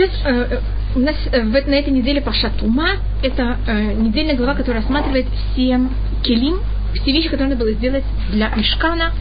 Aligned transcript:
Сейчас 0.00 0.12
э, 0.24 0.60
у 0.96 0.98
нас 0.98 1.14
э, 1.30 1.42
на 1.42 1.74
этой 1.74 1.92
неделе 1.92 2.22
Пашатума. 2.22 2.92
Это 3.22 3.58
э, 3.66 3.92
недельная 3.92 4.34
глава, 4.34 4.54
которая 4.54 4.80
рассматривает 4.80 5.26
все 5.52 5.78
келим, 6.22 6.60
все 6.94 7.12
вещи, 7.12 7.28
которые 7.28 7.48
надо 7.48 7.62
было 7.62 7.74
сделать 7.74 8.04
для 8.32 8.48
Мешкана. 8.56 9.12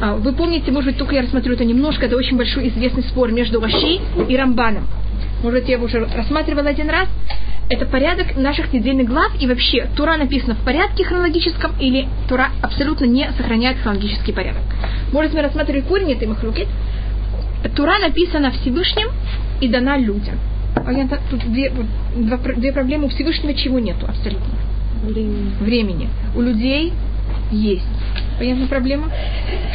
Э, 0.00 0.14
вы 0.14 0.32
помните, 0.32 0.70
может 0.70 0.90
быть, 0.90 0.98
только 0.98 1.16
я 1.16 1.22
рассмотрю 1.22 1.54
это 1.54 1.64
немножко, 1.64 2.06
это 2.06 2.16
очень 2.16 2.36
большой 2.36 2.68
известный 2.68 3.02
спор 3.02 3.32
между 3.32 3.60
Раши 3.60 3.98
и 4.28 4.36
Рамбаном. 4.36 4.86
Может 5.42 5.62
быть, 5.62 5.68
я 5.68 5.74
его 5.74 5.86
уже 5.86 5.98
рассматривала 5.98 6.68
один 6.68 6.88
раз. 6.88 7.08
Это 7.68 7.84
порядок 7.86 8.36
наших 8.36 8.72
недельных 8.72 9.08
глав 9.08 9.32
и 9.40 9.48
вообще 9.48 9.88
Тура 9.96 10.16
написана 10.16 10.54
в 10.54 10.64
порядке 10.64 11.02
хронологическом 11.02 11.72
или 11.80 12.06
Тура 12.28 12.50
абсолютно 12.62 13.06
не 13.06 13.28
сохраняет 13.36 13.78
хронологический 13.78 14.32
порядок. 14.32 14.62
Может, 15.10 15.34
мы 15.34 15.42
рассматривали 15.42 15.80
корень 15.80 16.12
этой 16.12 16.28
махлюки. 16.28 16.68
Тура 17.74 17.98
написана 17.98 18.52
Всевышним 18.52 19.08
и 19.62 19.68
дана 19.68 19.96
людям. 19.96 20.34
А 20.74 20.92
я, 20.92 21.08
тут 21.30 21.40
две, 21.52 21.70
два, 22.16 22.36
две 22.36 22.72
проблемы. 22.72 23.06
У 23.06 23.08
Всевышнего 23.08 23.54
чего 23.54 23.78
нету 23.78 24.06
абсолютно? 24.08 24.54
Времени. 25.04 25.52
Времени. 25.60 26.08
У 26.34 26.40
людей 26.40 26.92
есть. 27.52 27.86
Понятна 28.38 28.66
проблема? 28.66 29.08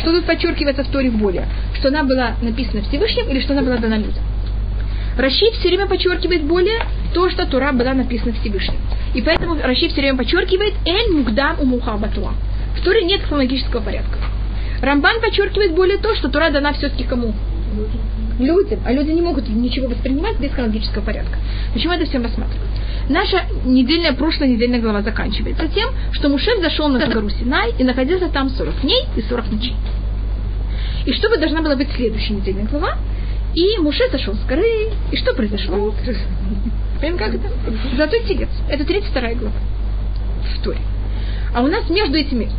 Что 0.02 0.12
тут 0.12 0.26
подчеркивается 0.26 0.84
в 0.84 0.90
Торе 0.90 1.10
более? 1.10 1.48
Что 1.76 1.88
она 1.88 2.04
была 2.04 2.36
написана 2.42 2.82
Всевышним 2.84 3.30
или 3.30 3.40
что 3.40 3.54
она 3.54 3.62
была 3.62 3.78
дана 3.78 3.98
людям? 3.98 4.24
Рашид 5.18 5.54
все 5.54 5.70
время 5.70 5.88
подчеркивает 5.88 6.44
более 6.44 6.80
то, 7.14 7.30
что 7.30 7.46
Тура 7.46 7.72
была 7.72 7.94
написана 7.94 8.34
Всевышним. 8.34 8.78
И 9.16 9.22
поэтому 9.22 9.56
Рашид 9.56 9.92
все 9.92 10.02
время 10.02 10.18
подчеркивает 10.18 10.74
«Эль 10.86 11.16
мугдам 11.16 11.60
умуха 11.62 11.98
батуа». 11.98 12.34
В 12.76 12.84
Торе 12.84 13.04
нет 13.04 13.22
хронологического 13.22 13.82
порядка. 13.82 14.20
Рамбан 14.82 15.22
подчеркивает 15.22 15.74
более 15.74 15.98
то, 15.98 16.14
что 16.16 16.30
Тура 16.30 16.50
дана 16.50 16.74
все-таки 16.74 17.04
кому? 17.04 17.34
Людям, 18.40 18.80
а 18.86 18.92
люди 18.92 19.12
не 19.12 19.22
могут 19.22 19.48
ничего 19.50 19.88
воспринимать 19.88 20.40
без 20.40 20.52
хронологического 20.52 21.04
порядка. 21.04 21.38
Почему 21.74 21.94
это 21.94 22.06
всем 22.06 22.24
рассматривать? 22.24 22.68
Наша 23.10 23.44
недельная, 23.66 24.14
прошлая 24.14 24.50
недельная 24.50 24.80
глава 24.80 25.02
заканчивается 25.02 25.68
тем, 25.70 25.90
что 26.12 26.30
Мушек 26.30 26.60
зашел 26.62 26.88
на 26.88 27.06
гору 27.08 27.30
Синай 27.30 27.74
и 27.78 27.84
находился 27.84 28.30
там 28.30 28.50
40 28.50 28.82
дней 28.82 29.06
и 29.16 29.22
40 29.22 29.52
ночей. 29.52 29.76
И 31.06 31.14
что 31.14 31.30
бы 31.30 31.38
должна 31.38 31.62
была 31.62 31.76
быть 31.76 31.90
следующая 31.96 32.34
недельная 32.34 32.66
глава? 32.66 32.98
И 33.56 33.78
Муше 33.80 34.04
зашел 34.12 34.36
с 34.36 34.44
горы, 34.44 34.90
и 35.12 35.16
что 35.16 35.34
произошло? 35.34 35.94
Понимаете, 37.00 37.18
как 37.18 37.36
это? 37.36 37.96
Золотой 37.96 38.24
телец. 38.24 38.50
Это 38.70 38.84
32 38.86 39.22
глава 39.34 39.56
в 40.54 40.64
Торе. 40.64 40.80
А 41.56 41.64
у 41.64 41.68
нас 41.68 41.90
между 41.90 42.18
этими 42.18 42.50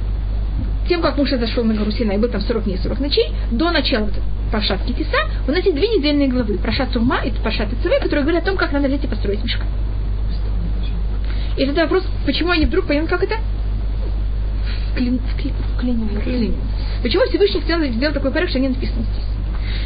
тем, 0.89 1.03
как 1.03 1.19
Муше 1.19 1.39
зашел 1.39 1.63
на 1.63 1.75
гору 1.75 1.91
Синай, 1.91 2.17
был 2.19 2.29
там 2.29 2.41
40 2.41 2.65
дней 2.65 2.77
и 2.77 2.79
40 2.79 3.01
ночей, 3.01 3.27
до 3.51 3.71
начала 3.71 4.09
Пашат 4.51 4.83
Китиса, 4.85 5.19
у 5.47 5.51
нас 5.51 5.65
есть 5.65 5.77
две 5.77 5.89
недельные 5.89 6.29
главы. 6.29 6.59
Пашат 6.59 6.93
Сурма 6.93 7.21
и 7.25 7.31
Пашат 7.31 7.73
Ицеве, 7.73 7.99
которые 8.01 8.23
говорят 8.23 8.45
о 8.45 8.47
том, 8.47 8.57
как 8.57 8.73
надо 8.73 8.89
взять 8.89 9.05
и 9.05 9.07
построить 9.07 9.43
мешка. 9.43 9.65
И 11.57 11.63
это 11.63 11.83
вопрос, 11.83 12.05
почему 12.25 12.51
они 12.51 12.67
вдруг 12.67 12.87
поняли, 12.87 13.07
как 13.07 13.23
это? 13.23 13.37
Вклин, 14.93 15.21
вклин, 15.35 15.55
вклинивают. 15.75 16.23
Вклин. 16.23 16.55
Почему 17.03 17.25
Всевышний 17.27 17.61
сделал, 17.61 17.85
сделал 17.85 18.15
такой 18.15 18.31
порядок, 18.31 18.51
что 18.51 18.61
не 18.61 18.69
написано 18.69 19.03
здесь? 19.03 19.25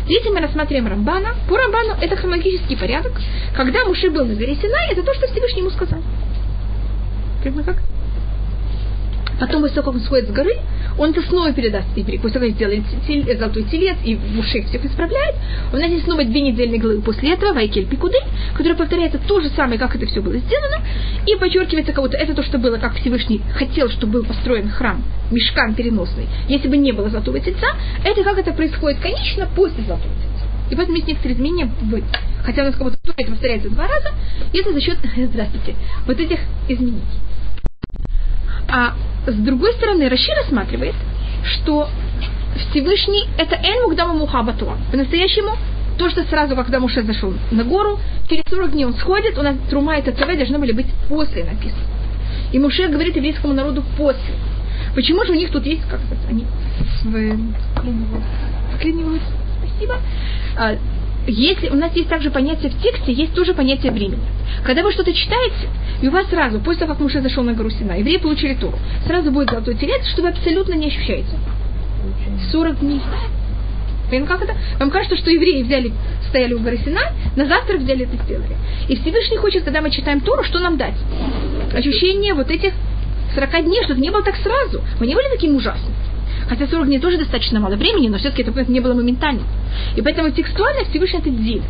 Если 0.07 0.31
мы 0.31 0.41
рассматриваем 0.41 0.87
Рамбана, 0.87 1.35
по 1.49 1.57
Рамбану 1.57 1.95
это 2.01 2.17
хронологический 2.17 2.77
порядок. 2.77 3.13
Когда 3.55 3.85
Муши 3.85 4.11
был 4.11 4.25
на 4.25 4.35
горе 4.35 4.55
Синай, 4.57 4.93
это 4.93 5.03
то, 5.03 5.15
что 5.15 5.27
Всевышний 5.29 5.61
ему 5.61 5.71
сказал. 5.71 6.01
Прямо 7.43 7.63
как? 7.63 7.79
Потом, 9.41 9.63
после 9.63 9.77
того, 9.77 9.93
как 9.93 10.01
он 10.01 10.07
сходит 10.07 10.29
с 10.29 10.33
горы, 10.33 10.57
он 10.99 11.11
это 11.11 11.23
снова 11.23 11.53
передаст. 11.53 11.89
После 11.95 12.19
того, 12.19 12.47
как 12.47 12.55
сделали 12.55 12.83
тель, 13.07 13.39
золотой 13.39 13.65
телец 13.65 13.97
и 14.05 14.17
в 14.17 14.39
ушей 14.39 14.63
всех 14.63 14.85
исправляет, 14.85 15.35
у 15.73 15.77
нас 15.77 15.89
есть 15.89 16.05
снова 16.05 16.25
две 16.25 16.41
недельные 16.41 16.81
главы 16.81 17.01
после 17.01 17.33
этого, 17.33 17.53
Вайкель 17.53 17.87
Пикуды, 17.87 18.19
которая 18.53 18.77
повторяется 18.77 19.19
то 19.19 19.41
же 19.41 19.49
самое, 19.51 19.79
как 19.79 19.95
это 19.95 20.07
все 20.07 20.21
было 20.21 20.37
сделано, 20.37 20.85
и 21.27 21.37
подчеркивается 21.37 21.93
кого-то, 21.93 22.17
это 22.17 22.35
то, 22.35 22.43
что 22.43 22.59
было, 22.59 22.77
как 22.77 22.95
Всевышний 22.97 23.41
хотел, 23.55 23.89
чтобы 23.91 24.21
был 24.21 24.25
построен 24.25 24.69
храм, 24.69 25.03
мешкан 25.31 25.75
переносный, 25.75 26.27
если 26.49 26.69
бы 26.69 26.77
не 26.77 26.93
было 26.93 27.09
золотого 27.09 27.41
тельца, 27.41 27.69
это 28.05 28.23
как 28.23 28.39
это 28.39 28.53
происходит, 28.53 29.01
конечно, 29.01 29.49
после 29.55 29.85
золотого 29.85 30.15
тельца. 30.15 30.47
И 30.71 30.75
поэтому 30.75 30.97
есть 30.97 31.09
некоторые 31.09 31.37
изменения 31.37 31.67
в 31.67 32.03
Хотя 32.45 32.63
у 32.63 32.65
нас 32.67 32.75
кого-то 32.75 32.97
это 33.17 33.31
повторяется 33.31 33.71
два 33.71 33.87
раза, 33.87 34.09
это 34.53 34.73
за 34.73 34.81
счет, 34.81 34.99
здравствуйте, 35.17 35.75
вот 36.07 36.19
этих 36.19 36.39
изменений. 36.69 37.03
А 38.73 38.95
с 39.27 39.35
другой 39.35 39.75
стороны, 39.75 40.09
Раши 40.09 40.33
рассматривает, 40.35 40.95
что 41.45 41.91
Всевышний– 42.57 43.29
это 43.39 43.55
Эн 43.55 43.83
Мугдама 43.83 44.15
Мухабатуа. 44.15 44.79
По-настоящему, 44.91 45.57
то, 45.99 46.09
что 46.09 46.25
сразу, 46.25 46.57
когда 46.57 46.81
Муше 46.81 47.03
зашел 47.03 47.35
на 47.51 47.65
гору, 47.65 48.01
через 48.31 48.45
40 48.49 48.73
дней 48.73 48.87
он 48.87 48.95
сходит, 48.95 49.37
у 49.39 49.43
нас 49.43 49.57
Трума 49.69 49.99
и 49.99 50.03
ТЦВ 50.03 50.27
должны 50.37 50.59
были 50.59 50.73
быть 50.73 50.87
после 51.09 51.45
написаны. 51.45 51.83
И 52.53 52.59
Муше 52.59 52.89
говорит 52.89 53.15
еврейскому 53.15 53.53
народу 53.53 53.85
после. 53.97 54.35
Почему 54.95 55.25
же 55.25 55.33
у 55.33 55.37
них 55.37 55.51
тут 55.51 55.67
есть, 55.67 55.83
как 55.89 56.01
это, 56.11 56.29
они 56.29 56.47
вклинивают? 58.75 59.23
Спасибо. 59.59 59.97
Если 61.27 61.69
у 61.69 61.75
нас 61.75 61.95
есть 61.95 62.09
также 62.09 62.31
понятие 62.31 62.71
в 62.71 62.83
тексте, 62.83 63.13
есть 63.13 63.35
тоже 63.35 63.55
понятие 63.55 63.93
времени. 63.93 64.23
Когда 64.65 64.83
вы 64.83 64.93
что-то 64.93 65.13
читаете, 65.13 65.69
и 66.01 66.09
у 66.09 66.11
вас 66.11 66.29
сразу, 66.29 66.59
после 66.61 66.81
того, 66.81 66.93
как 66.93 67.01
Муше 67.01 67.21
зашел 67.21 67.45
на 67.45 67.53
гору 67.53 67.71
Сина, 67.71 67.93
евреи 67.93 68.17
получили 68.17 68.55
Тору, 68.55 68.79
сразу 69.07 69.31
будет 69.31 69.51
золотой 69.51 69.75
телец, 69.75 70.05
что 70.09 70.23
вы 70.23 70.29
абсолютно 70.29 70.75
не 70.75 70.89
ощущаете. 70.89 71.37
40 72.51 72.81
дней. 72.81 73.01
Понимаете, 74.11 74.33
как 74.33 74.43
это? 74.43 74.55
Вам 74.81 74.91
кажется, 74.91 75.17
что 75.17 75.31
евреи 75.31 75.63
взяли, 75.63 75.93
стояли 76.29 76.55
у 76.55 76.59
горы 76.59 76.79
Сина, 76.85 77.01
на 77.37 77.47
завтра 77.47 77.79
взяли 77.79 78.05
это 78.05 78.23
сделали. 78.25 78.57
И 78.89 78.97
Всевышний 78.97 79.37
хочет, 79.37 79.63
когда 79.63 79.81
мы 79.81 79.91
читаем 79.91 80.21
Тору, 80.21 80.43
что 80.43 80.59
нам 80.59 80.77
дать? 80.77 80.97
Ощущение 81.73 82.35
вот 82.35 82.51
этих 82.51 82.73
40 83.35 83.65
дней, 83.65 83.83
что 83.85 83.93
это 83.93 84.03
не 84.03 84.11
было 84.11 84.23
так 84.23 84.37
сразу. 84.37 84.83
Мы 85.01 85.07
не 85.07 85.15
были 85.15 85.29
таким 85.33 85.55
ужасным. 85.55 85.95
Хотя 86.49 86.67
40 86.67 86.87
дней 86.87 86.99
тоже 86.99 87.19
достаточно 87.19 87.61
мало 87.61 87.77
времени, 87.77 88.09
но 88.09 88.19
все-таки 88.19 88.43
это 88.43 88.71
не 88.71 88.81
было 88.81 88.95
моментально. 88.95 89.43
И 89.97 90.03
поэтому 90.03 90.31
текстуально 90.31 90.85
Всевышний 90.85 91.21
это 91.21 91.31
делит. 91.31 91.63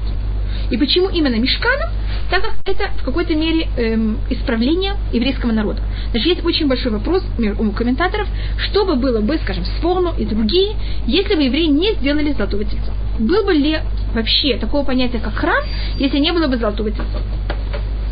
И 0.71 0.77
почему 0.77 1.09
именно 1.09 1.37
мешканом? 1.37 1.91
Так 2.31 2.43
как 2.43 2.55
это 2.65 2.91
в 2.99 3.05
какой-то 3.05 3.35
мере 3.35 3.69
эм, 3.77 4.19
исправление 4.31 4.95
еврейского 5.13 5.53
народа. 5.53 5.83
Значит, 6.11 6.27
есть 6.29 6.45
очень 6.45 6.67
большой 6.67 6.93
вопрос 6.93 7.23
у 7.59 7.71
комментаторов, 7.73 8.27
что 8.57 8.85
бы 8.85 8.97
было 8.97 9.21
бы, 9.21 9.39
скажем, 9.39 9.65
с 9.65 9.71
Форну 9.83 10.15
и 10.17 10.25
другие, 10.25 10.77
если 11.07 11.35
бы 11.35 11.43
евреи 11.43 11.67
не 11.67 11.93
сделали 11.95 12.33
золотого 12.33 12.65
тельца. 12.65 12.93
Был 13.19 13.45
бы 13.45 13.53
ли 13.53 13.81
вообще 14.15 14.57
такого 14.57 14.85
понятия, 14.85 15.19
как 15.19 15.35
храм, 15.35 15.63
если 15.99 16.19
не 16.19 16.33
было 16.33 16.47
бы 16.47 16.57
золотого 16.57 16.91
тельца? 16.91 17.21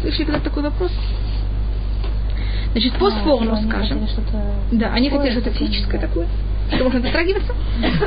Слышали 0.03 0.25
когда 0.25 0.41
такой 0.41 0.63
вопрос? 0.63 0.93
Значит, 2.73 2.93
по 2.99 3.09
а, 3.09 3.11
скажем. 3.67 4.07
Да, 4.73 4.93
они 4.93 5.11
хотели 5.11 5.33
что-то 5.33 5.51
физическое 5.51 5.99
такое 5.99 6.27
что 6.75 6.85
можно 6.85 7.01
дотрагиваться. 7.01 7.53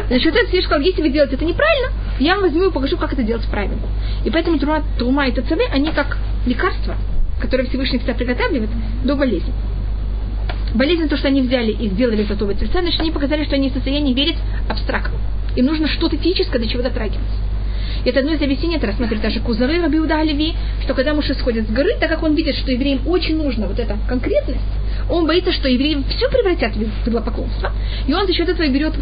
Значит, 0.07 0.27
этот 0.27 0.49
свидетель 0.49 0.65
сказал, 0.65 0.81
если 0.81 1.01
вы 1.01 1.09
делаете 1.09 1.35
это 1.35 1.45
неправильно, 1.45 1.91
я 2.19 2.35
вам 2.35 2.43
возьму 2.43 2.69
и 2.69 2.71
покажу, 2.71 2.97
как 2.97 3.13
это 3.13 3.23
делать 3.23 3.45
правильно. 3.47 3.77
И 4.23 4.29
поэтому 4.29 4.57
трума, 4.57 4.83
трума 4.97 5.27
и 5.27 5.31
ТЦВ, 5.31 5.59
они 5.71 5.91
как 5.91 6.17
лекарства, 6.45 6.95
которые 7.41 7.67
Всевышний 7.67 7.97
всегда 7.97 8.13
приготавливает 8.13 8.69
до 9.03 9.15
болезни. 9.15 9.53
Болезнь 10.73 11.07
то, 11.07 11.17
что 11.17 11.27
они 11.27 11.41
взяли 11.41 11.71
и 11.71 11.89
сделали 11.89 12.23
золотого 12.23 12.53
тельца, 12.55 12.81
значит, 12.81 12.99
они 12.99 13.11
показали, 13.11 13.43
что 13.43 13.55
они 13.55 13.69
в 13.69 13.73
состоянии 13.73 14.13
верить 14.13 14.37
абстрактно. 14.69 15.17
Им 15.55 15.65
нужно 15.65 15.87
что-то 15.87 16.17
физическое, 16.17 16.59
до 16.59 16.67
чего 16.67 16.81
дотрагиваться. 16.81 17.35
И 18.05 18.09
это 18.09 18.19
одно 18.19 18.33
из 18.33 18.41
объяснений, 18.41 18.75
это 18.75 18.87
рассматривает 18.87 19.23
даже 19.23 19.39
Кузары 19.39 19.81
Рабиуда 19.81 20.19
Оливи, 20.19 20.53
что 20.83 20.93
когда 20.93 21.13
муж 21.13 21.25
сходит 21.39 21.67
с 21.67 21.71
горы, 21.71 21.95
так 21.99 22.09
как 22.09 22.23
он 22.23 22.35
видит, 22.35 22.55
что 22.55 22.71
евреям 22.71 23.07
очень 23.07 23.37
нужно 23.37 23.67
вот 23.67 23.79
эта 23.79 23.97
конкретность, 24.07 24.59
он 25.09 25.25
боится, 25.25 25.51
что 25.51 25.69
евреи 25.69 26.03
все 26.09 26.29
превратят 26.29 26.75
в 26.75 27.07
идолопоклонство. 27.07 27.71
И 28.07 28.13
он 28.13 28.27
за 28.27 28.33
счет 28.33 28.49
этого 28.49 28.67
берет 28.67 28.93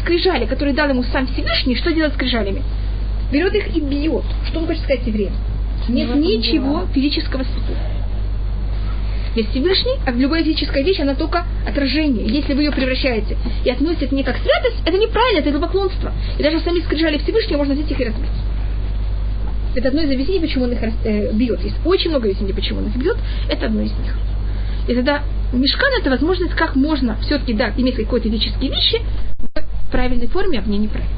скрижали, 0.00 0.46
которые 0.46 0.74
дал 0.74 0.88
ему 0.88 1.02
сам 1.04 1.26
Всевышний. 1.26 1.76
Что 1.76 1.92
делать 1.92 2.12
с 2.12 2.14
скрижалями? 2.16 2.62
Берет 3.32 3.54
их 3.54 3.76
и 3.76 3.80
бьет. 3.80 4.24
Что 4.48 4.60
он 4.60 4.66
хочет 4.66 4.82
сказать 4.82 5.06
евреям? 5.06 5.32
Нет 5.88 6.14
ничего 6.16 6.86
физического 6.92 7.44
святого. 7.44 7.97
Есть 9.34 9.50
Всевышний, 9.50 9.94
а 10.06 10.10
любая 10.10 10.42
физическая 10.42 10.82
вещь, 10.82 11.00
она 11.00 11.14
только 11.14 11.44
отражение. 11.66 12.26
Если 12.26 12.54
вы 12.54 12.62
ее 12.62 12.72
превращаете 12.72 13.36
и 13.64 13.70
относите 13.70 14.14
не 14.14 14.22
как 14.22 14.36
святость, 14.36 14.82
это 14.84 14.98
неправильно, 14.98 15.40
это 15.40 15.50
идолопоклонство. 15.50 16.12
И 16.38 16.42
даже 16.42 16.60
сами 16.60 16.80
скрижали 16.80 17.18
Всевышнего 17.18 17.58
можно 17.58 17.74
взять 17.74 17.90
их 17.90 18.00
и 18.00 18.04
разбить. 18.04 18.30
Это 19.74 19.88
одно 19.88 20.02
из 20.02 20.10
объяснений, 20.10 20.40
почему 20.40 20.64
он 20.64 20.72
их 20.72 20.82
э, 20.82 21.32
бьет. 21.32 21.62
Есть 21.62 21.76
очень 21.84 22.10
много 22.10 22.26
объяснений, 22.26 22.52
почему 22.52 22.80
он 22.80 22.86
их 22.88 22.96
бьет. 22.96 23.16
Это 23.48 23.66
одно 23.66 23.82
из 23.82 23.92
них. 23.92 24.14
И 24.88 24.94
тогда 24.94 25.22
мешкан 25.52 25.92
это 26.00 26.10
возможность, 26.10 26.54
как 26.54 26.74
можно 26.74 27.16
все-таки, 27.20 27.52
да, 27.52 27.72
иметь 27.76 27.96
какие-то 27.96 28.20
физические 28.20 28.70
вещи 28.70 29.00
в 29.54 29.90
правильной 29.92 30.26
форме, 30.26 30.58
а 30.58 30.62
в 30.62 30.68
ней 30.68 30.78
неправильной. 30.78 31.14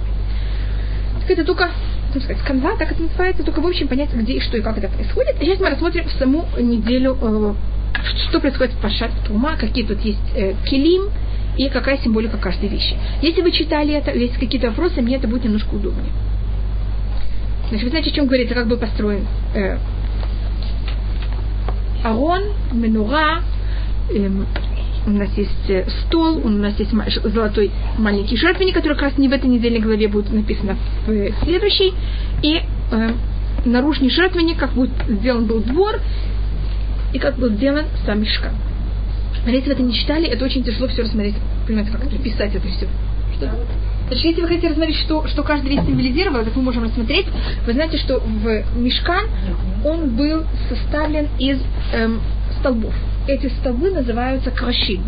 Так 1.20 1.30
это 1.30 1.44
только, 1.44 1.70
так 2.12 2.22
сказать, 2.22 2.42
канва, 2.42 2.76
так 2.76 2.90
это 2.90 3.02
называется, 3.02 3.44
только 3.44 3.60
в 3.60 3.66
общем 3.66 3.86
понять, 3.86 4.12
где 4.12 4.34
и 4.34 4.40
что 4.40 4.56
и 4.56 4.60
как 4.60 4.76
это 4.76 4.88
происходит. 4.88 5.40
И 5.40 5.44
сейчас 5.44 5.60
мы 5.60 5.70
рассмотрим 5.70 6.04
саму 6.18 6.46
неделю, 6.58 7.16
э, 7.22 7.54
что 8.28 8.40
происходит 8.40 8.74
в 8.74 8.80
Пашат 8.80 9.10
Тума, 9.26 9.56
какие 9.56 9.84
тут 9.84 10.00
есть 10.00 10.18
э, 10.34 10.54
килим 10.68 11.10
и 11.56 11.68
какая 11.68 11.98
символика 11.98 12.36
каждой 12.38 12.68
вещи. 12.68 12.96
Если 13.22 13.42
вы 13.42 13.50
читали 13.52 13.94
это, 13.94 14.12
есть 14.12 14.34
какие-то 14.34 14.68
вопросы, 14.68 15.02
мне 15.02 15.16
это 15.16 15.28
будет 15.28 15.44
немножко 15.44 15.74
удобнее. 15.74 16.12
Значит, 17.68 17.84
вы 17.84 17.90
знаете, 17.90 18.10
о 18.10 18.14
чем 18.14 18.26
говорится, 18.26 18.54
как 18.54 18.68
был 18.68 18.78
построен 18.78 19.26
э, 19.54 19.78
Арон, 22.02 22.42
Менура, 22.72 23.42
э, 24.10 24.28
у 25.06 25.10
нас 25.10 25.30
есть 25.36 25.68
э, 25.68 25.86
стол, 26.02 26.40
у 26.44 26.48
нас 26.48 26.78
есть 26.78 26.92
золотой 27.24 27.70
маленький 27.98 28.36
жертвенник, 28.36 28.74
который 28.74 28.94
как 28.94 29.02
раз 29.02 29.18
не 29.18 29.28
в 29.28 29.32
этой 29.32 29.48
недельной 29.48 29.80
главе 29.80 30.08
будет 30.08 30.32
написано 30.32 30.76
в 31.06 31.32
следующей. 31.44 31.94
И 32.42 32.60
э, 32.90 33.10
наружный 33.64 34.10
жертвенник, 34.10 34.58
как 34.58 34.72
будет 34.72 34.90
сделан 35.08 35.46
был 35.46 35.60
двор, 35.60 36.00
и 37.12 37.18
как 37.18 37.36
был 37.36 37.50
сделан 37.50 37.86
сам 38.04 38.20
мешкан. 38.20 38.52
Если 39.46 39.66
вы 39.68 39.72
это 39.72 39.82
не 39.82 39.94
читали, 39.94 40.28
это 40.28 40.44
очень 40.44 40.62
тяжело 40.62 40.88
все 40.88 41.02
рассмотреть, 41.02 41.34
понимаете, 41.66 41.92
как 41.92 42.08
писать 42.22 42.54
это 42.54 42.66
все. 42.68 42.86
Что? 43.36 43.50
Значит, 44.08 44.24
если 44.24 44.40
вы 44.42 44.48
хотите 44.48 44.68
рассмотреть, 44.68 44.96
что, 44.96 45.26
что 45.28 45.42
каждый 45.44 45.70
вещь 45.70 45.86
символизировал, 45.86 46.44
так 46.44 46.56
мы 46.56 46.62
можем 46.62 46.82
рассмотреть. 46.82 47.26
Вы 47.64 47.72
знаете, 47.72 47.96
что 47.96 48.18
в 48.18 48.64
Мешкан 48.76 49.26
он 49.84 50.16
был 50.16 50.44
составлен 50.68 51.28
из 51.38 51.60
эм, 51.92 52.20
столбов. 52.58 52.92
Эти 53.28 53.46
столбы 53.60 53.90
называются 53.90 54.50
крашим. 54.50 55.04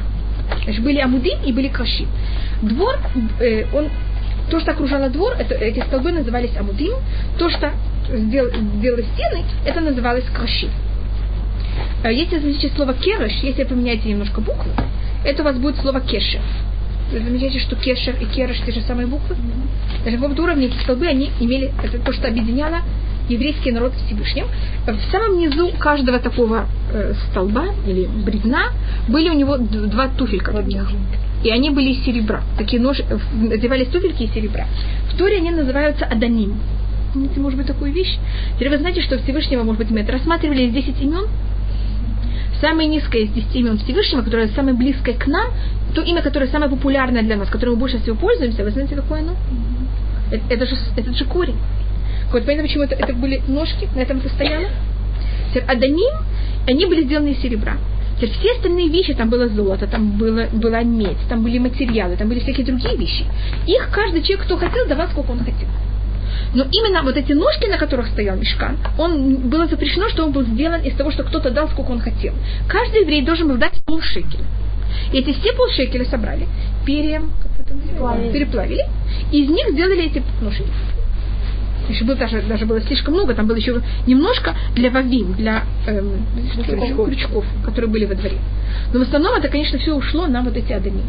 Значит, 0.65 0.85
были 0.85 0.99
амуды 1.01 1.33
и 1.45 1.53
были 1.53 1.67
крашим. 1.67 2.07
Двор, 2.63 2.97
э, 3.41 3.65
он, 3.75 3.89
то, 4.51 4.61
что 4.61 4.71
окружало 4.71 5.09
двор, 5.09 5.35
это, 5.37 5.55
эти 5.57 5.81
столбы 5.81 6.13
назывались 6.13 6.57
амудим. 6.57 6.95
То, 7.39 7.51
что 7.51 7.73
сделал, 8.09 8.51
сделали 8.79 9.05
стены, 9.15 9.45
это 9.67 9.81
называлось 9.81 10.25
крашим. 10.33 10.71
Э, 12.03 12.13
если 12.13 12.39
замечаете 12.39 12.75
слово 12.77 12.95
кереш, 12.95 13.33
если 13.43 13.65
поменяете 13.65 14.09
немножко 14.09 14.41
буквы, 14.41 14.71
это 15.25 15.43
у 15.43 15.45
вас 15.45 15.57
будет 15.57 15.77
слово 15.77 16.01
кешер. 16.01 16.41
Вы 17.13 17.21
замечаете, 17.21 17.61
что 17.61 17.77
кешер 17.77 18.17
и 18.21 18.25
кереш 18.25 18.59
те 18.65 18.73
же 18.73 18.81
самые 18.83 19.07
буквы? 19.07 19.37
Mm-hmm. 19.37 20.05
Даже 20.05 20.17
в 20.17 20.21
каком 20.21 20.45
уровне 20.45 20.67
эти 20.67 20.77
столбы, 20.83 21.07
они 21.07 21.31
имели, 21.41 21.73
это 21.83 21.99
то, 21.99 22.13
что 22.13 22.29
объединяло 22.29 22.79
еврейский 23.29 23.71
народ 23.71 23.93
Всевышним. 24.07 24.47
В 24.87 25.13
самом 25.13 25.39
низу 25.39 25.71
каждого 25.79 26.19
такого 26.19 26.67
э, 26.93 27.15
столба 27.31 27.67
или 27.87 28.07
бревна 28.07 28.71
были 29.09 29.31
у 29.31 29.35
него 29.35 29.57
два 29.59 30.09
туфелька 30.09 30.53
таких. 30.53 30.89
И 31.45 31.51
они 31.51 31.71
были 31.71 31.91
из 31.91 32.05
серебра. 32.05 32.43
Такие 32.59 32.81
ножи, 32.81 33.05
надевались 33.33 33.89
туфельки 33.89 34.25
из 34.25 34.33
серебра. 34.33 34.67
В 35.13 35.17
Торе 35.17 35.37
они 35.37 35.51
называются 35.51 36.05
аданим. 36.05 36.59
Помните, 37.13 37.41
может 37.41 37.59
быть, 37.59 37.67
такую 37.67 37.93
вещь? 37.93 38.17
Теперь 38.57 38.71
вы 38.71 38.79
знаете, 38.79 39.03
что 39.03 39.19
Всевышнего, 39.19 39.63
может 39.65 39.79
быть, 39.79 39.91
мы 39.91 40.01
это 40.01 40.13
рассматривали 40.13 40.63
из 40.63 40.73
10 40.73 41.01
имен, 41.03 41.27
самое 42.63 42.89
низкое 42.89 43.23
из 43.23 43.31
десяти 43.33 43.59
имен 43.59 43.77
Всевышнего, 43.79 44.23
которое 44.23 44.49
самое 44.49 44.75
близкое 44.75 45.15
к 45.15 45.27
нам, 45.27 45.51
то 45.95 46.01
имя, 46.01 46.23
которое 46.23 46.47
самое 46.47 46.71
популярное 46.71 47.23
для 47.23 47.37
нас, 47.37 47.51
которым 47.51 47.75
мы 47.75 47.81
больше 47.81 47.99
всего 47.99 48.17
пользуемся, 48.17 48.65
вы 48.65 48.71
знаете, 48.71 48.95
какое 48.95 49.21
оно? 49.21 49.37
Это, 50.31 50.43
это, 50.49 50.67
же, 50.67 50.77
это 50.97 51.13
же 51.13 51.25
корень. 51.27 51.57
Вот 52.33 52.47
понятно, 52.47 52.63
почему 52.63 52.85
это, 52.85 52.95
это 52.95 53.13
были 53.13 53.43
ножки, 53.47 53.89
на 53.95 54.01
этом 54.01 54.19
это 54.19 54.31
стояло? 54.31 54.69
Аданим, 55.69 56.15
они 56.67 56.87
были 56.87 57.05
сделаны 57.05 57.33
из 57.33 57.43
серебра. 57.43 57.77
Теперь 58.17 58.31
все 58.31 58.53
остальные 58.53 58.89
вещи, 58.89 59.13
там 59.13 59.29
было 59.29 59.49
золото, 59.49 59.87
там 59.87 60.17
было, 60.17 60.47
была 60.53 60.83
медь, 60.83 61.19
там 61.29 61.43
были 61.43 61.59
материалы, 61.59 62.17
там 62.17 62.29
были 62.29 62.41
всякие 62.41 62.65
другие 62.65 62.97
вещи. 62.97 63.25
Их 63.67 63.91
каждый 63.93 64.23
человек, 64.23 64.47
кто 64.47 64.57
хотел, 64.57 64.87
давал, 64.87 65.09
сколько 65.09 65.33
он 65.33 65.41
хотел. 65.41 65.69
Но 66.55 66.65
именно 66.71 67.03
вот 67.03 67.17
эти 67.17 67.33
ножки, 67.33 67.67
на 67.67 67.79
которых 67.79 68.09
стоял 68.09 68.37
мешкан, 68.37 68.79
он 68.99 69.49
было 69.49 69.67
запрещено, 69.67 70.09
что 70.09 70.25
он 70.25 70.33
был 70.33 70.43
сделан 70.43 70.83
из 70.83 70.95
того, 70.95 71.11
что 71.11 71.25
кто-то 71.25 71.51
дал, 71.51 71.69
сколько 71.69 71.91
он 71.91 72.01
хотел. 72.01 72.35
Каждый 72.69 73.03
еврей 73.03 73.23
должен 73.23 73.49
был 73.49 73.57
дать 73.57 73.83
полшекеля. 73.85 74.45
И 75.13 75.19
эти 75.19 75.33
все 75.33 75.53
полшекеля 75.53 76.05
собрали, 76.05 76.47
пере, 76.85 77.23
переплавили, 78.33 78.85
и 79.31 79.45
из 79.45 79.51
них 79.51 79.71
сделали 79.71 80.05
эти 80.05 80.23
ножки. 80.41 80.65
Еще 81.89 82.05
было 82.05 82.17
даже, 82.17 82.43
даже 82.43 82.65
было 82.65 82.81
слишком 82.81 83.15
много, 83.15 83.35
там 83.35 83.47
было 83.47 83.57
еще 83.57 83.81
немножко 84.07 84.55
для 84.75 84.91
вавим, 84.91 85.33
для 85.35 85.65
эм, 85.87 86.25
крючков. 86.65 87.09
крючков, 87.09 87.45
которые 87.65 87.91
были 87.91 88.05
во 88.05 88.15
дворе. 88.15 88.39
Но 88.93 89.01
в 89.01 89.03
основном 89.03 89.35
это, 89.35 89.49
конечно, 89.49 89.79
все 89.79 89.95
ушло 89.95 90.27
на 90.27 90.43
вот 90.43 90.57
эти 90.57 90.73
адами. 90.73 91.03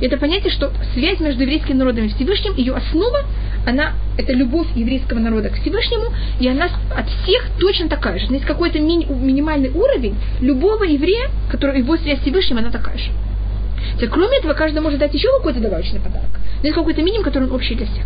Это 0.00 0.16
понятие, 0.18 0.50
что 0.52 0.72
связь 0.94 1.20
между 1.20 1.42
еврейским 1.42 1.78
народом 1.78 2.04
и 2.04 2.08
Всевышним, 2.08 2.54
ее 2.56 2.74
основа, 2.74 3.20
она, 3.66 3.92
это 4.18 4.32
любовь 4.32 4.66
еврейского 4.74 5.18
народа 5.18 5.48
к 5.48 5.54
Всевышнему, 5.54 6.12
и 6.38 6.48
она 6.48 6.66
от 6.94 7.08
всех 7.08 7.48
точно 7.58 7.88
такая 7.88 8.18
же. 8.18 8.26
Есть 8.26 8.44
какой-то 8.44 8.78
ми- 8.78 9.06
минимальный 9.06 9.70
уровень 9.70 10.16
любого 10.40 10.84
еврея, 10.84 11.30
который 11.50 11.78
его 11.78 11.96
связь 11.96 12.18
с 12.18 12.22
Всевышним, 12.22 12.58
она 12.58 12.70
такая 12.70 12.98
же. 12.98 13.10
Теперь, 13.94 14.10
кроме 14.10 14.38
этого, 14.38 14.52
каждый 14.52 14.80
может 14.80 14.98
дать 14.98 15.14
еще 15.14 15.28
какой-то 15.38 15.60
добавочный 15.60 16.00
подарок. 16.00 16.28
Но 16.60 16.66
есть 16.66 16.74
какой-то 16.74 17.02
минимум, 17.02 17.24
который 17.24 17.44
он 17.44 17.52
общий 17.54 17.74
для 17.74 17.86
всех. 17.86 18.04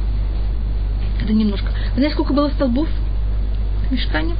Это 1.22 1.32
немножко. 1.32 1.66
Вы 1.90 1.96
знаете, 1.96 2.14
сколько 2.14 2.32
было 2.32 2.48
столбов 2.50 2.88
в 3.88 3.92
мешкане? 3.92 4.34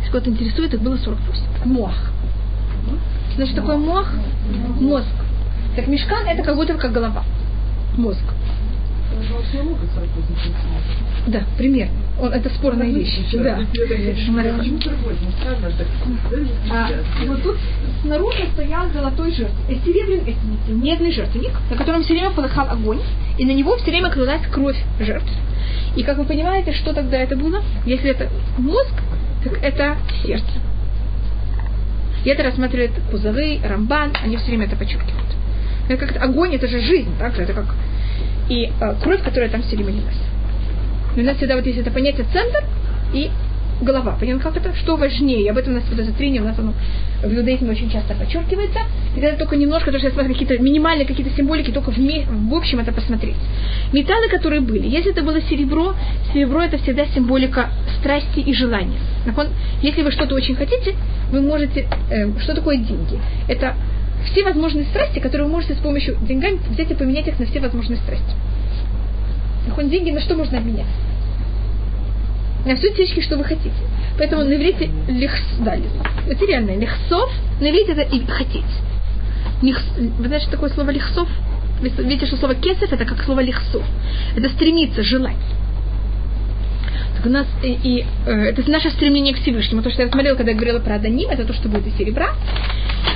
Если 0.00 0.12
кого-то 0.12 0.30
интересует, 0.30 0.74
их 0.74 0.80
было 0.80 0.96
48. 0.96 1.42
Мох. 1.64 1.92
Значит, 3.36 3.56
такое 3.56 3.76
мох? 3.76 4.08
Мозг. 4.80 5.06
Так 5.78 5.86
мешкан 5.86 6.26
это 6.26 6.42
как 6.42 6.56
будто 6.56 6.74
как 6.74 6.90
голова, 6.90 7.22
мозг. 7.96 8.24
Да, 11.28 11.42
примерно. 11.56 11.94
Он, 12.20 12.32
это 12.32 12.48
спорная 12.48 12.88
вещь. 12.88 13.16
Да. 13.32 13.60
А, 16.68 16.88
вот 17.28 17.42
тут 17.44 17.58
снаружи 18.02 18.48
стоял 18.54 18.90
золотой 18.90 19.30
жертвенник, 19.30 19.68
э, 19.68 19.84
серебряный, 19.84 20.36
э, 20.66 20.72
медный 20.72 21.12
жертвенник, 21.12 21.52
на 21.70 21.76
котором 21.76 22.02
все 22.02 22.14
время 22.14 22.30
полыхал 22.30 22.68
огонь, 22.68 23.00
и 23.38 23.44
на 23.44 23.52
него 23.52 23.76
все 23.76 23.92
время 23.92 24.10
кладалась 24.10 24.48
кровь 24.50 24.82
жертв. 24.98 25.30
И 25.94 26.02
как 26.02 26.18
вы 26.18 26.24
понимаете, 26.24 26.72
что 26.72 26.92
тогда 26.92 27.18
это 27.18 27.36
было? 27.36 27.62
Если 27.86 28.10
это 28.10 28.28
мозг, 28.58 28.94
так 29.44 29.62
это 29.62 29.96
сердце. 30.24 30.50
И 32.24 32.30
это 32.30 32.42
рассматривает 32.42 32.90
Кузовый, 33.12 33.60
Рамбан, 33.64 34.12
они 34.24 34.38
все 34.38 34.46
время 34.46 34.66
это 34.66 34.74
подчеркивают. 34.74 35.37
Это 35.88 36.06
как 36.06 36.22
огонь, 36.22 36.54
это 36.54 36.68
же 36.68 36.80
жизнь, 36.80 37.10
так 37.18 37.34
же, 37.34 37.42
это 37.42 37.54
как 37.54 37.66
и 38.48 38.70
э, 38.80 38.94
кровь, 39.02 39.22
которая 39.22 39.48
там 39.48 39.62
все 39.62 39.76
время 39.76 39.92
лилась. 39.92 40.20
у 41.16 41.20
нас 41.20 41.36
всегда 41.36 41.56
вот 41.56 41.66
есть 41.66 41.78
это 41.78 41.90
понятие 41.90 42.26
центр 42.32 42.64
и 43.12 43.30
голова. 43.80 44.16
Понятно, 44.18 44.42
как 44.42 44.56
это? 44.56 44.74
Что 44.76 44.96
важнее? 44.96 45.42
И 45.42 45.48
об 45.48 45.56
этом 45.56 45.72
у 45.72 45.76
нас 45.76 45.84
в 45.84 45.88
фотозатрине, 45.88 46.40
у 46.40 46.44
нас 46.44 46.58
оно 46.58 46.74
в 47.22 47.32
иудаизме 47.32 47.70
очень 47.70 47.90
часто 47.90 48.14
подчеркивается. 48.14 48.80
И 49.16 49.20
это 49.20 49.38
только 49.38 49.56
немножко, 49.56 49.92
то, 49.92 49.98
что 49.98 50.08
я 50.08 50.12
смотрю 50.12 50.32
какие-то 50.32 50.58
минимальные 50.58 51.06
какие-то 51.06 51.34
символики, 51.36 51.70
только 51.70 51.90
в, 51.90 51.96
в 51.96 52.54
общем 52.54 52.80
это 52.80 52.92
посмотреть. 52.92 53.36
Металлы, 53.92 54.28
которые 54.28 54.60
были. 54.60 54.88
Если 54.88 55.12
это 55.12 55.22
было 55.22 55.40
серебро, 55.42 55.94
серебро 56.32 56.62
это 56.62 56.78
всегда 56.78 57.06
символика 57.06 57.70
страсти 58.00 58.40
и 58.40 58.52
желания. 58.52 58.98
Если 59.82 60.02
вы 60.02 60.10
что-то 60.10 60.34
очень 60.34 60.56
хотите, 60.56 60.94
вы 61.30 61.40
можете... 61.40 61.86
Э, 62.10 62.26
что 62.40 62.54
такое 62.54 62.78
деньги? 62.78 63.18
Это 63.48 63.74
все 64.26 64.44
возможные 64.44 64.84
страсти, 64.86 65.18
которые 65.18 65.46
вы 65.46 65.52
можете 65.52 65.74
с 65.74 65.78
помощью 65.78 66.16
деньгами 66.22 66.58
взять 66.70 66.90
и 66.90 66.94
поменять 66.94 67.26
их 67.26 67.38
на 67.38 67.46
все 67.46 67.60
возможные 67.60 67.98
страсти. 67.98 68.34
Нахон 69.66 69.90
деньги 69.90 70.10
на 70.10 70.20
что 70.20 70.34
можно 70.34 70.58
обменять? 70.58 70.86
На 72.64 72.76
все 72.76 72.92
те 72.92 73.20
что 73.20 73.36
вы 73.36 73.44
хотите. 73.44 73.74
Поэтому 74.18 74.42
на 74.44 74.54
иврите 74.54 74.90
лихс, 75.08 75.42
да, 75.60 75.76
материальное 76.26 76.76
лихсов, 76.76 77.30
на 77.60 77.70
иврите 77.70 77.92
это 77.92 78.02
и 78.02 78.26
хотеть. 78.26 78.64
Лихс, 79.62 79.82
вы 79.96 80.26
знаете, 80.26 80.46
что 80.46 80.52
такое 80.52 80.70
слово 80.70 80.90
лихсов? 80.90 81.28
Видите, 81.80 82.26
что 82.26 82.36
слово 82.36 82.56
кесов 82.56 82.92
это 82.92 83.04
как 83.04 83.22
слово 83.22 83.40
лихсов. 83.40 83.84
Это 84.36 84.48
стремиться, 84.50 85.02
желать. 85.02 85.36
Так 87.16 87.26
у 87.26 87.30
нас 87.30 87.46
и, 87.62 87.78
и 87.82 88.06
э, 88.26 88.30
это 88.30 88.70
наше 88.70 88.90
стремление 88.90 89.34
к 89.34 89.38
Всевышнему. 89.38 89.82
То, 89.82 89.90
что 89.90 90.02
я 90.02 90.08
смотрела, 90.08 90.36
когда 90.36 90.52
я 90.52 90.56
говорила 90.56 90.78
про 90.78 90.96
Аданим, 90.96 91.30
это 91.30 91.44
то, 91.44 91.52
что 91.52 91.68
будет 91.68 91.86
из 91.86 91.96
серебра. 91.96 92.34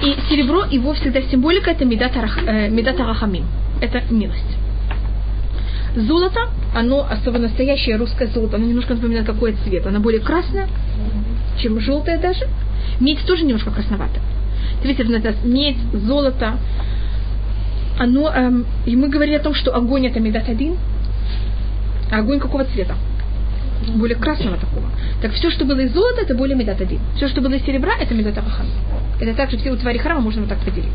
И 0.02 0.16
серебро, 0.28 0.64
его 0.64 0.94
всегда 0.94 1.22
символика, 1.22 1.70
это 1.70 1.84
медат 1.84 2.12
э. 2.16 2.70
Это 3.80 4.02
милость. 4.10 4.56
Золото, 5.94 6.48
оно, 6.74 7.06
особенно 7.08 7.48
настоящее 7.48 7.96
русское 7.96 8.26
золото, 8.28 8.56
оно 8.56 8.66
немножко 8.66 8.94
напоминает 8.94 9.26
какой 9.26 9.52
цвет. 9.64 9.86
Оно 9.86 10.00
более 10.00 10.20
красное, 10.20 10.68
чем 11.60 11.78
желтое 11.80 12.18
даже. 12.18 12.46
Медь 13.00 13.24
тоже 13.26 13.44
немножко 13.44 13.70
красноватая. 13.70 14.22
Видите, 14.82 15.04
медь, 15.44 15.76
золото, 15.92 16.58
оно, 17.98 18.30
эм, 18.30 18.66
и 18.86 18.96
мы 18.96 19.08
говорили 19.08 19.36
о 19.36 19.40
том, 19.40 19.54
что 19.54 19.74
огонь 19.74 20.06
это 20.06 20.18
медат 20.18 20.48
один, 20.48 20.76
а 22.10 22.18
огонь 22.18 22.40
какого 22.40 22.64
цвета? 22.64 22.94
Более 23.90 24.16
красного 24.16 24.56
такого. 24.56 24.88
Так 25.20 25.32
все, 25.32 25.50
что 25.50 25.64
было 25.64 25.80
из 25.80 25.92
золота, 25.92 26.22
это 26.22 26.34
более 26.34 26.56
медат 26.56 26.80
один. 26.80 27.00
Все, 27.16 27.28
что 27.28 27.40
было 27.40 27.52
из 27.54 27.64
серебра, 27.64 27.92
это 27.98 28.14
медат 28.14 28.38
ахан. 28.38 28.66
Это 29.20 29.34
также 29.34 29.56
все 29.58 29.70
у 29.70 29.76
твари 29.76 29.98
храма 29.98 30.20
можно 30.20 30.42
вот 30.42 30.50
так 30.50 30.58
поделить. 30.58 30.90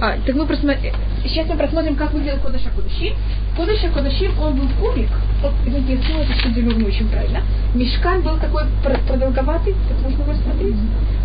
А, 0.00 0.16
так 0.26 0.34
мы 0.34 0.44
просмотрим, 0.44 0.92
сейчас 1.22 1.46
мы 1.48 1.56
просмотрим, 1.56 1.94
как 1.94 2.12
выглядел 2.12 2.38
Кодыша 2.40 2.68
Кодыши. 2.74 3.14
Кодыша 3.56 3.88
Кодыши, 3.90 4.28
он 4.40 4.56
был 4.56 4.68
кубик. 4.80 5.08
Вот, 5.40 5.52
извините, 5.64 5.94
я 5.94 5.98
сделала 5.98 6.24
это 6.24 6.60
не 6.60 6.84
очень 6.84 7.08
правильно. 7.08 7.42
Мешкан 7.74 8.22
был 8.22 8.36
такой 8.38 8.64
продолговатый, 8.82 9.74
как 9.88 9.98
можно 10.02 10.22
его 10.22 10.42
смотреть. 10.42 10.74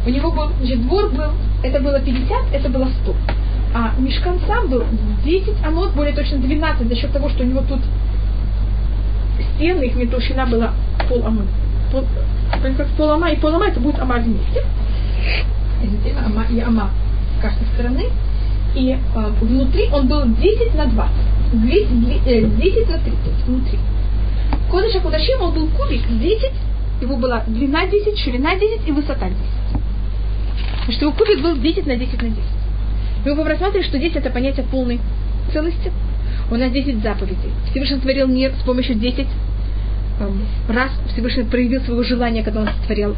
У 0.06 0.10
него 0.10 0.32
был, 0.32 0.50
значит, 0.60 0.84
двор 0.84 1.10
был, 1.10 1.32
это 1.64 1.80
было 1.80 2.00
50, 2.00 2.54
это 2.54 2.70
было 2.70 2.88
100. 3.04 3.16
А 3.74 3.94
мешкан 4.00 4.40
сам 4.48 4.68
был 4.68 4.84
10, 5.26 5.56
а 5.66 5.72
мод 5.72 5.94
более 5.94 6.14
точно 6.14 6.38
12, 6.38 6.88
за 6.88 6.96
счет 6.96 7.12
того, 7.12 7.30
что 7.30 7.44
у 7.44 7.48
него 7.48 7.64
тут 7.68 7.80
стены, 9.56 9.84
их 9.84 10.12
толщина 10.12 10.46
была 10.46 10.74
пол 11.08 11.24
ама. 11.26 11.44
Пол, 11.92 12.06
как 12.52 12.88
пол 12.98 13.12
ама 13.12 13.30
и 13.32 13.38
пол 13.38 13.56
ама 13.56 13.68
это 13.68 13.80
будет 13.80 14.00
ама 14.00 14.16
вместе. 14.16 14.64
Ама 16.26 16.46
и 16.50 16.60
ама 16.60 16.92
с 17.38 17.42
каждой 17.42 17.68
стороны. 17.74 18.06
И 18.76 18.92
э, 18.92 18.98
внутри 19.42 19.90
он 19.92 20.08
был 20.08 20.26
10 20.26 20.76
на 20.76 20.86
20. 20.86 21.16
10, 21.54 22.58
10 22.58 22.90
на 22.90 22.98
30 23.00 23.46
внутри. 23.48 23.80
Кодыша 24.70 25.00
Кудашим, 25.00 25.42
он 25.42 25.54
был 25.54 25.68
кубик 25.70 26.08
10, 26.08 26.52
его 27.02 27.18
была 27.18 27.44
длина 27.48 27.88
10, 27.88 28.20
ширина 28.20 28.56
10 28.56 28.88
и 28.88 28.92
высота 28.92 29.30
10. 29.30 29.38
Потому 30.80 30.92
что 30.92 31.06
его 31.06 31.14
кубик 31.14 31.42
был 31.42 31.58
10 31.58 31.88
на 31.88 31.96
10 31.96 32.22
на 32.22 32.30
10. 32.30 32.40
Мы 33.26 33.36
будем 33.36 33.48
рассматривать, 33.48 33.88
что 33.88 33.98
10 33.98 34.18
это 34.18 34.30
понятие 34.30 34.66
полной 34.66 35.00
целости. 35.52 35.92
У 36.52 36.56
нас 36.56 36.72
10 36.72 37.04
заповедей. 37.04 37.52
Всевышний 37.70 37.98
сотворил 37.98 38.28
мир 38.28 38.52
с 38.60 38.64
помощью 38.64 38.96
10 38.96 39.28
эм, 40.20 40.42
раз 40.68 40.90
Всевышний 41.14 41.44
проявил 41.44 41.82
свое 41.82 42.04
желание, 42.04 42.44
когда 42.44 42.62
он 42.62 42.70
сотворил, 42.82 43.16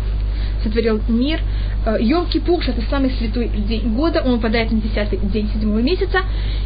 сотворил 0.63 1.01
мир. 1.07 1.39
Э, 1.85 1.97
Йом 1.99 2.27
Кипур, 2.27 2.61
это 2.67 2.81
самый 2.89 3.11
святой 3.11 3.47
день 3.47 3.93
года, 3.95 4.21
он 4.21 4.33
выпадает 4.33 4.71
на 4.71 4.81
10 4.81 5.31
день 5.31 5.49
седьмого 5.53 5.79
месяца. 5.79 6.19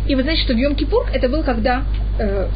И 0.07 0.15
вы 0.15 0.23
знаете, 0.23 0.41
что 0.41 0.53
в 0.53 0.57
Йом 0.57 0.75
Кипур 0.75 1.05
это 1.13 1.29
был, 1.29 1.43
когда 1.43 1.83
э, 2.19 2.47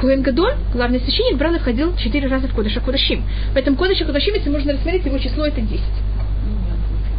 Куэн 0.00 0.22
Гадоль, 0.22 0.54
главный 0.72 1.00
священник, 1.00 1.36
брал 1.36 1.54
и 1.54 1.58
входил 1.58 1.96
четыре 1.96 2.28
раза 2.28 2.46
в 2.46 2.54
Кодыша 2.54 2.80
Кудашим. 2.80 3.22
Поэтому 3.54 3.76
Кодыша 3.76 4.04
Кудашим, 4.04 4.34
если 4.34 4.50
можно 4.50 4.72
рассмотреть, 4.72 5.04
его 5.04 5.18
число 5.18 5.46
это 5.46 5.60
10. 5.60 5.80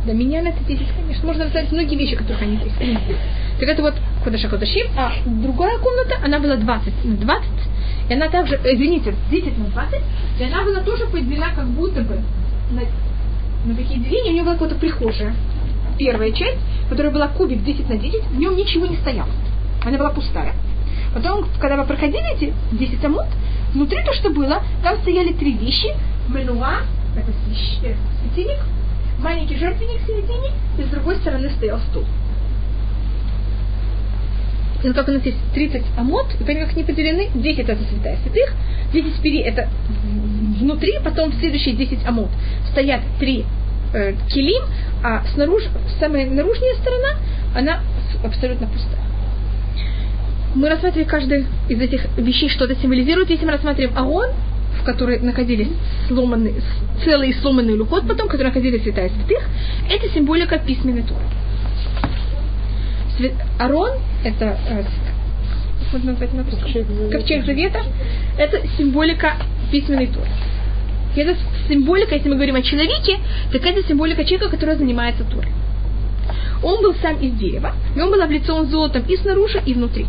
Да, 0.06 0.14
меня 0.14 0.40
это 0.40 0.64
10, 0.66 0.86
конечно. 0.96 1.28
Можно 1.28 1.46
рассмотреть 1.46 1.72
многие 1.74 1.96
вещи, 1.96 2.16
которых 2.16 2.42
они 2.42 2.54
есть. 2.56 2.78
Так 3.60 3.68
это 3.68 3.82
вот 3.82 3.96
Кодыша 4.28 4.50
Кудашим, 4.50 4.88
а 4.98 5.14
другая 5.26 5.78
комната, 5.78 6.18
она 6.22 6.40
была 6.40 6.58
20 6.58 7.06
на 7.06 7.16
20, 7.16 7.50
и 8.10 8.14
она 8.14 8.28
также, 8.28 8.56
э, 8.56 8.74
извините, 8.74 9.16
10 9.32 9.58
на 9.58 9.66
20, 9.68 10.02
и 10.40 10.44
она 10.44 10.66
была 10.66 10.82
тоже 10.82 11.06
поделена 11.06 11.52
как 11.56 11.66
будто 11.68 12.02
бы 12.02 12.20
на, 12.72 12.82
на 13.64 13.74
такие 13.74 14.02
деления, 14.02 14.32
у 14.32 14.34
нее 14.34 14.44
была 14.44 14.56
какая-то 14.56 14.76
прихожая. 14.76 15.34
Первая 15.98 16.34
часть, 16.34 16.58
которая 16.90 17.14
была 17.14 17.30
кубик 17.30 17.64
10 17.64 17.88
на 17.88 17.96
10, 17.96 18.24
в 18.26 18.38
нем 18.38 18.58
ничего 18.58 18.86
не 18.86 18.98
стояло. 18.98 19.30
Она 19.86 19.98
была 19.98 20.10
пустая. 20.10 20.54
Потом, 21.14 21.48
когда 21.62 21.78
вы 21.78 21.86
проходили 21.86 22.36
эти 22.36 22.54
10 22.74 23.06
амут, 23.06 23.28
внутри 23.74 24.04
то, 24.04 24.12
что 24.12 24.30
было, 24.30 24.62
там 24.84 24.98
стояли 25.04 25.32
три 25.32 25.54
вещи. 25.54 25.88
Менуа, 26.28 26.82
это 27.16 27.32
э, 27.32 27.96
светильник, 28.22 28.60
маленький 29.20 29.56
жертвенник 29.56 30.02
в 30.02 30.06
середине, 30.06 30.52
и 30.78 30.84
с 30.84 30.88
другой 30.88 31.16
стороны 31.16 31.50
стоял 31.52 31.80
стул. 31.92 32.04
Вот 34.84 34.94
как 34.94 35.08
у 35.08 35.12
нас 35.12 35.26
есть 35.26 35.38
30 35.54 35.84
амот, 35.98 36.28
и 36.40 36.44
понимаете, 36.44 36.68
как 36.68 36.76
они 36.76 36.84
поделены, 36.84 37.30
10 37.34 37.60
это 37.60 37.78
святая 37.90 38.18
святых, 38.24 38.54
10 38.94 39.22
пери 39.22 39.40
это 39.40 39.70
внутри, 40.60 40.94
потом 41.04 41.32
в 41.32 41.36
следующие 41.40 41.76
10 41.76 42.06
амот 42.06 42.30
стоят 42.72 43.02
три 43.20 43.44
э, 43.94 44.14
килим, 44.30 44.64
а 45.04 45.24
снаружи, 45.34 45.68
самая 46.00 46.30
наружная 46.30 46.76
сторона, 46.76 47.10
она 47.56 47.80
абсолютно 48.24 48.68
пустая 48.68 49.08
мы 50.58 50.70
рассматриваем 50.70 51.08
каждый 51.08 51.46
из 51.70 51.80
этих 51.80 52.06
вещей, 52.18 52.50
что 52.50 52.66
это 52.66 52.76
символизирует. 52.76 53.30
Если 53.30 53.46
мы 53.46 53.52
рассматриваем 53.52 53.98
Агон, 53.98 54.32
в 54.82 54.84
которой 54.84 55.20
находились 55.20 55.70
сломанные, 56.08 56.56
целые 57.04 57.34
сломанные 57.36 57.76
люхот 57.76 58.08
потом, 58.08 58.28
которые 58.28 58.48
находились 58.48 58.82
святая 58.82 59.10
святых, 59.10 59.44
это 59.90 60.10
символика 60.14 60.58
письменной 60.58 61.04
туры. 61.04 61.22
Арон, 63.60 63.92
это 64.24 64.58
э, 64.70 64.84
ковчег 67.12 67.46
завета, 67.46 67.84
это 68.38 68.62
символика 68.78 69.34
письменной 69.72 70.08
туры. 70.08 70.28
Это 71.16 71.36
символика, 71.68 72.14
если 72.14 72.30
мы 72.30 72.36
говорим 72.36 72.56
о 72.56 72.62
человеке, 72.62 73.18
так 73.52 73.66
это 73.66 73.88
символика 73.88 74.24
человека, 74.24 74.50
который 74.50 74.76
занимается 74.76 75.24
турой. 75.24 75.52
Он 76.62 76.82
был 76.82 76.94
сам 76.96 77.18
из 77.20 77.34
дерева, 77.34 77.74
и 77.96 78.00
он 78.00 78.12
был 78.12 78.22
облицован 78.22 78.68
золотом 78.68 79.04
и 79.08 79.16
снаружи, 79.18 79.62
и 79.66 79.74
внутри. 79.74 80.06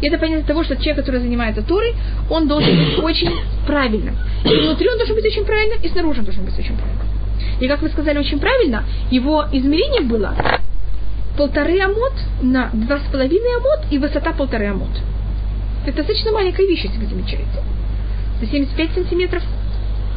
И 0.00 0.06
это 0.06 0.18
понятие 0.18 0.44
того, 0.44 0.64
что 0.64 0.76
человек, 0.76 0.96
который 0.96 1.20
занимается 1.20 1.62
Торой, 1.62 1.94
он 2.28 2.48
должен 2.48 2.76
быть 2.76 2.98
очень 2.98 3.30
правильным. 3.66 4.16
И 4.44 4.48
внутри 4.48 4.88
он 4.88 4.98
должен 4.98 5.14
быть 5.14 5.24
очень 5.24 5.44
правильным, 5.44 5.78
и 5.80 5.88
снаружи 5.88 6.20
он 6.20 6.24
должен 6.24 6.44
быть 6.44 6.58
очень 6.58 6.76
правильным. 6.76 7.06
И 7.60 7.68
как 7.68 7.82
вы 7.82 7.88
сказали 7.88 8.18
очень 8.18 8.40
правильно, 8.40 8.84
его 9.10 9.44
измерение 9.52 10.02
было 10.02 10.34
полторы 11.36 11.80
амот 11.80 12.12
на 12.42 12.70
два 12.72 12.98
с 12.98 13.10
половиной 13.10 13.56
амот 13.56 13.86
и 13.90 13.98
высота 13.98 14.32
полторы 14.32 14.66
амот. 14.66 14.90
Это 15.86 15.98
достаточно 15.98 16.32
маленькая 16.32 16.66
вещь, 16.66 16.84
если 16.84 16.98
вы 16.98 17.06
замечаете. 17.06 17.62
За 18.40 18.46
75 18.46 18.90
сантиметров 18.92 19.42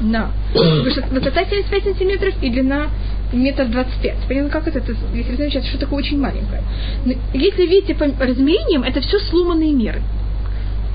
на 0.02 0.32
высота 0.54 1.46
75 1.46 1.84
сантиметров 1.84 2.34
и 2.42 2.50
длина 2.50 2.90
метр 3.34 3.66
двадцать 3.66 4.02
пять. 4.02 4.18
Понятно, 4.28 4.50
как 4.50 4.68
это, 4.68 4.80
это 4.80 4.94
если 5.14 5.32
вы 5.32 5.38
замечаете, 5.38 5.70
что 5.70 5.80
такое 5.80 6.00
очень 6.00 6.20
маленькое. 6.20 6.62
Но 7.06 7.14
если 7.34 7.66
видите 7.66 7.96
по 7.96 8.06
размерениям, 8.06 8.84
это 8.84 9.02
все 9.02 9.20
сломанные 9.20 9.74
меры. 9.74 10.02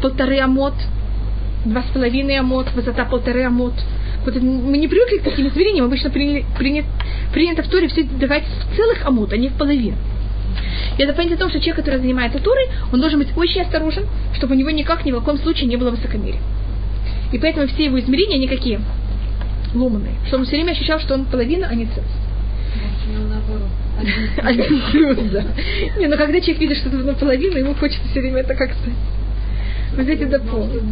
Полторы 0.02 0.38
амот, 0.38 0.74
два 1.64 1.82
с 1.82 1.86
половиной 1.92 2.38
амот, 2.38 2.72
высота 2.74 3.04
полторы 3.04 3.44
амот. 3.44 3.74
Вот 4.24 4.36
мы 4.36 4.76
не 4.76 4.86
привыкли 4.86 5.18
к 5.18 5.24
таким 5.24 5.48
измерениям, 5.48 5.86
обычно 5.86 6.10
приняли, 6.10 6.44
принят, 6.58 6.84
принято 7.32 7.62
в 7.62 7.68
Торе 7.68 7.88
все 7.88 8.04
давать 8.04 8.44
в 8.44 8.76
целых 8.76 9.04
амот, 9.06 9.32
а 9.32 9.36
не 9.36 9.48
в 9.48 9.54
половину. 9.54 9.96
И 11.00 11.02
это 11.02 11.14
понятие 11.14 11.36
о 11.36 11.38
том, 11.38 11.48
что 11.48 11.60
человек, 11.60 11.76
который 11.76 11.98
занимается 11.98 12.40
Торой, 12.40 12.68
он 12.92 13.00
должен 13.00 13.18
быть 13.18 13.34
очень 13.34 13.62
осторожен, 13.62 14.04
чтобы 14.34 14.54
у 14.54 14.58
него 14.58 14.68
никак 14.68 15.02
ни 15.06 15.12
в 15.12 15.18
каком 15.18 15.38
случае 15.38 15.66
не 15.66 15.76
было 15.76 15.92
высокомерия. 15.92 16.40
И 17.32 17.38
поэтому 17.38 17.66
все 17.68 17.86
его 17.86 17.98
измерения, 17.98 18.36
они 18.36 18.46
какие? 18.46 18.80
Ломанные. 19.74 20.12
Чтобы 20.26 20.42
он 20.42 20.46
все 20.46 20.56
время 20.56 20.72
ощущал, 20.72 21.00
что 21.00 21.14
он 21.14 21.24
половина, 21.24 21.68
а 21.70 21.74
не 21.74 21.86
целость. 21.86 22.20
Один 24.42 24.82
плюс, 24.90 25.16
да. 25.32 25.44
Не, 25.98 26.06
но 26.06 26.18
когда 26.18 26.38
человек 26.38 26.60
видит, 26.60 26.76
что 26.76 26.90
это 26.90 26.98
наполовину, 26.98 27.56
ему 27.56 27.74
хочется 27.76 28.06
все 28.10 28.20
время 28.20 28.40
это 28.40 28.54
как-то 28.54 28.76
взять 29.96 30.20
и 30.20 30.26
дополнить. 30.26 30.82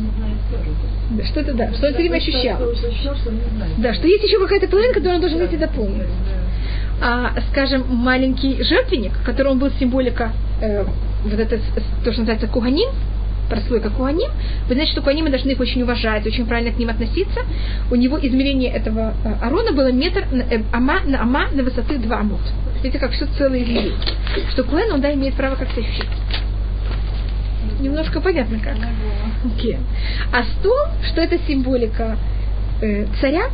Да, 1.10 1.24
что 1.26 1.40
это 1.40 1.52
да, 1.52 1.70
что 1.74 1.86
он 1.86 1.92
все 1.92 2.00
время 2.00 2.16
ощущал. 2.16 2.58
Да, 3.76 3.92
что 3.92 4.06
есть 4.06 4.24
еще 4.24 4.38
какая-то 4.38 4.68
половина, 4.68 4.94
которую 4.94 5.16
он 5.16 5.20
должен 5.20 5.38
взять 5.38 5.52
и 5.52 5.58
дополнить. 5.58 6.08
А, 7.00 7.32
скажем, 7.50 7.84
маленький 7.88 8.62
жертвенник, 8.62 9.12
которому 9.24 9.60
был 9.60 9.70
символика, 9.78 10.32
э, 10.60 10.84
вот 11.24 11.38
это, 11.38 11.58
то, 12.04 12.12
что 12.12 12.20
называется 12.22 12.48
куганин, 12.48 12.88
прослойка 13.48 13.90
Куаним, 13.90 14.30
вы 14.68 14.74
знаете, 14.74 14.92
что 14.92 15.02
Куаним 15.02 15.30
должны 15.30 15.50
их 15.50 15.60
очень 15.60 15.82
уважать, 15.82 16.26
очень 16.26 16.46
правильно 16.46 16.72
к 16.72 16.78
ним 16.78 16.90
относиться. 16.90 17.40
У 17.90 17.94
него 17.94 18.18
измерение 18.20 18.70
этого 18.70 19.14
э, 19.24 19.34
Арона 19.42 19.72
было 19.72 19.90
метр 19.90 20.24
э, 20.30 20.62
ама 20.72 21.00
на 21.04 21.22
ама 21.22 21.48
на 21.52 21.62
высоты 21.62 21.98
2 21.98 22.16
амут. 22.18 22.40
Видите, 22.82 22.98
как 22.98 23.12
все 23.12 23.26
целое 23.38 23.62
измерение. 23.62 23.98
Что 24.52 24.64
Куэн, 24.64 24.92
он 24.92 25.00
да, 25.00 25.12
имеет 25.14 25.34
право 25.34 25.56
как-то 25.56 25.80
ощущать. 25.80 26.08
Немножко 27.80 28.20
понятно 28.20 28.58
как. 28.60 28.76
Okay. 29.56 29.78
А 30.32 30.42
стул, 30.42 30.74
что 31.10 31.20
это 31.20 31.38
символика 31.46 32.16
э, 32.82 33.06
царя, 33.20 33.46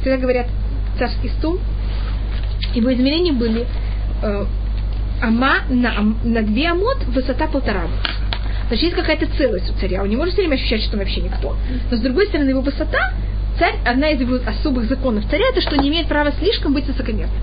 всегда 0.00 0.18
говорят 0.18 0.46
царский 0.98 1.28
стул, 1.28 1.58
его 2.74 2.92
измерения 2.92 3.32
были 3.32 3.66
э, 4.22 4.44
ама 5.22 5.58
на, 5.68 5.92
на 6.24 6.42
две 6.42 6.68
амот, 6.68 7.04
высота 7.08 7.46
полтора 7.46 7.82
амот. 7.82 8.08
Значит, 8.68 8.84
есть 8.84 8.96
какая-то 8.96 9.26
целость 9.36 9.70
у 9.70 9.78
царя. 9.80 10.02
Он 10.02 10.08
не 10.08 10.16
может 10.16 10.34
все 10.34 10.42
время 10.42 10.54
ощущать, 10.54 10.82
что 10.82 10.92
он 10.92 11.00
вообще 11.00 11.20
никто. 11.20 11.56
Но 11.90 11.96
с 11.96 12.00
другой 12.00 12.26
стороны, 12.26 12.50
его 12.50 12.60
высота, 12.60 13.12
царь, 13.58 13.74
одна 13.84 14.10
из 14.10 14.20
его 14.20 14.36
особых 14.46 14.88
законов 14.88 15.24
царя, 15.28 15.48
это 15.50 15.60
что 15.60 15.76
не 15.76 15.88
имеет 15.88 16.06
права 16.06 16.32
слишком 16.38 16.72
быть 16.72 16.86
высокомерным. 16.86 17.34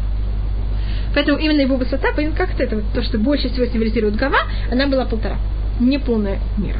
Поэтому 1.13 1.37
именно 1.37 1.61
его 1.61 1.75
высота, 1.75 2.09
как-то 2.11 2.63
это, 2.63 2.81
то, 2.93 3.01
что 3.01 3.17
больше 3.17 3.49
всего 3.49 3.65
символизирует 3.65 4.15
Гава, 4.15 4.37
она 4.71 4.87
была 4.87 5.05
полтора. 5.05 5.37
Не 5.79 5.97
полная 5.97 6.39
мера. 6.57 6.79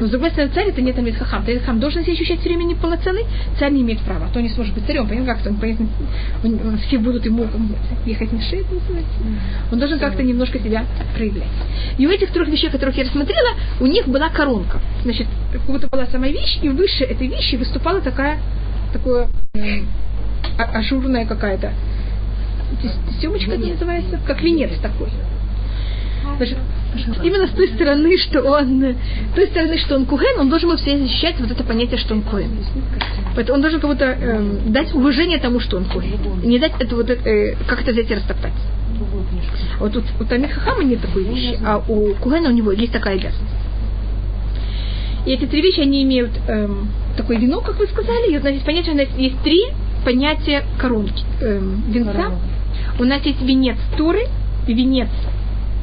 Но 0.00 0.06
с 0.06 0.10
другой 0.10 0.30
стороны, 0.30 0.52
царь 0.54 0.68
это 0.68 0.80
не 0.80 0.92
Тамид 0.92 1.16
Хахам. 1.16 1.44
Тамид 1.44 1.60
Хахам 1.60 1.80
должен 1.80 2.02
себя 2.02 2.14
ощущать 2.14 2.40
все 2.40 2.48
время 2.48 2.64
неполноценный, 2.64 3.24
царь 3.58 3.72
не 3.72 3.82
имеет 3.82 4.00
права. 4.00 4.26
А 4.26 4.32
то 4.32 4.40
не 4.40 4.48
сможет 4.48 4.74
быть 4.74 4.84
царем. 4.86 5.08
Понятно, 5.08 5.34
как-то 5.34 5.50
он, 5.50 5.56
понятно, 5.56 5.86
он, 6.44 6.78
все 6.78 6.98
будут 6.98 7.24
ему 7.24 7.46
ехать 8.06 8.32
на 8.32 8.40
шею, 8.40 8.64
называется. 8.70 9.14
Он 9.70 9.78
должен 9.78 9.98
как-то 9.98 10.22
немножко 10.22 10.58
себя 10.58 10.84
проявлять. 11.14 11.48
И 11.98 12.06
у 12.06 12.10
этих 12.10 12.30
трех 12.30 12.48
вещей, 12.48 12.70
которых 12.70 12.96
я 12.96 13.04
рассмотрела, 13.04 13.50
у 13.80 13.86
них 13.86 14.08
была 14.08 14.28
коронка. 14.30 14.80
Значит, 15.02 15.26
как 15.52 15.62
будто 15.62 15.88
была 15.88 16.06
сама 16.06 16.28
вещь, 16.28 16.58
и 16.62 16.68
выше 16.68 17.04
этой 17.04 17.26
вещи 17.26 17.56
выступала 17.56 18.00
такая, 18.00 18.38
такое 18.92 19.28
э, 19.54 19.82
ажурная 20.56 21.26
какая-то 21.26 21.72
съемочка 23.20 23.52
это 23.52 23.66
называется, 23.66 24.18
как 24.26 24.40
венец 24.42 24.70
такой. 24.80 25.08
Значит, 26.36 26.58
именно 27.22 27.46
с 27.46 27.50
той 27.50 27.68
стороны, 27.68 28.16
что 28.18 28.42
он, 28.42 28.94
с 29.32 29.34
той 29.34 29.46
стороны, 29.48 29.78
что 29.78 29.96
он 29.96 30.06
куген, 30.06 30.38
он 30.38 30.48
должен 30.48 30.68
был 30.68 30.76
все 30.76 30.98
защищать 30.98 31.36
вот 31.40 31.50
это 31.50 31.64
понятие, 31.64 31.98
что 31.98 32.14
он 32.14 32.22
куген. 32.22 32.50
Поэтому 33.34 33.56
он 33.56 33.62
должен 33.62 33.80
кому-то 33.80 34.04
э, 34.04 34.58
дать 34.66 34.94
уважение 34.94 35.38
тому, 35.38 35.60
что 35.60 35.76
он 35.78 35.84
куген. 35.86 36.18
Не 36.42 36.58
дать 36.58 36.72
это 36.78 36.96
вот 36.96 37.08
э, 37.08 37.56
как 37.66 37.82
это 37.82 37.92
взять 37.92 38.10
и 38.10 38.14
растоптать. 38.14 38.52
Вот 39.78 39.92
тут 39.92 40.04
у 40.20 40.24
Тамир 40.24 40.50
Хахама 40.50 40.84
нет 40.84 41.00
такой 41.00 41.24
вещи, 41.24 41.58
а 41.64 41.82
у 41.88 42.14
Кугена 42.14 42.50
у 42.50 42.52
него 42.52 42.72
есть 42.72 42.92
такая 42.92 43.14
обязанность. 43.14 43.52
И 45.26 45.30
эти 45.30 45.46
три 45.46 45.62
вещи, 45.62 45.80
они 45.80 46.02
имеют 46.02 46.32
эм, 46.48 46.88
такой 47.16 47.36
венок, 47.36 47.64
как 47.64 47.78
вы 47.78 47.86
сказали. 47.86 48.34
И 48.34 48.38
значит, 48.38 48.64
понятие, 48.64 48.94
у 48.94 48.96
нас 48.96 49.08
есть 49.16 49.40
три 49.42 49.60
понятия 50.04 50.64
коронки, 50.78 51.24
эм, 51.40 51.84
венца. 51.88 52.32
У 52.98 53.04
нас 53.04 53.22
есть 53.24 53.40
венец 53.40 53.76
Туры, 53.96 54.26
венец 54.66 55.08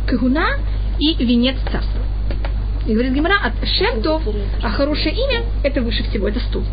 Кагуна 0.08 0.58
и 1.00 1.16
венец 1.24 1.56
царства. 1.72 2.02
И 2.88 2.94
говорит 2.94 3.14
Гимара, 3.14 3.40
от 3.44 3.54
Шемтов, 3.68 4.24
а 4.64 4.70
хорошее 4.70 5.14
имя, 5.16 5.44
это 5.64 5.82
выше 5.82 6.04
всего, 6.04 6.28
это 6.28 6.40
стул. 6.40 6.64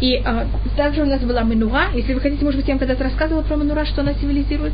И 0.00 0.16
а, 0.16 0.46
также 0.76 1.02
у 1.02 1.06
нас 1.06 1.20
была 1.20 1.42
Менура. 1.42 1.90
Если 1.94 2.14
вы 2.14 2.20
хотите, 2.20 2.44
может 2.44 2.58
быть, 2.58 2.68
я 2.68 2.74
вам 2.74 2.78
когда-то 2.78 3.04
рассказывала 3.04 3.42
про 3.42 3.56
Менура, 3.56 3.84
что 3.84 4.00
она 4.00 4.14
символизирует. 4.14 4.72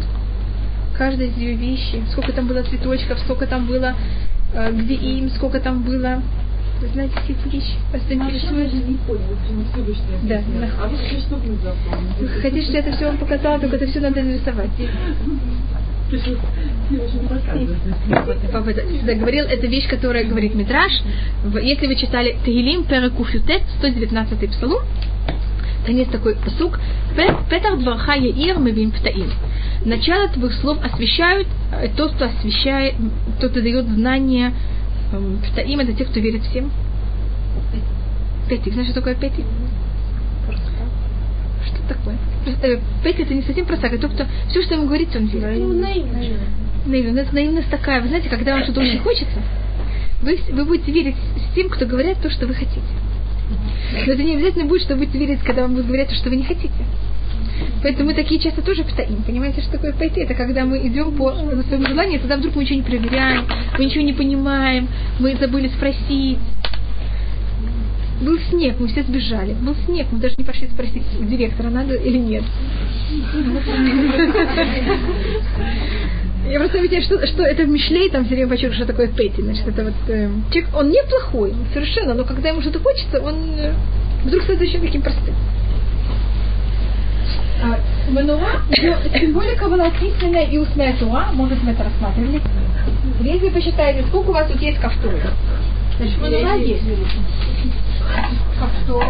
Каждая 0.97 1.29
из 1.29 1.37
ее 1.37 1.55
вещи, 1.55 2.03
сколько 2.13 2.33
там 2.33 2.47
было 2.47 2.63
цветочков, 2.63 3.19
сколько 3.21 3.47
там 3.47 3.67
было, 3.67 3.95
а, 4.55 4.71
где 4.71 4.95
им, 4.95 5.31
сколько 5.31 5.61
там 5.61 5.83
было. 5.83 6.23
Вы 6.81 6.89
знаете 6.89 7.15
все 7.25 7.35
эти 7.35 7.55
вещи? 7.55 7.75
Вас 7.93 8.01
это 8.07 8.15
интересует? 8.15 8.71
Да. 10.23 10.41
А 10.83 10.89
вы 10.89 10.97
что 11.21 11.37
Вы 12.21 12.29
хотите, 12.41 12.63
чтобы 12.63 12.79
я 12.79 12.81
это 12.81 12.93
все 12.97 13.07
вам 13.07 13.19
показала, 13.19 13.59
только 13.61 13.77
это 13.77 13.87
все 13.87 14.01
надо 14.01 14.23
нарисовать. 14.23 14.71
Папа 18.53 18.71
это 18.71 19.67
вещь, 19.67 19.89
которая 19.89 20.25
говорит 20.25 20.55
Митраж. 20.55 20.93
Если 21.63 21.87
вы 21.87 21.95
читали 21.97 22.37
Тегилим, 22.45 22.85
Перекуфютет, 22.85 23.63
119 23.79 24.51
псалом, 24.51 24.83
там 25.87 25.97
есть 25.97 26.11
такой 26.11 26.37
посук. 26.37 26.79
Петах 27.49 27.79
дварха 27.79 28.15
яир 28.15 28.59
мевим 28.59 28.91
птаим. 28.91 29.31
Начало 29.85 30.29
твоих 30.29 30.53
слов 30.55 30.79
освещают 30.85 31.49
э, 31.73 31.89
тот, 31.97 32.13
кто 32.13 32.27
освещает, 32.27 32.95
тот, 33.41 33.53
кто 33.53 33.61
дает 33.63 33.87
знания 33.89 34.53
эм, 35.13 35.39
птаим, 35.39 35.81
это 35.81 35.95
те, 35.95 36.05
кто 36.05 36.21
верит 36.21 36.43
всем. 36.43 36.71
Петик, 38.49 38.75
знаешь, 38.75 38.91
что 38.91 39.01
такое 39.01 39.15
петик? 39.15 39.45
Такое? 41.91 42.17
Э, 42.63 42.79
Петик 43.03 43.23
это 43.23 43.35
не 43.35 43.43
совсем 43.43 43.67
просак, 43.67 43.93
это 43.93 44.03
тот, 44.03 44.13
кто 44.13 44.27
все, 44.49 44.63
что 44.63 44.75
ему 44.75 44.87
говорится, 44.87 45.19
он 45.19 45.27
верит. 45.27 45.59
Ну, 45.59 45.73
наивность. 45.73 46.31
Наивность. 46.87 47.33
Наивность 47.33 47.69
такая. 47.69 48.01
Вы 48.01 48.09
знаете, 48.09 48.29
когда 48.29 48.55
вам 48.55 48.63
что-то 48.63 48.81
очень 48.81 48.99
хочется, 49.03 49.43
вы, 50.23 50.39
вы 50.53 50.65
будете 50.65 50.93
верить 50.93 51.17
с 51.17 51.55
тем, 51.55 51.69
кто 51.69 51.87
говорит 51.87 52.19
то, 52.23 52.31
что 52.31 52.47
вы 52.47 52.55
хотите. 52.55 52.81
Но 54.07 54.13
это 54.13 54.23
не 54.23 54.37
обязательно 54.37 54.67
будет, 54.67 54.83
что 54.83 54.95
вы 54.95 55.01
будете 55.01 55.19
верить, 55.19 55.41
когда 55.45 55.63
вам 55.63 55.73
будут 55.73 55.87
говорить 55.87 56.09
то, 56.09 56.15
что 56.15 56.31
вы 56.31 56.37
не 56.37 56.45
хотите. 56.45 56.71
Поэтому 57.83 58.11
мы 58.11 58.15
такие 58.15 58.41
часто 58.41 58.63
тоже 58.63 58.85
стоим. 58.85 59.23
Понимаете, 59.27 59.63
что 59.63 59.73
такое 59.73 59.93
пойти? 59.93 60.21
Это 60.21 60.35
когда 60.35 60.65
мы 60.65 60.87
идем 60.87 61.17
по 61.17 61.33
своему 61.33 61.87
желанию, 61.87 62.21
тогда 62.21 62.37
вдруг 62.37 62.55
мы 62.55 62.63
ничего 62.63 62.77
не 62.77 62.85
проверяем, 62.85 63.47
мы 63.77 63.85
ничего 63.85 64.05
не 64.05 64.13
понимаем, 64.13 64.89
мы 65.19 65.37
забыли 65.37 65.69
спросить. 65.69 66.39
Был 68.21 68.39
снег, 68.51 68.77
мы 68.79 68.89
все 68.89 69.03
сбежали. 69.03 69.55
Был 69.55 69.75
снег, 69.87 70.07
мы 70.11 70.19
даже 70.19 70.35
не 70.37 70.45
пошли 70.45 70.69
спросить 70.69 71.03
у 71.19 71.25
директора, 71.25 71.71
надо 71.71 71.95
или 71.95 72.19
нет. 72.19 72.45
Я 76.51 76.59
просто 76.59 76.79
видела, 76.79 77.03
что, 77.03 77.27
что 77.27 77.43
это 77.45 77.65
в 77.65 77.69
Мишлей, 77.69 78.11
там 78.11 78.25
все 78.25 78.35
время 78.35 78.51
подчеркиваю, 78.51 78.77
что 78.77 78.87
такое 78.87 79.09
Петти. 79.09 79.43
Значит, 79.43 79.69
это 79.69 79.85
вот 79.85 79.95
э, 80.09 80.29
человек, 80.51 80.71
он 80.75 80.91
неплохой, 80.91 81.55
совершенно, 81.73 82.15
но 82.15 82.25
когда 82.25 82.49
ему 82.49 82.61
что-то 82.61 82.81
хочется, 82.81 83.21
он 83.21 83.37
э, 83.57 83.73
вдруг 84.25 84.43
становится 84.43 84.77
еще 84.77 84.85
таким 84.85 85.03
простым. 85.03 85.35
А, 87.63 87.79
Мануа, 88.11 88.63
символика 89.19 89.69
была 89.69 89.91
письменная 89.91 90.47
и 90.47 90.59
устная 90.59 90.95
туа, 90.99 91.31
может 91.33 91.63
мы 91.63 91.73
это 91.73 91.85
рассматривали. 91.85 92.41
Если 93.21 93.47
вы 93.47 93.51
посчитаете, 93.51 94.05
сколько 94.09 94.31
у 94.31 94.33
вас 94.33 94.51
тут 94.51 94.61
есть 94.63 94.79
кафтуры? 94.81 95.21
Значит, 95.99 96.19
мануа 96.21 96.55
есть. 96.55 96.83
Кафтур, 98.59 99.05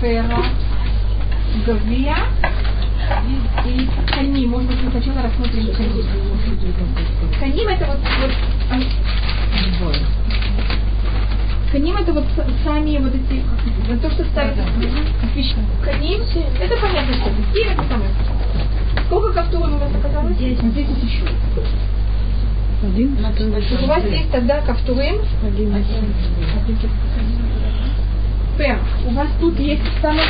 фера, 0.00 0.44
гавия, 1.66 2.16
и, 3.64 3.68
и 3.68 3.88
каним. 4.12 4.50
Может 4.50 4.68
быть, 4.68 4.82
мы 4.82 4.90
сначала 4.90 5.22
рассмотрим 5.22 5.74
каним. 5.74 6.04
Каним 7.40 7.68
это 7.68 7.86
вот, 7.86 7.98
вот 8.20 8.30
Каним 11.72 11.96
это 11.96 12.12
вот 12.12 12.24
сами 12.64 12.98
вот 12.98 13.14
эти, 13.14 13.44
вот 13.88 14.02
то, 14.02 14.10
что 14.10 14.24
ставят 14.24 14.56
Каним, 15.84 16.22
это 16.60 16.76
понятно, 16.76 17.14
что 17.14 17.30
это. 17.30 17.70
это 17.70 17.84
самое. 17.88 18.10
Сколько 19.06 19.32
кафтуров 19.32 19.72
у 19.72 19.78
вас 19.78 19.90
оказалось? 19.94 20.36
Десять. 20.36 20.74
Десять 20.74 21.02
еще. 21.02 21.22
Один. 22.82 23.16
У 23.82 23.86
вас 23.86 24.04
есть 24.04 24.30
тогда 24.32 24.60
кафтурим? 24.62 25.20
Один. 25.46 25.74
Пер. 28.60 28.78
У 29.08 29.14
вас 29.14 29.28
тут 29.40 29.58
есть 29.58 29.80
самое 30.02 30.20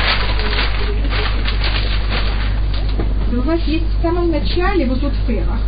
у 3.33 3.41
вас 3.41 3.59
есть 3.67 3.85
в 3.85 4.01
самом 4.01 4.31
начале, 4.31 4.85
вот 4.85 5.01
тут 5.01 5.11
в 5.11 5.27
ферах, 5.27 5.59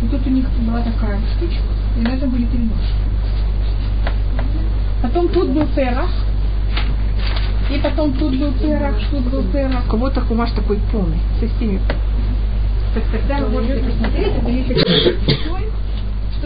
вот 0.00 0.10
тут 0.10 0.26
у 0.26 0.30
них 0.30 0.46
была 0.60 0.80
такая 0.80 1.20
штучка, 1.36 1.62
и 1.98 2.00
на 2.00 2.14
этом 2.14 2.30
были 2.30 2.46
три 2.46 2.58
ножки. 2.58 2.94
Потом 5.02 5.28
тут 5.28 5.50
был 5.50 5.66
перах, 5.74 6.10
и 7.70 7.78
потом 7.80 8.14
тут 8.14 8.34
был 8.38 8.52
перах, 8.52 8.94
тут 9.10 9.24
был 9.30 9.42
перах. 9.52 9.84
У 9.86 9.90
кого-то 9.90 10.22
хумаш 10.22 10.52
такой 10.52 10.78
полный, 10.90 11.18
со 11.38 11.46
всеми. 11.48 11.80
Так 12.94 13.04
тогда 13.12 13.44
вы 13.44 13.50
можете 13.50 13.82
посмотреть, 13.82 14.32
это 14.36 14.50
есть 14.50 15.65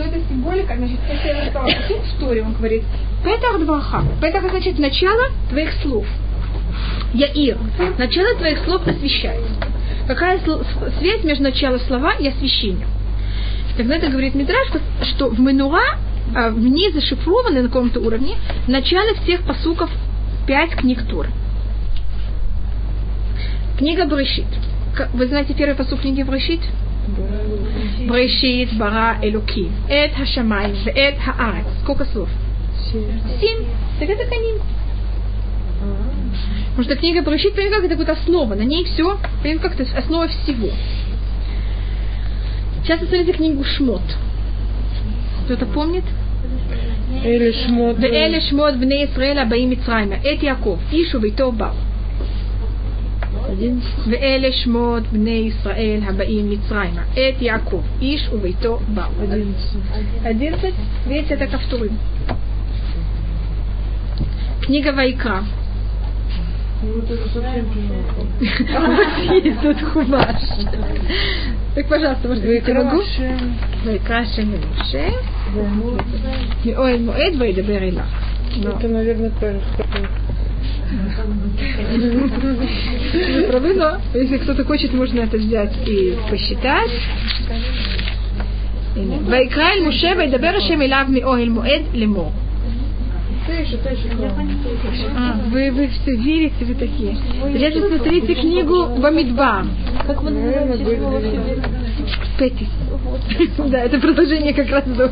что 0.00 0.08
это 0.08 0.28
символика, 0.28 0.74
значит, 0.76 0.98
если 1.10 1.28
я 1.28 1.40
рассказала 1.40 1.70
тут 1.88 1.98
в 1.98 2.20
Торе, 2.20 2.42
он 2.42 2.54
говорит, 2.54 2.82
Петах 3.24 3.60
дваха. 3.60 4.02
Петах 4.20 4.50
значит 4.50 4.78
начало 4.78 5.30
твоих 5.50 5.72
слов. 5.82 6.06
Яир. 7.12 7.58
Начало 7.98 8.34
твоих 8.36 8.64
слов 8.64 8.86
освещает. 8.86 9.44
Какая 10.06 10.40
связь 10.98 11.24
между 11.24 11.44
началом 11.44 11.80
слова 11.80 12.14
и 12.14 12.28
освещением? 12.28 12.88
Тогда 13.76 13.96
это 13.96 14.08
говорит 14.08 14.34
Мидраш, 14.34 14.68
что 15.02 15.28
в 15.28 15.38
Менура 15.40 15.98
а, 16.34 16.50
в 16.50 16.58
ней 16.58 16.92
зашифрованы 16.92 17.62
на 17.62 17.68
каком-то 17.68 18.00
уровне 18.00 18.36
начало 18.66 19.14
всех 19.22 19.42
посуков 19.42 19.90
пять 20.46 20.70
книг 20.70 21.02
Тур. 21.08 21.26
Книга 23.78 24.06
Брешит. 24.06 24.46
Вы 25.14 25.26
знаете 25.28 25.54
первый 25.54 25.74
посук 25.74 26.00
книги 26.00 26.22
Брешит? 26.22 26.60
Брешит, 28.07 28.77
Бара, 28.77 29.17
Элуки. 29.21 29.69
Эт 29.89 30.13
Хашамай, 30.13 30.73
Эт 30.85 31.17
Хаарец. 31.19 31.65
Сколько 31.83 32.05
слов? 32.05 32.29
Семь. 32.91 33.65
Так 33.99 34.09
это 34.09 34.25
каним. 34.29 34.61
Потому 36.71 36.83
что 36.83 36.95
книга 36.95 37.21
Брешит, 37.21 37.53
понимаете, 37.53 37.75
как 37.75 37.85
это 37.85 37.95
будет 37.95 38.09
основа. 38.09 38.55
На 38.55 38.63
ней 38.63 38.83
все, 38.85 39.17
понимаете, 39.41 39.59
как 39.59 39.79
это 39.79 39.97
основа 39.97 40.27
всего. 40.27 40.69
Сейчас 42.83 42.99
посмотрите 42.99 43.33
книгу 43.33 43.63
Шмот. 43.63 44.01
Кто-то 45.45 45.65
помнит? 45.65 46.03
Эли 47.23 47.51
Шмот. 47.51 47.97
ואלה 47.99 48.41
שמות 48.41 48.73
בני 48.75 48.95
ישראל 48.95 49.37
הבאים 49.37 49.69
מצרימה, 49.69 50.15
את 50.15 50.43
יעקב, 50.43 50.77
איש 50.91 51.15
וביתו 51.15 51.51
באו. 51.51 51.73
ואלה 54.09 54.51
שמות 54.51 55.03
בני 55.11 55.29
ישראל 55.29 55.99
הבאים 56.07 56.49
מצרימה, 56.49 57.03
את 57.13 57.41
יעקב, 57.41 57.81
איש 58.01 58.29
וביתו 58.31 58.79
באו. 58.93 59.11
одиннадцать, 60.23 60.75
видите, 61.07 61.33
это 61.33 61.47
ковтурим. 61.47 61.97
Книга 64.61 64.93
Вайкра. 64.93 65.43
Есть 69.43 69.61
тут 69.61 69.81
хумаш. 69.81 70.41
Так, 71.75 71.87
пожалуйста, 71.87 72.27
может 72.27 72.43
быть, 72.43 72.67
я 72.67 72.73
могу? 72.73 73.01
ויקרא 73.83 74.15
השם 74.15 74.51
למשה. 74.51 75.09
מאוהל 76.65 76.99
מועד 77.01 77.33
וידבר 77.39 77.77
אליו. 77.77 78.05
Это, 78.61 78.87
наверное, 78.87 79.31
правильно. 79.31 79.61
Правы, 83.47 83.73
но 83.73 83.97
если 84.13 84.37
кто-то 84.37 84.63
хочет, 84.65 84.93
можно 84.93 85.21
это 85.21 85.37
взять 85.37 85.73
и 85.87 86.17
посчитать. 86.29 86.91
ויקרא 89.27 89.63
אל 89.63 89.87
משה 89.87 90.11
וידבר 90.17 90.51
השם 90.57 90.81
אליו 90.81 91.05
מאוהל 91.09 91.49
מועד 91.49 91.81
לאמור. 91.93 92.31
А, 95.15 95.39
вы, 95.51 95.69
вы 95.71 95.87
все 95.87 96.15
верите, 96.15 96.65
вы 96.65 96.73
такие. 96.73 97.15
Сейчас 97.53 97.73
посмотрите 97.75 98.33
книгу 98.33 98.87
Бамидба. 98.97 99.65
Как 100.07 100.23
вы 100.23 100.31
называете 100.31 101.41
Петис. 102.39 102.69
Да, 103.69 103.79
это 103.83 103.99
продолжение 103.99 104.53
как 104.53 104.69
раз 104.69 104.83
до 104.85 105.11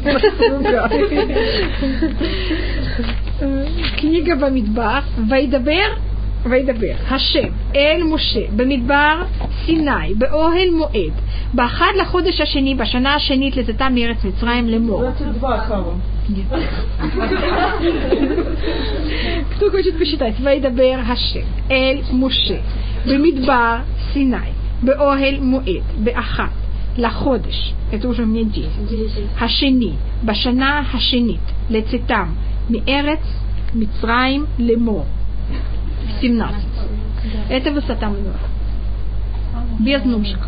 Книга 4.17 4.36
Бамидбар. 4.36 5.03
Вайдабер 5.17 5.97
Вайдабер. 6.45 6.97
Хашем. 7.08 7.53
Эль 7.73 8.03
Муше. 8.03 8.47
Бамидбар 8.51 9.27
סיני, 9.65 10.13
באוהל 10.15 10.69
מועד, 10.69 11.13
באחד 11.53 11.91
לחודש 12.01 12.41
השני, 12.41 12.75
בשנה 12.75 13.15
השנית 13.15 13.58
לצאתם 13.58 13.95
מארץ 13.95 14.23
מצרים 14.23 14.69
לאמור. 14.69 15.03
22 15.06 15.60
Хава. 15.60 15.93
Кто 19.51 19.71
хочет 19.71 19.97
посчитать? 19.99 20.36
וידבר 20.43 20.99
השם 21.08 21.39
אל 21.71 21.97
משה 22.13 22.60
במדבר 23.06 23.75
סיני, 24.13 24.38
באוהל 24.84 25.39
מועד, 25.39 25.84
באחת, 26.03 26.49
לחודש, 26.97 27.73
это 27.91 28.08
уже 28.08 28.25
мне 28.25 28.41
10, 28.41 28.62
השני, 29.39 29.91
בשנה 30.25 30.84
השנית, 30.93 31.51
לצאתם 31.69 32.25
מארץ 32.69 33.19
Мицраим 33.74 34.46
Лемо. 34.59 35.07
17. 36.20 36.64
Это 37.50 37.72
высота 37.72 38.09
многа. 38.09 38.38
Без 39.81 40.04
ножек. 40.04 40.38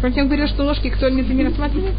Хотя 0.00 0.22
он 0.22 0.48
что 0.48 0.62
ножки 0.62 0.90
кто-нибудь 0.90 1.30
не 1.30 1.44
рассматривает. 1.44 1.94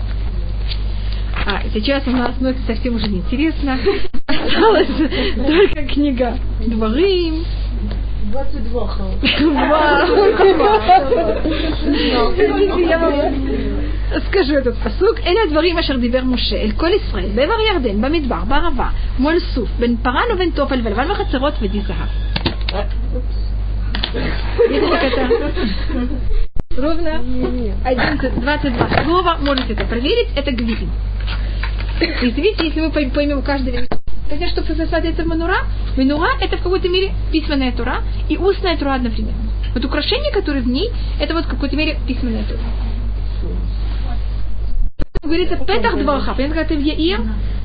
А, 1.46 1.62
сейчас 1.74 2.06
у 2.08 2.12
нас, 2.12 2.36
ну 2.40 2.50
это 2.50 2.60
совсем 2.68 2.96
уже 2.96 3.08
неинтересно. 3.08 3.78
Осталась 4.28 4.88
только 4.88 5.84
книга 5.88 6.38
Дворим 6.66 7.46
22 8.31 8.87
Хава. 8.87 9.11
Я 12.89 12.99
вам 12.99 13.13
скажу 14.29 14.55
этот 14.55 14.77
посук. 14.79 15.19
אלה 15.27 15.41
הדברים 15.47 15.79
אשר 15.79 15.97
דיבר 15.97 16.25
משה 16.25 16.57
אל 16.57 16.71
כל 16.77 16.89
ישראל 16.97 17.29
בעבר 17.35 17.61
ירדן, 17.73 18.01
במדבר, 18.01 18.45
בערבה, 18.49 18.89
מול 19.19 19.39
סוף, 19.55 19.69
בין 19.79 19.97
פרן 20.03 20.25
ובין 20.35 20.51
תופל 20.51 20.81
ולבן 20.85 21.11
וחצרות 21.11 21.55
ודי 21.63 21.81
זהב. 21.81 22.09
Видите, 24.69 24.89
как 24.93 25.03
это? 25.05 25.23
Ровно 26.77 27.13
11, 27.85 28.31
22 28.37 29.05
слова. 29.05 29.37
Можете 29.41 29.73
это 29.75 29.85
проверить. 29.85 30.29
Это 30.37 30.51
гвидин. 30.53 30.91
И 32.01 32.27
видите, 32.31 32.67
если 32.67 32.81
мы 32.81 32.91
пой- 32.91 33.11
поймем 33.11 33.43
каждый 33.43 33.73
Хотя, 34.30 34.48
что 34.50 34.62
это 34.62 35.24
в 35.24 35.26
Манура, 35.26 35.58
Манура 35.96 36.30
это 36.42 36.58
в 36.58 36.62
какой-то 36.62 36.90
мере 36.90 37.14
письменная 37.32 37.72
тура 37.72 38.04
и 38.30 38.38
устная 38.38 38.78
тура 38.78 38.96
одновременно. 38.96 39.38
Вот 39.74 39.86
украшения, 39.86 40.32
которые 40.32 40.64
в 40.64 40.68
ней, 40.68 40.90
это 41.20 41.34
вот 41.34 41.46
в 41.46 41.50
какой-то 41.50 41.76
мере 41.76 41.98
письменная 42.08 42.44
тура. 42.44 42.60
Говорится, 45.24 45.58
Петах 45.58 45.98
Дваха, 45.98 46.34
понятно, 46.34 46.56
когда 46.56 46.70
ты 46.70 46.78
в 46.78 46.82
Яир, 46.82 47.20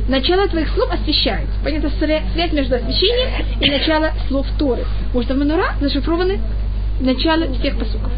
начало 0.08 0.48
твоих 0.48 0.68
слов 0.70 0.90
освещается. 0.92 1.52
Понятно, 1.62 1.88
свя- 2.00 2.22
связь 2.32 2.52
между 2.52 2.76
освещением 2.76 3.30
и 3.60 3.70
начало 3.70 4.12
слов 4.28 4.46
Торы. 4.58 4.84
Потому 5.08 5.22
что 5.24 5.34
в 5.34 5.38
Манура 5.38 5.74
зашифрованы 5.80 6.40
начало 7.00 7.52
всех 7.54 7.78
посуков. 7.78 8.10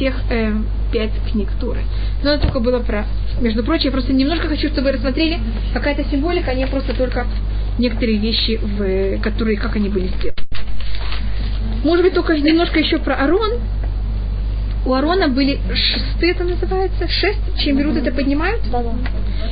Всех 0.00 0.14
э, 0.30 0.54
пять 0.90 1.10
книг 1.30 1.50
Торы. 1.60 1.80
Но 2.22 2.30
это 2.30 2.44
только 2.44 2.60
было 2.60 2.78
про... 2.78 3.04
Между 3.42 3.62
прочим, 3.62 3.86
я 3.86 3.90
просто 3.90 4.14
немножко 4.14 4.48
хочу, 4.48 4.68
чтобы 4.68 4.84
вы 4.84 4.92
рассмотрели 4.92 5.38
какая-то 5.74 6.04
символика, 6.04 6.52
а 6.52 6.54
не 6.54 6.66
просто 6.66 6.94
только 6.94 7.26
некоторые 7.78 8.16
вещи, 8.16 8.58
в, 8.62 9.20
которые, 9.20 9.58
как 9.58 9.76
они 9.76 9.90
были 9.90 10.06
сделаны. 10.06 10.38
Может 11.84 12.02
быть, 12.02 12.14
только 12.14 12.34
немножко 12.38 12.78
еще 12.78 12.96
про 12.96 13.14
Арон. 13.16 13.58
У 14.86 14.94
Арона 14.94 15.28
были 15.28 15.60
шесты, 15.74 16.30
это 16.30 16.44
называется, 16.44 17.06
шесть, 17.06 17.62
чем 17.62 17.76
берут 17.76 17.98
это 17.98 18.10
поднимают. 18.10 18.62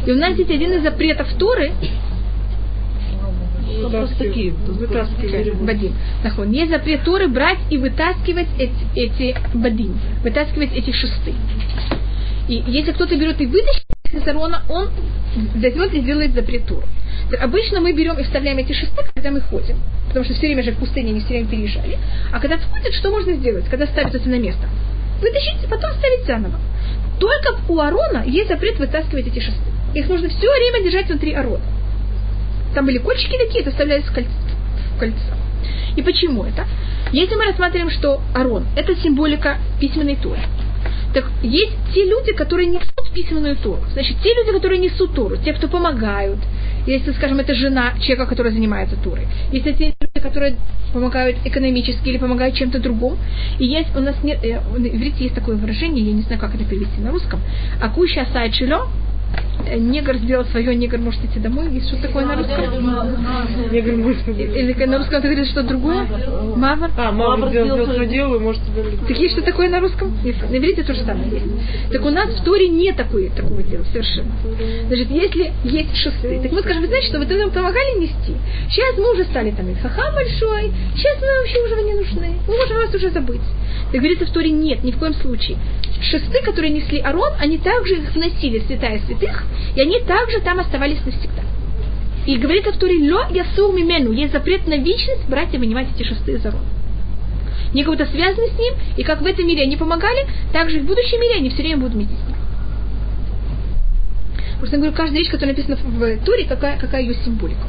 И 0.06 0.10
у 0.10 0.16
нас 0.16 0.32
здесь 0.32 0.48
один 0.48 0.72
из 0.72 0.82
запретов 0.82 1.28
Торы, 1.38 1.72
Такие, 4.18 4.52
вытаскивали. 4.52 5.50
Бадим. 5.50 5.94
Нахон. 6.24 6.50
Есть 6.50 6.70
запрет 6.70 7.04
Торы 7.04 7.28
брать 7.28 7.58
и 7.70 7.78
вытаскивать 7.78 8.48
эти, 8.58 8.72
эти 8.94 9.36
бадим, 9.54 9.98
вытаскивать 10.22 10.72
эти 10.74 10.90
шесты. 10.90 11.34
И 12.48 12.62
если 12.66 12.92
кто-то 12.92 13.16
берет 13.16 13.40
и 13.40 13.46
вытащит 13.46 13.84
из 14.12 14.26
Арона, 14.26 14.62
он 14.68 14.88
возьмет 15.54 15.94
и 15.94 16.00
сделает 16.00 16.34
запрет 16.34 16.66
Торы. 16.66 16.86
Обычно 17.40 17.80
мы 17.80 17.92
берем 17.92 18.18
и 18.18 18.22
вставляем 18.22 18.58
эти 18.58 18.72
шесты, 18.72 19.02
когда 19.14 19.30
мы 19.30 19.40
ходим. 19.40 19.76
Потому 20.08 20.24
что 20.24 20.34
все 20.34 20.46
время 20.46 20.62
же 20.62 20.72
в 20.72 20.78
пустыне 20.78 21.12
не 21.12 21.20
все 21.20 21.28
время 21.28 21.48
переезжали. 21.48 21.98
А 22.32 22.40
когда 22.40 22.56
входят, 22.56 22.94
что 22.94 23.10
можно 23.10 23.34
сделать, 23.34 23.66
когда 23.68 23.86
ставят 23.86 24.14
это 24.14 24.28
на 24.28 24.38
место? 24.38 24.62
Вытащить, 25.20 25.68
потом 25.68 25.92
ставить 25.92 26.26
заново. 26.26 26.58
Только 27.20 27.58
у 27.68 27.78
Арона 27.78 28.24
есть 28.24 28.48
запрет 28.48 28.78
вытаскивать 28.78 29.26
эти 29.26 29.40
шесты. 29.40 29.60
Их 29.94 30.08
нужно 30.08 30.28
все 30.28 30.48
время 30.50 30.84
держать 30.84 31.08
внутри 31.08 31.34
Арона. 31.34 31.64
Там 32.78 32.86
были 32.86 32.98
кольчики 32.98 33.36
такие, 33.36 33.62
это 33.62 33.72
вставлялись 33.72 34.04
в 34.04 34.14
кольцо. 34.14 34.30
В 34.94 35.00
кольцо. 35.00 35.34
И 35.96 36.02
почему 36.02 36.44
это? 36.44 36.64
Если 37.10 37.34
мы 37.34 37.46
рассматриваем, 37.46 37.90
что 37.90 38.20
Арон– 38.32 38.66
это 38.76 38.94
символика 38.94 39.58
письменной 39.80 40.14
Торы, 40.14 40.38
так 41.12 41.24
есть 41.42 41.72
те 41.92 42.04
люди, 42.04 42.32
которые 42.34 42.68
несут 42.68 43.10
письменную 43.12 43.56
Тору. 43.56 43.82
Значит, 43.94 44.18
те 44.22 44.32
люди, 44.32 44.52
которые 44.52 44.78
несут 44.78 45.12
Тору, 45.12 45.38
те, 45.38 45.54
кто 45.54 45.66
помогают. 45.66 46.38
Если, 46.86 47.10
скажем, 47.14 47.40
это 47.40 47.52
жена 47.56 47.94
человека, 47.98 48.26
который 48.26 48.52
занимается 48.52 48.94
Торой. 49.02 49.26
Если 49.50 49.72
те 49.72 49.86
люди, 49.86 50.20
которые 50.22 50.54
помогают 50.92 51.38
экономически 51.44 52.10
или 52.10 52.18
помогают 52.18 52.54
чем-то 52.54 52.78
другому. 52.78 53.18
И 53.58 53.64
есть 53.64 53.88
у 53.96 54.00
нас 54.00 54.14
нет, 54.22 54.38
э, 54.44 54.60
в 54.60 54.78
иврите 54.78 55.24
есть 55.24 55.34
такое 55.34 55.56
выражение, 55.56 56.06
я 56.06 56.12
не 56.12 56.22
знаю, 56.22 56.40
как 56.40 56.54
это 56.54 56.62
перевести 56.62 57.00
на 57.00 57.10
русском. 57.10 57.40
Акуща 57.82 58.24
сайт 58.32 58.54
шило, 58.54 58.86
э, 58.86 59.47
негр 59.76 60.16
сделал 60.16 60.44
свое, 60.46 60.74
негр 60.74 60.98
может 60.98 61.24
идти 61.24 61.38
домой. 61.38 61.70
Есть 61.70 61.88
что 61.88 62.00
такое 62.00 62.24
на 62.24 62.36
русском? 62.36 62.64
Говорю, 63.70 63.96
может 63.98 64.24
быть. 64.24 64.38
Или 64.38 64.84
на 64.84 64.98
русском 64.98 65.22
ты 65.22 65.28
говоришь 65.28 65.48
что 65.48 65.62
другое? 65.62 66.06
Мавр? 66.56 66.90
А, 66.96 67.12
мама 67.12 67.48
сделала 67.48 67.84
свое 67.84 68.08
дело, 68.08 68.36
и 68.36 68.38
может 68.38 68.62
тебе 68.64 68.82
Так 69.06 69.18
есть 69.18 69.34
что 69.34 69.42
такое 69.42 69.68
на 69.68 69.80
русском? 69.80 70.16
Есть. 70.22 70.42
На 70.50 70.56
иврите 70.56 70.82
то 70.82 70.94
же 70.94 71.02
самое 71.04 71.30
есть. 71.30 71.46
Так 71.92 72.04
у 72.04 72.10
нас 72.10 72.28
в 72.30 72.44
Торе 72.44 72.68
нет 72.68 72.96
такой, 72.96 73.30
такого 73.30 73.62
дела 73.62 73.84
совершенно. 73.92 74.32
Значит, 74.86 75.10
если 75.10 75.52
есть 75.64 75.96
шесты, 75.96 76.40
так 76.42 76.52
мы 76.52 76.60
скажем, 76.60 76.82
вы 76.82 76.88
знаете, 76.88 77.08
что 77.08 77.18
вы 77.18 77.26
нам 77.26 77.50
помогали 77.50 78.00
нести? 78.00 78.34
Сейчас 78.70 78.96
мы 78.96 79.12
уже 79.12 79.24
стали 79.24 79.50
там 79.50 79.66
хахам 79.76 80.14
большой, 80.14 80.72
сейчас 80.94 81.20
мы 81.20 81.26
вообще 81.38 81.64
уже 81.64 81.82
не 81.82 81.94
нужны, 81.94 82.34
мы 82.46 82.56
можем 82.56 82.76
вас 82.76 82.94
уже 82.94 83.10
забыть. 83.10 83.40
Так 83.90 84.00
говорится 84.00 84.26
в 84.26 84.30
Торе 84.30 84.50
нет, 84.50 84.82
ни 84.84 84.92
в 84.92 84.98
коем 84.98 85.14
случае. 85.14 85.56
Шесты, 86.00 86.42
которые 86.44 86.70
несли 86.70 87.00
Арон, 87.00 87.32
они 87.40 87.58
также 87.58 87.94
их 87.96 88.14
вносили 88.14 88.60
в 88.60 88.66
святая 88.66 89.00
святых, 89.06 89.44
и 89.74 89.80
они 89.80 90.00
также 90.00 90.40
там 90.40 90.58
оставались 90.58 91.04
навсегда. 91.04 91.42
И 92.26 92.36
говорится 92.36 92.72
в 92.72 92.78
Торе, 92.78 93.10
ло 93.10 93.26
ясур 93.30 93.74
мимену, 93.74 94.12
есть 94.12 94.32
запрет 94.32 94.66
на 94.66 94.76
вечность 94.76 95.26
брать 95.28 95.54
и 95.54 95.58
вынимать 95.58 95.88
эти 95.94 96.06
шесты 96.06 96.32
из 96.32 96.44
Арона. 96.44 96.64
Они 97.72 97.84
как 97.84 97.96
будто 97.96 98.10
связаны 98.10 98.48
с 98.48 98.58
ним, 98.58 98.74
и 98.96 99.02
как 99.02 99.22
в 99.22 99.26
этом 99.26 99.46
мире 99.46 99.62
они 99.62 99.76
помогали, 99.76 100.26
так 100.52 100.70
же 100.70 100.78
и 100.78 100.80
в 100.80 100.86
будущем 100.86 101.20
мире 101.20 101.36
они 101.36 101.50
все 101.50 101.62
время 101.62 101.78
будут 101.78 101.94
вместе 101.94 102.14
с 102.14 102.28
ним. 102.28 102.36
Просто 104.58 104.76
я 104.76 104.82
говорю, 104.82 104.96
каждая 104.96 105.20
вещь, 105.20 105.30
которая 105.30 105.54
написана 105.54 105.76
в 105.76 106.24
Туре, 106.24 106.44
какая, 106.44 106.78
какая 106.78 107.02
ее 107.02 107.14
символика 107.24 107.66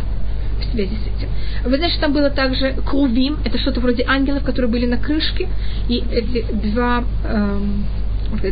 в 0.59 0.71
связи 0.71 0.95
с 0.95 1.17
этим. 1.17 1.29
Вы 1.63 1.77
знаете, 1.77 1.95
что 1.95 2.03
там 2.03 2.13
было 2.13 2.29
также 2.29 2.75
крувим, 2.85 3.37
это 3.45 3.57
что-то 3.57 3.79
вроде 3.79 4.03
ангелов, 4.07 4.43
которые 4.43 4.71
были 4.71 4.85
на 4.85 4.97
крышке, 4.97 5.47
и 5.87 6.03
эти 6.11 6.45
два, 6.51 7.03
эм, 7.25 7.85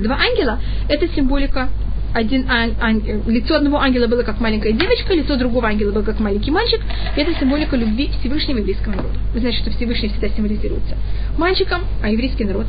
два 0.01 0.15
ангела, 0.15 0.59
это 0.87 1.07
символика 1.09 1.69
один 2.17 2.49
ан- 2.49 2.75
ан- 2.81 3.03
лицо 3.27 3.55
одного 3.57 3.77
ангела 3.77 4.07
было 4.07 4.23
как 4.23 4.39
маленькая 4.39 4.71
девочка, 4.71 5.13
лицо 5.13 5.35
другого 5.35 5.67
ангела 5.67 5.91
было 5.91 6.01
как 6.01 6.19
маленький 6.19 6.49
мальчик. 6.49 6.81
И 7.15 7.21
это 7.21 7.31
символика 7.39 7.75
любви 7.75 8.09
Всевышнего 8.19 8.57
еврейского 8.57 8.95
народа. 8.95 9.19
Вы 9.33 9.39
знаете, 9.39 9.59
что 9.59 9.69
Всевышний 9.69 10.09
всегда 10.09 10.29
символизируется 10.29 10.95
мальчиком, 11.37 11.81
а 12.01 12.09
еврейский 12.09 12.45
народ 12.45 12.65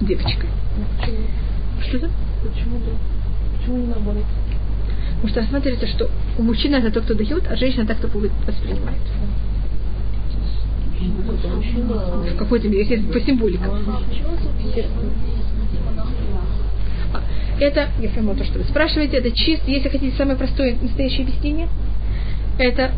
девочкой. 0.00 0.48
Что 1.82 1.96
это? 1.96 2.10
Почему 2.42 2.78
да? 2.78 2.92
Почему 3.58 3.76
не 3.78 3.86
наоборот? 3.88 4.24
Потому 5.14 5.28
что 5.28 5.40
рассматривается, 5.40 5.86
что 5.88 6.08
у 6.38 6.42
мужчины 6.44 6.76
это 6.76 6.92
тот, 6.92 7.04
кто 7.04 7.14
дает, 7.14 7.44
а 7.50 7.56
женщина 7.56 7.84
так, 7.84 7.98
кто 7.98 8.06
воспринимает. 8.06 9.00
В 11.00 12.36
какой-то 12.36 12.68
мере, 12.68 13.02
по 13.12 13.20
символикам. 13.20 13.72
Это, 17.62 17.90
я 18.00 18.08
пойму 18.08 18.34
то, 18.34 18.42
что 18.42 18.58
вы 18.58 18.64
спрашиваете, 18.64 19.18
это 19.18 19.30
чисто, 19.30 19.70
если 19.70 19.88
хотите 19.88 20.16
самое 20.16 20.36
простое 20.36 20.74
настоящее 20.82 21.22
объяснение, 21.22 21.68
это 22.58 22.90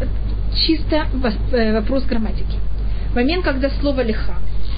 чисто 0.54 1.06
э, 1.52 1.72
вопрос 1.74 2.04
грамматики. 2.04 2.56
Момент, 3.14 3.44
когда 3.44 3.68
слово 3.68 4.00
лиха, 4.00 4.36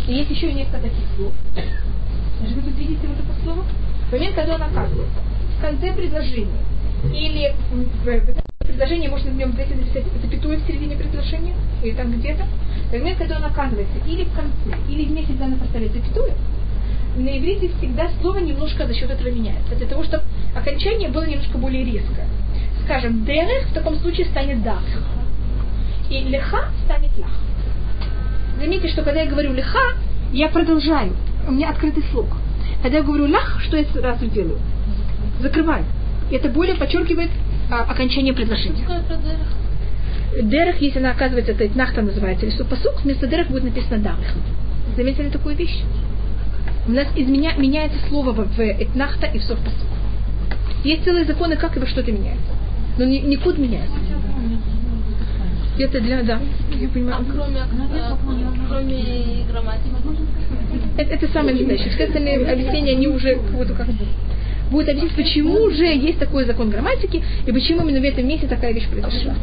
и 0.09 0.14
есть 0.14 0.29
еще 0.29 0.53
несколько 0.53 0.79
таких 0.79 1.05
слов. 1.14 1.33
Вы 1.55 2.62
тут 2.62 2.77
видите 2.77 3.07
вот 3.07 3.16
это 3.16 3.44
слово? 3.44 3.64
Момент, 4.11 4.35
когда 4.35 4.57
оно 4.57 4.64
оказывается 4.64 5.20
в 5.57 5.61
конце 5.61 5.92
предложения. 5.92 6.64
Или 7.14 7.55
в 7.70 8.66
предложении 8.66 9.07
можно 9.07 9.31
в 9.31 9.37
нем 9.37 9.51
и 9.51 9.75
написать 9.75 10.03
запятую 10.20 10.59
в 10.59 10.66
середине 10.66 10.96
предложения, 10.96 11.55
или 11.85 11.92
там 11.92 12.11
где-то. 12.11 12.44
Момент, 12.90 13.18
когда 13.18 13.37
он 13.37 13.44
оказывается 13.44 13.99
или 14.09 14.25
в 14.25 14.35
конце, 14.35 14.81
или 14.88 15.05
вместе, 15.05 15.29
когда 15.29 15.44
она 15.44 15.57
поставляет 15.59 15.92
запятую, 15.92 16.33
на 17.16 17.38
иврите 17.38 17.70
всегда 17.79 18.11
слово 18.20 18.38
немножко 18.38 18.87
за 18.87 18.94
счет 18.94 19.11
этого 19.11 19.29
меняется. 19.29 19.74
Для 19.74 19.87
того, 19.87 20.05
чтобы 20.05 20.24
окончание 20.55 21.09
было 21.09 21.24
немножко 21.24 21.59
более 21.59 21.85
резкое. 21.85 22.26
Скажем, 22.85 23.24
дерех 23.24 23.68
в 23.68 23.74
таком 23.74 23.96
случае 23.96 24.26
станет 24.26 24.62
дах. 24.62 24.83
И 26.11 26.20
леха 26.20 26.70
станет 26.85 27.11
лах. 27.18 27.31
Заметьте, 28.61 28.88
что 28.88 29.02
когда 29.02 29.22
я 29.22 29.31
говорю 29.31 29.52
леха, 29.52 29.96
я 30.33 30.48
продолжаю. 30.48 31.12
У 31.48 31.52
меня 31.52 31.70
открытый 31.70 32.05
слог. 32.11 32.26
Когда 32.83 32.98
я 32.98 33.02
говорю 33.02 33.29
лах, 33.29 33.61
что 33.62 33.76
я 33.76 33.85
сразу 33.85 34.26
делаю? 34.26 34.59
Закрываю. 35.40 35.85
Это 36.31 36.48
более 36.48 36.76
подчеркивает 36.76 37.31
а, 37.70 37.83
окончание 37.83 38.35
предложения. 38.35 38.87
Дерах, 40.42 40.81
если 40.81 40.98
она 40.98 41.12
оказывается, 41.12 41.52
это 41.52 41.76
нахта 41.76 42.02
называется, 42.02 42.46
или 42.46 42.52
супасук, 42.52 43.02
вместо 43.02 43.26
дерах 43.26 43.48
будет 43.48 43.64
написано 43.64 43.98
дарах. 43.98 44.35
Заметили 44.96 45.31
такую 45.31 45.57
вещь? 45.57 45.83
У 46.88 46.92
нас 46.92 47.07
изменя, 47.16 47.55
меняется 47.57 47.99
слово 48.09 48.33
в, 48.33 48.57
в 48.57 48.61
этнахта 48.61 49.27
и 49.27 49.38
в 49.38 49.42
совпасук. 49.42 49.88
Есть 50.85 51.05
целые 51.05 51.25
законы, 51.25 51.57
как 51.57 51.77
и 51.77 51.81
во 51.81 51.87
что-то 51.87 52.12
меняется. 52.12 52.53
Но 52.99 53.05
не, 53.05 53.37
код 53.37 53.59
меняется. 53.59 53.96
Это 55.79 56.01
для, 56.01 56.22
да, 56.22 56.40
я 56.81 56.88
понимаю. 56.88 57.16
А 57.20 57.25
кроме, 57.31 57.61
а, 57.61 58.16
кроме 58.68 59.44
грамматики? 59.51 59.90
Это, 60.96 61.14
это 61.14 61.29
самое 61.29 61.55
настоящее. 61.55 61.90
Все 61.90 62.05
остальные 62.05 62.46
объяснения, 62.46 62.92
они 62.92 63.09
уже 63.09 63.37
как 63.77 63.87
будет 64.70 64.88
объяснить, 64.88 65.14
почему 65.14 65.70
же 65.70 65.85
есть 65.85 66.18
такой 66.18 66.44
закон 66.44 66.70
грамматики 66.70 67.22
и 67.46 67.53
почему 67.53 67.83
именно 67.83 68.01
в 68.01 68.05
этом 68.05 68.27
месте 68.27 68.46
такая 68.46 68.72
вещь 68.72 68.88
произошла. 68.88 69.35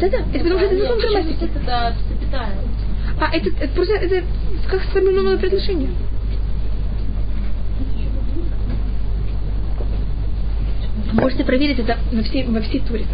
Да-да, 0.00 0.18
это 0.18 0.44
потому 0.44 0.58
что 0.58 0.66
это 0.66 0.78
закон 0.78 0.98
грамматики. 0.98 1.48
А 3.22 3.36
это, 3.36 3.50
это 3.60 3.72
просто 3.74 3.94
это 3.94 4.24
как 4.68 4.82
сформированное 4.82 5.36
предложение. 5.36 5.90
Можете 11.12 11.44
проверить 11.44 11.78
это 11.78 11.98
во 12.10 12.22
всей, 12.24 12.44
во 12.46 12.60
всей 12.62 12.80
туре. 12.80 13.06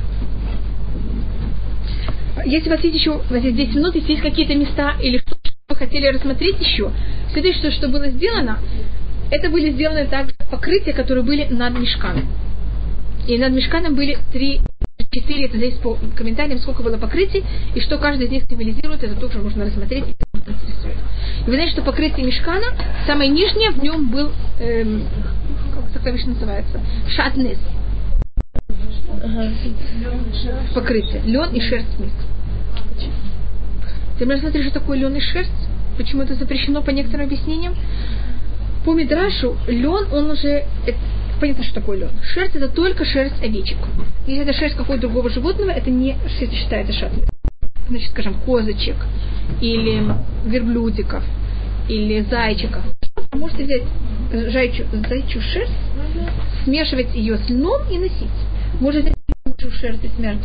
Если 2.47 2.71
у 2.71 2.73
вас 2.73 2.83
есть 2.83 2.97
еще, 2.97 3.11
у 3.11 3.19
вас 3.19 3.43
есть 3.43 3.57
10 3.57 3.75
минут, 3.75 3.95
если 3.97 4.13
есть 4.13 4.23
какие-то 4.23 4.55
места 4.55 4.95
или 5.03 5.19
что 5.19 5.37
вы 5.69 5.77
хотели 5.77 6.07
рассмотреть 6.07 6.59
еще, 6.59 6.91
следующее, 7.33 7.71
что 7.73 7.89
было 7.89 8.09
сделано, 8.09 8.61
это 9.31 9.51
были 9.51 9.73
сделаны 9.73 10.07
также 10.07 10.35
покрытия, 10.51 10.95
которые 10.95 11.23
были 11.23 11.45
над 11.51 11.79
мешканом. 11.79 12.25
И 13.27 13.37
над 13.37 13.53
мешканом 13.53 13.95
были 13.95 14.17
три, 14.33 14.63
четыре, 15.21 15.47
это 15.47 15.57
здесь 15.57 15.75
по 15.75 15.97
комментариям, 16.17 16.59
сколько 16.59 16.83
было 16.83 16.97
покрытий, 16.97 17.45
и 17.75 17.81
что 17.81 17.99
каждый 17.99 18.27
из 18.27 18.31
них 18.31 18.45
символизирует, 18.49 19.03
это 19.03 19.15
тоже 19.17 19.39
можно 19.39 19.65
рассмотреть. 19.65 20.05
И 20.09 21.51
вы 21.51 21.55
знаете, 21.55 21.73
что 21.73 21.83
покрытие 21.83 22.27
мешкана, 22.27 22.67
самое 23.07 23.31
нижнее 23.31 23.71
в 23.71 23.83
нем 23.83 24.11
был, 24.11 24.31
эм, 24.61 25.05
как 25.75 25.93
такая 25.93 26.13
вещь 26.13 26.25
называется, 26.25 26.81
шатнес. 27.09 27.59
Покрытие. 30.75 31.23
Лен 31.25 31.51
и 31.53 31.61
шерсть 31.61 31.99
вместе. 31.99 32.19
Ты 34.19 34.27
можешь 34.27 34.41
смотреть, 34.41 34.65
что 34.65 34.81
такое 34.81 34.99
лен 34.99 35.15
и 35.15 35.21
шерсть? 35.21 35.51
Почему 35.97 36.23
это 36.23 36.35
запрещено 36.35 36.83
по 36.83 36.91
некоторым 36.91 37.27
объяснениям? 37.27 37.75
По 38.85 38.95
Мидрашу 38.95 39.57
лен, 39.67 40.07
он 40.13 40.31
уже... 40.31 40.65
Понятно, 41.41 41.63
что 41.63 41.75
такое 41.75 41.99
лен. 41.99 42.11
Шерсть 42.35 42.57
это 42.57 42.69
только 42.69 43.05
шерсть 43.05 43.43
овечек. 43.43 43.79
Если 44.27 44.43
это 44.43 44.53
шерсть 44.53 44.77
какого-то 44.77 45.03
другого 45.03 45.31
животного, 45.31 45.71
это 45.71 45.91
не 45.91 46.17
считается 46.29 46.93
шатнес. 46.93 47.29
Значит, 47.89 48.11
скажем, 48.11 48.35
козочек, 48.45 48.97
или 49.61 50.03
верблюдиков, 50.45 51.23
или 51.89 52.21
зайчиков. 52.23 52.83
Можете 53.33 53.65
взять 53.65 53.83
зайчу, 54.53 54.85
зайчью 55.09 55.41
шерсть, 55.41 55.73
смешивать 56.65 57.15
ее 57.15 57.39
с 57.39 57.49
льном 57.49 57.83
и 57.91 57.99
носить. 57.99 58.29
Может 58.81 59.05
взять 59.05 59.15
зайчью 59.47 59.71
шерсть 59.73 60.05
и 60.05 60.09
смерть 60.09 60.41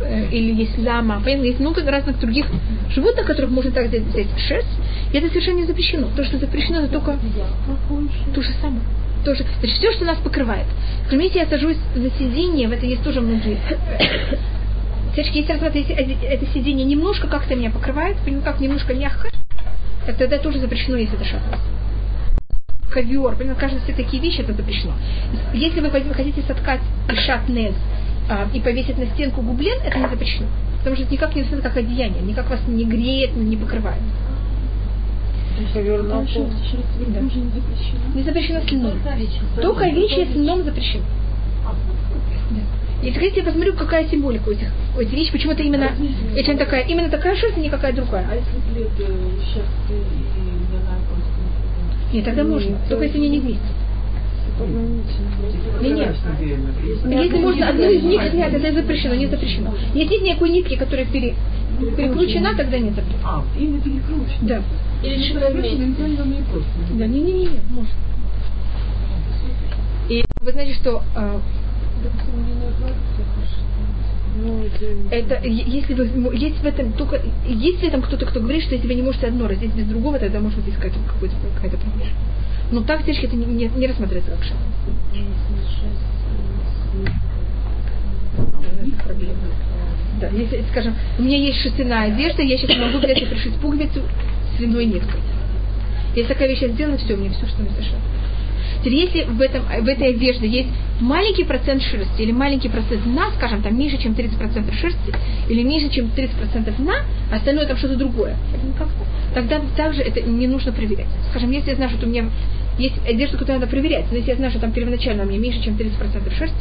э, 0.00 0.28
или 0.30 0.54
есть 0.54 0.78
лама, 0.78 1.20
понятно, 1.22 1.44
есть 1.44 1.60
много 1.60 1.88
разных 1.88 2.18
других 2.18 2.46
животных, 2.90 3.26
которых 3.26 3.50
можно 3.50 3.70
так 3.70 3.88
взять, 3.88 4.02
взять 4.02 4.26
шерсть, 4.48 4.78
и 5.12 5.16
это 5.16 5.28
совершенно 5.28 5.58
не 5.58 5.66
запрещено. 5.66 6.08
То, 6.16 6.24
что 6.24 6.38
запрещено, 6.38 6.80
это 6.80 6.88
только 6.88 7.18
то 8.34 8.42
же 8.42 8.50
самое. 8.60 8.82
Тоже. 9.26 9.44
Значит, 9.58 9.78
все, 9.78 9.90
что 9.90 10.04
нас 10.04 10.18
покрывает. 10.18 10.66
Если 11.10 11.38
я 11.40 11.46
сажусь 11.46 11.78
на 11.96 12.10
сиденье, 12.10 12.68
в 12.68 12.72
это 12.72 12.86
есть 12.86 13.02
тоже 13.02 13.20
многие 13.20 13.58
Девочки, 15.16 15.38
если 15.38 15.52
рассматривать, 15.52 15.90
это 15.90 16.46
сиденье 16.54 16.84
немножко 16.84 17.26
как-то 17.26 17.56
меня 17.56 17.70
покрывает, 17.70 18.18
ну 18.24 18.40
как 18.40 18.60
немножко 18.60 18.94
мягко, 18.94 19.30
так 20.06 20.16
тогда 20.16 20.38
тоже 20.38 20.60
запрещено, 20.60 20.96
если 20.96 21.16
это 21.16 21.24
шатнес. 21.24 21.58
Ковер, 22.88 23.34
понимаете, 23.34 23.60
кажется, 23.60 23.84
все 23.84 23.94
такие 23.94 24.22
вещи 24.22 24.42
это 24.42 24.52
запрещено. 24.52 24.92
Если 25.52 25.80
вы 25.80 25.90
хотите 25.90 26.42
соткать 26.42 26.80
шатнез 27.26 27.74
а, 28.30 28.46
и 28.54 28.60
повесить 28.60 28.96
на 28.96 29.06
стенку 29.06 29.42
гублен, 29.42 29.80
это 29.84 29.98
не 29.98 30.08
запрещено. 30.08 30.46
Потому 30.78 30.94
что 30.94 31.04
это 31.04 31.12
никак 31.12 31.34
не 31.34 31.42
написано 31.42 31.62
как 31.62 31.76
одеяние, 31.76 32.22
никак 32.22 32.48
вас 32.48 32.60
не 32.68 32.84
греет, 32.84 33.34
не 33.34 33.56
покрывает. 33.56 34.02
Да. 37.08 37.20
Не 38.14 38.22
запрещено 38.22 38.60
с 38.60 38.70
льном. 38.70 38.92
Только 39.60 39.88
вещи 39.88 40.26
с 40.30 40.36
льном 40.36 40.64
запрещено. 40.64 41.04
Если 43.02 43.18
хотите, 43.18 43.40
я 43.40 43.46
посмотрю, 43.46 43.74
какая 43.74 44.08
символика 44.08 44.48
у 44.48 44.52
этих, 44.52 44.68
у 44.96 45.00
этих 45.00 45.12
вещей, 45.12 45.30
почему 45.30 45.52
это 45.52 45.62
именно, 45.62 45.90
если 46.34 46.52
она 46.52 46.58
такая, 46.58 46.86
именно 46.86 47.10
такая 47.10 47.36
шерсть, 47.36 47.56
а 47.56 47.60
не 47.60 47.68
какая 47.68 47.92
другая. 47.92 48.26
А 48.30 48.34
если 48.34 48.50
и 48.50 48.84
просто? 51.06 51.30
Нет, 52.12 52.24
тогда 52.24 52.44
можно, 52.44 52.78
только 52.88 53.04
если 53.04 53.18
они 53.18 53.28
не 53.28 53.40
вместе. 53.40 53.60
Нет, 55.82 55.98
нет. 55.98 56.16
Если 57.24 57.36
можно 57.36 57.68
одну 57.68 57.90
из 57.90 58.02
них 58.02 58.22
снять, 58.30 58.54
это 58.54 58.72
запрещено, 58.72 59.14
не 59.14 59.26
запрещено. 59.26 59.74
Если 59.92 60.14
нет 60.14 60.22
никакой 60.22 60.50
нитки, 60.50 60.76
которая 60.76 61.04
пере, 61.04 61.34
перекручена, 61.96 62.56
тогда 62.56 62.78
не 62.78 62.90
запрещено. 62.90 63.20
А, 63.24 63.44
именно 63.58 63.80
перекручено. 63.82 64.48
Да. 64.48 64.62
Или 65.02 65.22
что 65.28 65.40
Да, 66.98 67.06
не-не-не, 67.06 67.60
можно. 67.70 67.90
И 70.08 70.24
вы 70.40 70.52
знаете, 70.52 70.74
что 70.74 71.02
э, 71.16 71.40
это 75.10 75.46
если 75.46 75.94
вы 75.94 76.34
есть 76.34 76.58
в 76.58 76.66
этом 76.66 76.92
только 76.92 77.20
есть 77.46 77.80
в 77.80 77.84
этом 77.84 78.02
кто-то, 78.02 78.26
кто 78.26 78.40
говорит, 78.40 78.62
что 78.62 78.74
если 78.74 78.86
вы 78.86 78.94
не 78.94 79.02
можете 79.02 79.26
одно 79.26 79.48
раздеть 79.48 79.74
без 79.74 79.86
другого, 79.86 80.18
тогда 80.18 80.40
может 80.40 80.62
быть 80.62 80.74
какая-то 80.74 80.98
какая-то 81.08 81.78
проблема. 81.78 82.10
Но 82.70 82.82
так 82.82 83.02
здесь 83.02 83.18
это 83.22 83.34
не, 83.34 83.46
не, 83.46 83.66
не 83.68 83.86
рассматривается 83.86 84.30
как 84.32 84.44
шаг. 84.44 84.56
проблема. 89.04 89.34
Да, 90.20 90.28
если, 90.28 90.64
скажем, 90.70 90.94
у 91.18 91.22
меня 91.22 91.38
есть 91.38 91.60
шерстяная 91.60 92.12
одежда, 92.12 92.42
я 92.42 92.58
сейчас 92.58 92.76
могу 92.78 92.98
взять 92.98 93.22
и 93.22 93.26
пришить 93.26 93.54
пуговицу 93.56 94.02
с 94.56 94.58
свиной 94.58 94.86
ниткой. 94.86 95.20
Если 96.14 96.32
такая 96.32 96.48
вещь 96.48 96.62
сделана, 96.62 96.96
все, 96.98 97.16
мне 97.16 97.30
все, 97.30 97.46
что 97.46 97.62
мне 97.62 97.70
совершенно. 97.70 98.00
Теперь, 98.80 98.94
если 98.94 99.24
в, 99.24 99.40
этом, 99.40 99.62
в 99.64 99.88
этой 99.88 100.08
одежде 100.08 100.46
есть 100.46 100.68
маленький 101.00 101.44
процент 101.44 101.82
шерсти 101.82 102.22
или 102.22 102.32
маленький 102.32 102.68
процент 102.68 103.04
на, 103.06 103.30
скажем, 103.32 103.62
там 103.62 103.78
меньше, 103.78 103.98
чем 103.98 104.12
30% 104.12 104.72
шерсти, 104.74 105.12
или 105.48 105.62
меньше, 105.62 105.88
чем 105.90 106.06
30% 106.06 106.82
на, 106.82 106.94
а 107.30 107.36
остальное 107.36 107.66
там 107.66 107.76
что-то 107.76 107.96
другое, 107.96 108.36
тогда 109.34 109.60
также 109.76 110.02
это 110.02 110.22
не 110.22 110.46
нужно 110.46 110.72
проверять. 110.72 111.08
Скажем, 111.30 111.50
если 111.50 111.70
я 111.70 111.76
знаю, 111.76 111.90
что 111.90 112.06
у 112.06 112.08
меня 112.08 112.30
есть 112.78 112.96
одежда, 113.06 113.38
которую 113.38 113.60
надо 113.60 113.70
проверять, 113.70 114.06
но 114.10 114.16
если 114.16 114.30
я 114.30 114.36
знаю, 114.36 114.50
что 114.50 114.60
там 114.60 114.72
первоначально 114.72 115.24
у 115.24 115.26
меня 115.26 115.38
меньше, 115.38 115.62
чем 115.62 115.74
30% 115.74 116.32
шерсти, 116.38 116.54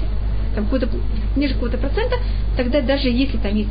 там 0.55 0.65
какой-то, 0.65 0.89
ниже 1.35 1.53
какого-то 1.53 1.77
процента, 1.77 2.17
тогда 2.57 2.81
даже 2.81 3.09
если 3.09 3.37
там 3.37 3.55
есть 3.55 3.69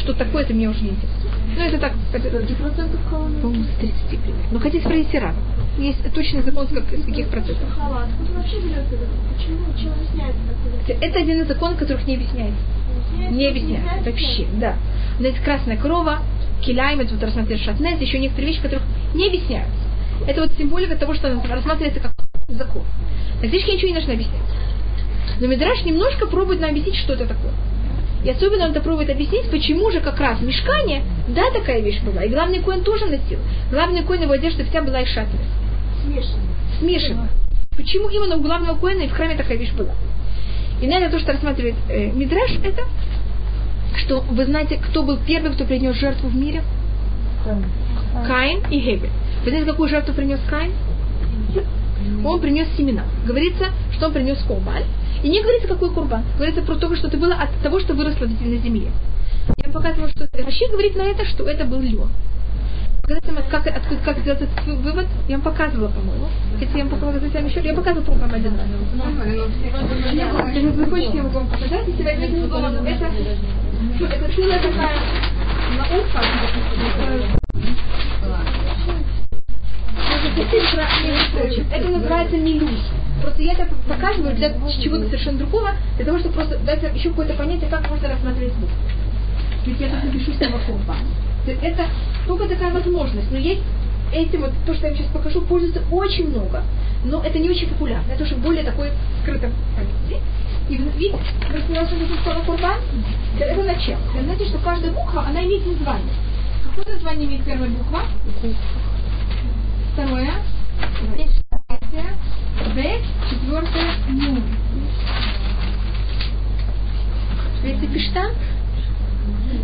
что 0.00 0.12
такое, 0.12 0.42
это 0.42 0.52
мне 0.52 0.68
уже 0.68 0.82
не 0.82 0.90
интересно. 0.90 1.23
Ну, 1.56 1.62
это 1.62 1.78
так. 1.78 1.92
Это, 2.12 2.30
процентов 2.30 3.00
По-моему, 3.10 3.64
с 3.64 3.78
30 3.78 4.08
примерно. 4.08 4.44
Но 4.50 4.60
хотите 4.60 4.84
спросить 4.84 5.14
рано. 5.14 5.36
Есть 5.78 6.12
точный 6.12 6.42
закон, 6.42 6.66
как, 6.68 6.84
с 6.84 7.04
каких 7.04 7.28
процентов. 7.28 7.68
Халат. 7.76 8.08
Откуда 8.08 8.38
вообще 8.38 8.60
берется 8.60 8.96
Почему? 9.36 9.58
Чем 9.78 9.92
объясняется 9.92 10.40
такое? 10.48 10.98
Это 11.00 11.18
один 11.18 11.42
из 11.42 11.48
законов, 11.48 11.78
которых 11.78 12.06
не 12.06 12.14
объясняется. 12.14 12.60
Не 13.30 13.48
объясняется. 13.48 14.10
Вообще, 14.10 14.46
да. 14.54 14.76
Но 15.18 15.26
есть 15.26 15.40
красная 15.42 15.76
корова, 15.76 16.20
киляем, 16.62 17.00
это 17.00 17.14
вот 17.14 17.22
рассматривает 17.22 17.62
шатнез, 17.62 18.00
еще 18.00 18.18
некоторые 18.18 18.50
вещи, 18.50 18.62
которых 18.62 18.84
не 19.14 19.26
объясняются. 19.26 19.74
Это 20.26 20.42
вот 20.42 20.52
символика 20.56 20.96
того, 20.96 21.14
что 21.14 21.28
рассматривается 21.28 22.00
как 22.00 22.14
закон. 22.48 22.84
Так 23.40 23.48
здесь 23.48 23.66
ничего 23.66 23.88
не 23.88 23.94
нужно 23.94 24.12
объяснять. 24.12 24.42
Но 25.40 25.46
Мидраш 25.46 25.84
немножко 25.84 26.26
пробует 26.26 26.60
нам 26.60 26.70
объяснить, 26.70 26.96
что 26.96 27.14
это 27.14 27.26
такое. 27.26 27.52
И 28.24 28.30
особенно 28.30 28.64
он 28.64 28.70
это 28.70 28.80
пробует 28.80 29.10
объяснить, 29.10 29.50
почему 29.50 29.90
же 29.90 30.00
как 30.00 30.18
раз 30.18 30.40
мешкание, 30.40 31.02
да, 31.28 31.50
такая 31.52 31.80
вещь 31.80 32.00
была. 32.00 32.24
И 32.24 32.30
главный 32.30 32.60
коин 32.60 32.82
тоже 32.82 33.04
носил. 33.06 33.38
Главный 33.70 34.02
коин 34.02 34.22
его 34.22 34.32
одежда 34.32 34.64
вся 34.64 34.80
была 34.82 35.02
и 35.02 35.04
шатная. 35.04 35.44
Смешано. 36.02 36.42
Смешана. 36.78 37.28
Почему 37.76 38.08
именно 38.08 38.36
у 38.36 38.40
главного 38.40 38.78
коина 38.78 39.02
и 39.02 39.08
в 39.08 39.12
храме 39.12 39.36
такая 39.36 39.58
вещь 39.58 39.72
была? 39.72 39.92
И 40.80 40.86
на 40.86 40.98
это 40.98 41.10
то, 41.10 41.18
что 41.18 41.32
рассматривает 41.32 41.76
э, 41.88 42.10
Мидраш, 42.12 42.52
это, 42.64 42.82
что 43.96 44.20
вы 44.20 44.44
знаете, 44.46 44.76
кто 44.76 45.02
был 45.02 45.18
первый, 45.18 45.52
кто 45.52 45.64
принес 45.64 45.94
жертву 45.96 46.28
в 46.28 46.34
мире? 46.34 46.62
Каин 48.26 48.62
и 48.70 48.80
Хевель. 48.80 49.10
Вы 49.44 49.50
знаете, 49.50 49.70
какую 49.70 49.88
жертву 49.88 50.14
принес 50.14 50.40
Каин? 50.48 50.72
Он 52.24 52.40
принес 52.40 52.68
семена. 52.76 53.04
Говорится, 53.26 53.66
что 53.92 54.06
он 54.06 54.12
принес 54.12 54.38
курбан. 54.46 54.82
И 55.22 55.28
не 55.28 55.40
говорится, 55.40 55.68
какой 55.68 55.90
курбан. 55.90 56.22
Говорится 56.36 56.62
про 56.62 56.76
то, 56.76 56.94
что 56.96 57.08
это 57.08 57.16
было 57.16 57.34
от 57.34 57.50
того, 57.62 57.80
что 57.80 57.94
выросло 57.94 58.26
на 58.26 58.56
земле. 58.56 58.90
Я 59.64 59.72
показывала, 59.72 60.10
что 60.10 60.28
Раши 60.32 60.66
говорит 60.70 60.96
на 60.96 61.02
это, 61.02 61.24
что 61.24 61.44
это 61.44 61.64
был 61.64 61.80
лен. 61.80 62.08
как, 63.50 63.66
откуда, 63.66 64.00
как 64.04 64.18
сделать 64.20 64.42
этот 64.42 64.64
вывод. 64.64 65.06
Я 65.28 65.38
вам 65.38 65.44
показывала, 65.44 65.88
по-моему. 65.88 66.28
Хотите, 66.58 66.78
я 66.78 66.84
вам 66.84 66.98
показать 66.98 67.34
вам 67.34 67.46
еще? 67.46 67.60
Я 67.60 67.74
показывала, 67.74 68.04
по-моему, 68.04 68.34
один 68.34 68.52
раз. 68.54 68.66
Если 70.54 70.68
вы 70.68 70.90
хотите, 70.90 71.16
я 71.16 71.22
могу 71.22 71.38
вам 71.38 71.48
показать. 71.48 71.86
Если 71.86 72.02
возьмете 72.02 72.46
в 72.46 72.48
голову, 72.48 72.84
это, 72.84 73.10
это 74.00 74.34
целая 74.34 74.62
такая 74.62 74.96
наука. 75.76 76.20
Это 80.54 81.88
называется 81.88 82.36
милюй. 82.36 82.78
Просто 83.22 83.42
я 83.42 83.52
это 83.52 83.68
показываю 83.88 84.34
для 84.36 84.50
чего-то 84.82 85.06
совершенно 85.06 85.38
другого, 85.38 85.70
для 85.96 86.04
того, 86.04 86.18
чтобы 86.18 86.34
просто 86.34 86.58
дать 86.58 86.82
еще 86.94 87.10
какое-то 87.10 87.34
понятие, 87.34 87.70
как 87.70 87.88
можно 87.90 88.08
рассматривать 88.08 88.52
звук. 88.54 88.70
Ведь 89.66 89.80
я 89.80 89.88
тут 89.88 90.04
напишу 90.04 90.32
самокомпа. 90.34 90.96
Это 91.46 91.86
только 92.26 92.48
такая 92.48 92.70
возможность. 92.70 93.30
Но 93.30 93.38
есть 93.38 93.62
этим, 94.12 94.42
вот 94.42 94.52
то, 94.66 94.74
что 94.74 94.86
я 94.86 94.92
вам 94.92 94.98
сейчас 94.98 95.12
покажу, 95.12 95.40
пользуется 95.42 95.82
очень 95.90 96.28
много. 96.28 96.62
Но 97.04 97.22
это 97.22 97.38
не 97.38 97.50
очень 97.50 97.68
популярно. 97.68 98.12
Это 98.12 98.24
уже 98.24 98.34
более 98.36 98.64
такой 98.64 98.90
скрытом 99.22 99.52
понятии. 99.76 100.22
И 100.68 100.76
видите, 100.76 101.18
у 101.68 101.72
нас 101.72 101.88
слово 102.22 102.40
курбан, 102.46 102.78
это 103.38 103.62
начало. 103.62 104.00
Вы 104.14 104.22
знаете, 104.22 104.46
что 104.46 104.58
каждая 104.58 104.92
буква, 104.92 105.26
она 105.26 105.44
имеет 105.44 105.66
название. 105.66 106.12
Какое 106.64 106.94
название 106.94 107.28
имеет 107.28 107.44
первая 107.44 107.70
буква? 107.70 108.00
Второе. 109.94 110.28
Третье. 111.14 112.04
Б. 112.74 112.98
Четвертое. 113.30 113.92
Нун. 114.08 114.42
Видите, 117.62 117.86
пиштан? 117.86 118.32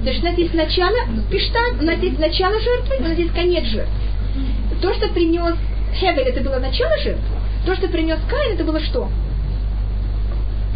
То 0.04 0.08
есть 0.08 0.22
у 0.22 0.26
нас 0.26 0.38
есть 0.38 0.54
начало 0.54 0.96
пиштан, 1.28 1.80
у 1.80 1.82
нас 1.82 1.98
есть 1.98 2.18
начало 2.20 2.60
жертвы, 2.60 2.96
у 3.00 3.02
нас 3.02 3.18
есть 3.18 3.34
конец 3.34 3.64
жертвы. 3.64 3.92
То, 4.80 4.94
что 4.94 5.08
принес 5.08 5.56
Хевель, 5.94 6.28
это 6.28 6.42
было 6.42 6.60
начало 6.60 6.96
жертвы. 6.98 7.26
То, 7.66 7.74
что 7.74 7.88
принес 7.88 8.18
Каин, 8.30 8.54
это 8.54 8.62
было 8.62 8.78
что? 8.78 9.08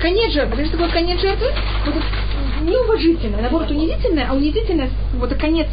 Конец 0.01 0.33
жертвы. 0.33 0.65
Что 0.65 0.79
такое 0.79 0.91
конец 0.91 1.21
жертвы? 1.21 1.47
Вот 1.87 2.03
неуважительное, 2.63 3.41
наоборот, 3.41 3.71
унизительное, 3.71 4.27
а 4.29 4.35
унизительное, 4.35 4.91
вот 5.15 5.31
это 5.31 5.41
конец 5.41 5.69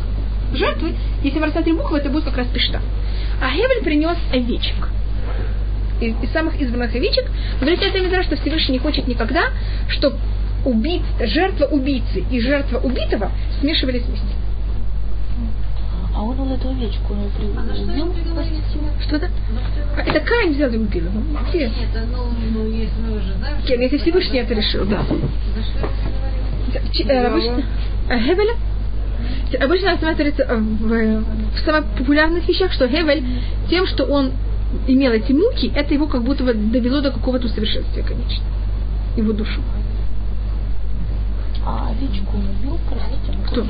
жертвы, 0.54 0.94
если 1.24 1.40
мы 1.40 1.48
рассмотрим 1.48 1.78
буквы, 1.78 1.98
это 1.98 2.10
будет 2.10 2.26
как 2.26 2.38
раз 2.38 2.48
пишта. 2.48 2.80
А 3.42 3.50
Хевель 3.50 3.84
принес 3.84 4.18
овечек. 4.32 4.90
Из, 6.00 6.16
из 6.24 6.32
самых 6.32 6.60
избранных 6.60 6.94
овечек. 6.96 7.26
Говорит, 7.60 7.82
это 7.82 8.00
не 8.00 8.24
что 8.24 8.36
Всевышний 8.36 8.74
не 8.74 8.80
хочет 8.80 9.08
никогда, 9.08 9.46
чтобы 9.90 10.18
убийц, 10.66 11.04
жертва 11.20 11.66
убийцы 11.66 12.24
и 12.32 12.40
жертва 12.40 12.78
убитого 12.80 13.32
смешивались 13.60 14.04
вместе. 14.04 14.26
А 16.16 16.24
он 16.24 16.36
вот 16.36 16.52
эту 16.60 16.70
овечку 16.70 17.14
он 17.14 17.22
убил? 17.22 18.04
Что-то? 19.08 19.30
А, 19.98 20.02
это 20.02 20.20
Каин 20.20 20.54
взял 20.54 20.70
и 20.70 20.78
убил 20.78 21.06
его. 21.06 21.22
Нет, 21.54 21.72
ну, 22.12 22.28
ну, 22.54 22.70
если 22.70 23.02
мы 23.02 23.18
уже 23.18 23.34
знаем. 23.34 23.62
Кен, 23.66 23.82
если 23.82 23.98
Всевышний 23.98 24.40
это 24.40 24.54
решил, 24.54 24.86
да. 24.86 25.02
За 25.04 25.64
что 25.64 25.80
это 26.74 26.94
Ч- 26.94 27.04
э, 27.04 27.26
Обычно... 27.26 27.64
э, 28.10 28.20
Хевеля? 28.20 28.54
Обычно 29.60 29.92
рассматривается 29.92 30.44
э, 30.44 30.58
в, 30.58 31.24
в 31.56 31.60
самых 31.66 31.86
популярных 31.98 32.48
вещах, 32.48 32.72
что 32.72 32.88
Хевель 32.88 33.24
тем, 33.70 33.86
что 33.88 34.06
он 34.06 34.32
имел 34.88 35.12
эти 35.12 35.32
муки, 35.34 35.72
это 35.76 35.94
его 35.94 36.08
как 36.08 36.24
будто 36.24 36.44
бы 36.44 36.54
довело 36.54 37.02
до 37.02 37.12
какого-то 37.12 37.48
усовершенствия, 37.48 38.04
конечно. 38.04 38.44
Его 39.18 39.34
душу. 39.34 39.62
А 41.66 41.90
овечку 41.90 42.38
он 42.38 42.44
убил, 42.50 42.80
простите? 42.90 43.38
Кто? 43.48 43.66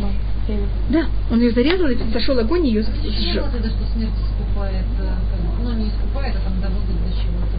Да, 0.89 1.05
он 1.29 1.39
ее 1.39 1.51
зарезал, 1.51 1.87
и 1.87 1.97
сошел 2.11 2.37
огонь, 2.39 2.65
и 2.65 2.69
ее 2.69 2.83
сжег. 2.83 3.43
вот 3.43 3.55
это, 3.55 3.69
что 3.69 3.85
смерть 3.93 4.11
искупает, 4.25 4.85
э, 4.99 5.11
ну, 5.63 5.73
не 5.73 5.87
искупает, 5.89 6.35
а 6.35 6.49
там 6.49 6.59
доводит 6.61 6.97
до 7.05 7.11
чего-то? 7.11 7.57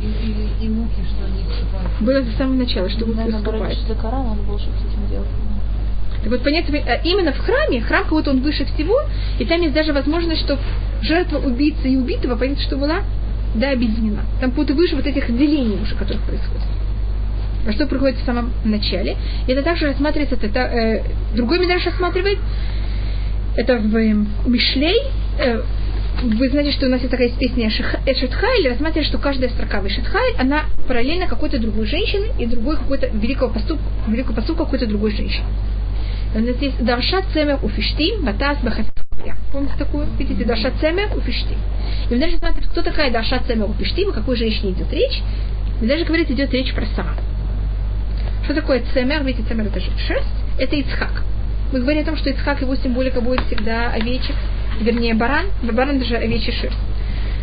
И, 0.00 0.06
и, 0.06 0.64
и 0.66 0.68
муки, 0.68 1.00
что 1.08 1.26
они 1.26 1.42
искупают. 1.42 1.90
Было 2.00 2.22
с 2.22 2.36
самого 2.36 2.56
начала, 2.56 2.88
что 2.88 3.04
вы 3.06 3.14
Наверное, 3.14 3.40
выступаете. 3.40 3.80
баранчик 3.80 4.02
Коран, 4.02 4.28
надо 4.28 4.42
было 4.42 4.58
что-то 4.58 4.78
с 4.78 4.92
этим 4.92 5.08
делать. 5.08 5.28
Так 6.24 6.32
вот, 6.32 6.42
понятно, 6.42 6.74
э, 6.74 7.00
именно 7.04 7.32
в 7.32 7.38
храме, 7.38 7.82
храм 7.82 8.04
кого-то 8.04 8.30
он 8.30 8.40
выше 8.40 8.64
всего, 8.64 8.98
и 9.38 9.44
там 9.44 9.60
есть 9.60 9.74
даже 9.74 9.92
возможность, 9.92 10.40
что 10.40 10.58
жертва 11.02 11.38
убийцы 11.38 11.90
и 11.90 11.96
убитого, 11.96 12.36
понятно, 12.36 12.62
что 12.62 12.78
была, 12.78 13.02
да, 13.54 13.72
объединена. 13.72 14.22
Там 14.40 14.50
будто 14.52 14.72
выше 14.72 14.96
вот 14.96 15.06
этих 15.06 15.26
делений 15.26 15.78
уже, 15.82 15.94
которых 15.94 16.22
происходит. 16.22 16.62
А 17.66 17.72
что 17.72 17.86
приходит 17.86 18.16
в 18.16 18.24
самом 18.24 18.52
начале. 18.64 19.16
И 19.46 19.52
это 19.52 19.62
также 19.62 19.86
рассматривается, 19.86 20.36
это, 20.36 20.60
э, 20.60 21.02
другой 21.34 21.58
Мидраш 21.58 21.84
рассматривает, 21.84 22.38
это 23.54 23.76
в 23.76 23.94
э, 23.94 24.14
Мишлей, 24.46 24.96
э, 25.38 25.60
вы 26.22 26.48
знаете, 26.48 26.72
что 26.72 26.86
у 26.86 26.88
нас 26.88 27.00
есть 27.00 27.10
такая 27.10 27.28
песня 27.30 27.68
Эшет 27.68 28.32
Хайль, 28.32 28.68
рассматривает, 28.68 29.06
что 29.06 29.18
каждая 29.18 29.50
строка 29.50 29.82
в 29.82 29.88
Эшет 29.88 30.06
Хайль, 30.06 30.36
она 30.38 30.64
параллельно 30.88 31.26
какой-то 31.26 31.58
другой 31.58 31.86
женщины 31.86 32.28
и 32.38 32.46
другой 32.46 32.76
какой-то 32.76 33.08
великого 33.08 33.52
поступка, 33.52 33.84
великого 34.08 34.34
поступка 34.34 34.64
какой-то 34.64 34.86
другой 34.86 35.10
женщины. 35.10 35.44
У 36.34 36.38
нас 36.40 36.56
есть 36.60 36.84
Дарша 36.84 37.22
Цемер 37.32 37.60
Уфиштим, 37.62 38.24
Батас 38.24 38.58
Бахатская. 38.58 39.36
Помните 39.52 39.74
такую? 39.78 40.06
Видите, 40.18 40.44
Дарша 40.44 40.72
Цемер 40.80 41.16
Уфиштим. 41.16 41.56
И 42.10 42.14
мы 42.14 42.18
даже 42.18 42.38
смотрим, 42.38 42.64
кто 42.72 42.82
такая 42.82 43.12
Дарша 43.12 43.40
Цемер 43.46 43.70
Уфиштим, 43.70 44.08
о 44.08 44.12
какой 44.12 44.36
женщине 44.36 44.72
идет 44.72 44.92
речь. 44.92 45.22
И 45.80 45.86
даже 45.86 46.04
говорит, 46.04 46.28
идет 46.32 46.52
речь 46.52 46.74
про 46.74 46.86
Сара. 46.96 47.14
Что 48.42 48.54
такое 48.54 48.82
Цемер? 48.92 49.22
Видите, 49.22 49.46
Цемер 49.48 49.66
это 49.66 49.78
же 49.78 49.90
шерсть. 50.08 50.26
Это 50.58 50.74
Ицхак. 50.74 51.22
Мы 51.72 51.80
говорим 51.80 52.02
о 52.02 52.04
том, 52.04 52.16
что 52.16 52.30
Ицхак 52.30 52.62
его 52.62 52.74
символика 52.74 53.20
будет 53.20 53.46
всегда 53.46 53.90
овечек, 53.92 54.34
вернее 54.80 55.14
баран. 55.14 55.46
Баран 55.62 56.00
даже 56.00 56.16
овечья 56.16 56.52
шерсть. 56.52 56.78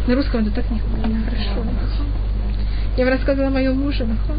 На 0.06 0.16
русском 0.16 0.42
это 0.42 0.52
так 0.52 0.70
не 0.70 0.80
хорошо. 0.80 1.66
Я 2.98 3.06
вам 3.06 3.14
рассказывала 3.14 3.48
о 3.48 3.52
моем 3.52 3.78
муже, 3.78 4.04
нахон. 4.04 4.38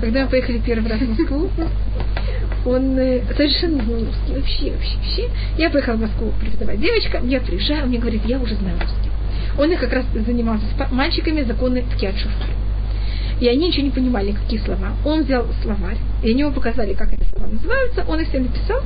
Когда 0.00 0.24
мы 0.24 0.30
поехали 0.30 0.58
первый 0.58 0.90
раз 0.90 1.00
в 1.00 1.08
Москву, 1.08 1.50
он 2.68 2.94
совершенно 3.36 3.82
знал 3.82 4.00
русский. 4.00 4.32
Вообще, 4.34 4.70
вообще, 4.72 4.96
вообще. 4.96 5.28
Я 5.56 5.70
поехала 5.70 5.96
в 5.96 6.00
Москву 6.00 6.32
преподавать 6.40 6.80
девочкам, 6.80 7.28
я 7.28 7.40
приезжаю, 7.40 7.84
он 7.84 7.88
мне 7.88 7.98
говорит, 7.98 8.22
я 8.26 8.38
уже 8.38 8.54
знаю 8.56 8.78
русский. 8.80 9.10
Он 9.58 9.76
как 9.76 9.92
раз 9.92 10.04
занимался 10.14 10.66
с 10.66 10.92
мальчиками 10.92 11.42
законы 11.42 11.82
в 11.82 11.96
Киатшуфаре. 11.96 12.52
И 13.40 13.48
они 13.48 13.68
ничего 13.68 13.84
не 13.84 13.90
понимали, 13.90 14.32
какие 14.32 14.58
слова. 14.60 14.92
Он 15.04 15.22
взял 15.22 15.46
словарь, 15.62 15.98
и 16.22 16.30
они 16.30 16.40
ему 16.40 16.52
показали, 16.52 16.94
как 16.94 17.12
эти 17.12 17.24
слова 17.30 17.46
называются. 17.46 18.04
Он 18.08 18.20
их 18.20 18.28
все 18.28 18.40
написал, 18.40 18.80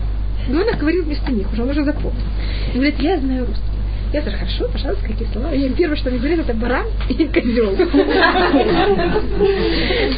и 0.49 0.53
он 0.53 0.69
их 0.69 0.79
говорил 0.79 1.05
вместо 1.05 1.33
них, 1.33 1.51
уже 1.53 1.63
он 1.63 1.71
уже 1.71 1.85
запомнил. 1.85 2.23
И 2.73 2.75
говорит, 2.75 2.99
я 3.01 3.19
знаю 3.19 3.47
русский. 3.47 3.72
Я 4.13 4.21
говорю, 4.21 4.39
хорошо, 4.39 4.69
пожалуйста, 4.71 5.07
какие 5.09 5.27
слова? 5.33 5.53
И 5.55 5.71
первое, 5.71 5.97
что 5.97 6.11
они 6.11 6.19
говорят, 6.19 6.41
это 6.41 6.53
баран 6.53 6.87
и 7.09 7.25
козел. 7.29 7.71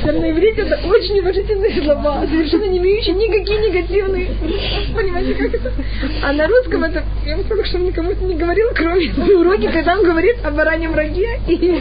На 0.04 0.30
иврите 0.30 0.62
это 0.62 0.80
очень 0.88 1.20
уважительные 1.20 1.80
слова, 1.80 2.26
совершенно 2.26 2.64
не 2.64 2.78
имеющие 2.78 3.14
никакие 3.14 3.60
негативные. 3.60 4.30
Понимаете, 4.94 5.34
как 5.34 5.54
это? 5.54 5.72
А 6.24 6.32
на 6.32 6.46
русском 6.48 6.82
это, 6.82 7.04
я 7.24 7.36
вам 7.36 7.44
скажу, 7.44 7.64
что 7.64 7.78
никому 7.78 8.10
это 8.10 8.24
не 8.24 8.34
говорил, 8.34 8.70
кроме 8.74 9.12
на 9.12 9.26
уроке, 9.38 9.68
когда 9.68 9.92
он 9.92 10.04
говорит 10.04 10.36
о 10.44 10.50
бараньем 10.50 10.92
враге 10.92 11.38
и 11.46 11.80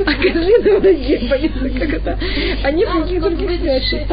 о 0.00 0.12
козлином 0.22 0.80
враге. 0.80 1.20
Понятно, 1.30 1.70
как 1.70 1.92
это? 1.94 2.18
Они 2.64 2.84
в 2.84 2.90
каких 2.90 3.20
других 3.22 3.60
связях. 3.60 4.08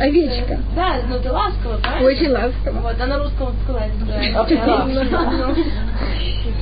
Овечка. 0.00 0.58
Да, 0.74 0.96
ну 1.08 1.18
ты 1.22 1.30
ласково, 1.30 1.76
правильно? 1.76 2.08
Очень 2.08 2.30
ласково. 2.30 2.80
Вот, 2.80 2.96
а 2.98 3.06
на 3.06 3.18
русском 3.18 3.46
вот 3.46 3.54
сказать, 3.64 3.92
да. 4.06 5.41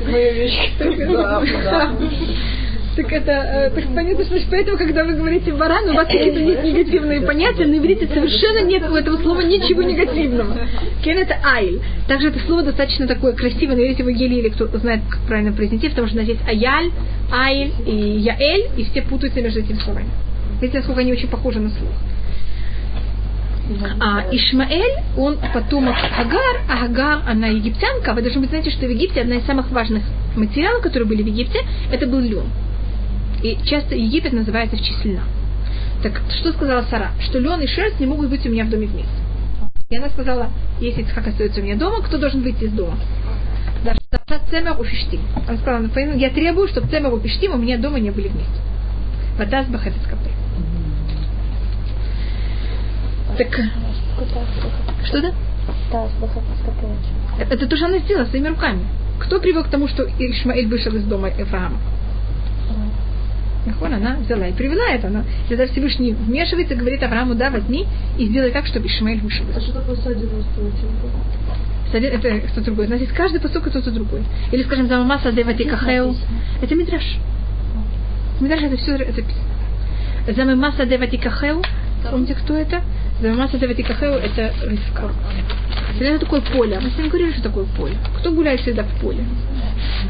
Моя 0.07 0.33
вещь. 0.33 0.73
Так 2.97 3.13
это, 3.13 3.31
э, 3.31 3.71
так 3.71 3.85
понятно, 3.95 4.25
что 4.25 4.35
поэтому, 4.51 4.77
когда 4.77 5.05
вы 5.05 5.13
говорите 5.15 5.53
баран, 5.53 5.89
у 5.91 5.95
вас 5.95 6.07
какие-то 6.07 6.41
есть 6.41 6.65
негативные 6.65 7.21
понятия, 7.21 7.65
на 7.67 7.79
иврите 7.79 8.09
совершенно 8.09 8.67
нет 8.67 8.83
у 8.91 8.95
этого 8.95 9.17
слова 9.19 9.41
ничего 9.43 9.83
негативного. 9.83 10.57
Кен 11.03 11.19
это 11.19 11.37
айль. 11.45 11.81
Также 12.09 12.29
это 12.29 12.41
слово 12.41 12.65
достаточно 12.65 13.07
такое 13.07 13.33
красивое, 13.33 13.77
на 13.77 13.81
иврите 13.81 14.03
в 14.03 14.09
Егеле 14.09 14.41
или 14.41 14.49
кто 14.49 14.67
знает, 14.79 15.03
как 15.09 15.21
правильно 15.21 15.53
произнести, 15.53 15.89
потому 15.89 16.09
что 16.09 16.17
у 16.17 16.21
нас 16.21 16.29
есть 16.29 16.41
аяль, 16.49 16.91
айль 17.31 17.73
и 17.87 17.95
яэль, 17.95 18.71
и 18.77 18.85
все 18.85 19.03
путаются 19.03 19.41
между 19.41 19.61
этими 19.61 19.79
словами. 19.79 20.09
Видите, 20.61 20.79
насколько 20.79 21.01
они 21.01 21.13
очень 21.13 21.29
похожи 21.29 21.61
на 21.61 21.71
слух. 21.71 21.91
А 24.01 24.25
Ишмаэль, 24.33 25.03
он 25.17 25.39
потомок 25.55 25.95
Хагар, 25.95 26.63
а 26.69 26.77
Хагар, 26.77 27.23
она 27.27 27.49
египтянка. 27.49 28.15
Вы 28.15 28.23
должны 28.23 28.41
быть 28.41 28.51
знаете, 28.51 28.71
что 28.71 28.87
в 28.87 28.91
Египте 28.91 29.21
одна 29.21 29.37
из 29.37 29.47
самых 29.47 29.71
важных 29.71 30.03
материалов, 30.35 30.83
которые 30.83 31.09
были 31.09 31.23
в 31.23 31.27
Египте, 31.27 31.61
это 31.93 32.07
был 32.07 32.19
лен. 32.19 32.47
И 33.43 33.57
часто 33.65 33.95
Египет 33.95 34.33
называется 34.33 34.77
в 34.77 34.83
числе. 34.83 35.21
Так 36.03 36.21
что 36.31 36.53
сказала 36.53 36.83
Сара? 36.91 37.11
Что 37.21 37.39
лен 37.39 37.61
и 37.61 37.67
шерсть 37.67 38.01
не 38.01 38.07
могут 38.07 38.29
быть 38.29 38.45
у 38.45 38.51
меня 38.51 38.65
в 38.65 38.71
доме 38.71 38.87
вместе. 38.87 39.11
И 39.89 39.97
она 39.97 40.09
сказала, 40.11 40.49
если 40.81 41.03
Ицхак 41.03 41.29
остается 41.29 41.61
у 41.61 41.65
меня 41.65 41.77
дома, 41.77 42.03
кто 42.03 42.19
должен 42.19 42.43
выйти 42.43 42.65
из 42.65 42.73
дома? 42.73 42.97
Даже 43.85 43.99
Цемер. 44.51 44.77
Она 45.49 45.59
сказала, 45.59 45.79
«Ну, 45.79 46.17
я 46.17 46.31
требую, 46.31 46.69
чтобы 46.69 46.89
Цемер 46.89 47.15
и 47.17 47.21
Фиштим 47.21 47.55
у 47.55 47.57
меня 47.57 47.79
дома 47.79 47.99
не 47.99 48.11
были 48.11 48.29
вместе. 48.29 48.53
Ватас 49.39 49.67
Бахатец 49.67 50.03
Капе. 50.09 50.30
Так, 53.41 53.59
что 55.05 55.23
да? 55.23 55.33
Это, 57.39 57.55
это 57.55 57.67
то, 57.67 57.77
что 57.77 57.87
она 57.87 57.99
сделала 58.01 58.27
своими 58.27 58.49
руками. 58.49 58.81
Кто 59.19 59.41
привел 59.41 59.65
к 59.65 59.69
тому, 59.69 59.89
что 59.89 60.05
Ишмаэль 60.19 60.67
вышел 60.67 60.95
из 60.95 61.05
дома 61.05 61.31
Эфраама? 61.31 61.79
Нахон, 63.65 63.95
она 63.95 64.17
взяла 64.17 64.47
и 64.49 64.53
привела 64.53 64.89
это. 64.91 65.07
Она, 65.07 65.25
когда 65.49 65.67
Всевышний 65.69 66.13
вмешивается, 66.13 66.75
говорит 66.75 67.03
Аврааму, 67.03 67.35
да, 67.35 67.49
возьми 67.51 67.87
и 68.19 68.27
сделай 68.27 68.51
так, 68.51 68.67
чтобы 68.67 68.87
Ишмаэль 68.89 69.21
вышел. 69.21 69.47
А 69.57 69.61
что 69.61 69.73
такое 69.73 69.97
садина 69.97 70.31
Садин- 71.93 72.13
Это 72.13 72.49
что-то 72.49 72.67
другое. 72.67 72.89
Значит, 72.89 73.13
каждый 73.13 73.41
посок 73.41 73.67
это 73.67 73.81
что-то 73.81 73.91
другое. 73.93 74.23
Или, 74.53 74.63
скажем, 74.65 74.87
Замамаса 74.87 75.33
Девати 75.33 75.65
Кахеу. 75.65 76.15
Это 76.61 76.75
Мидраш. 76.75 77.17
Мидраш 78.41 78.61
это 78.61 78.77
все 78.77 78.97
это 78.97 79.23
писано. 79.23 80.35
Замамаса 80.37 80.85
Девати 80.85 81.17
Кахеу. 81.17 81.63
Помните, 82.11 82.35
кто 82.35 82.55
это? 82.55 82.83
Замамаса 83.21 83.59
Девати 83.59 83.83
Кахеу 83.83 84.15
это 84.15 84.53
Ривка. 84.63 85.11
Это 86.01 86.19
такое 86.21 86.41
поле. 86.41 86.81
Мы 86.81 86.89
с 86.89 86.97
вами 86.97 87.09
говорили, 87.09 87.33
что 87.33 87.43
такое 87.43 87.67
поле. 87.77 87.95
Кто 88.19 88.33
гуляет 88.33 88.61
всегда 88.61 88.83
в 88.85 89.01
поле? 89.01 89.23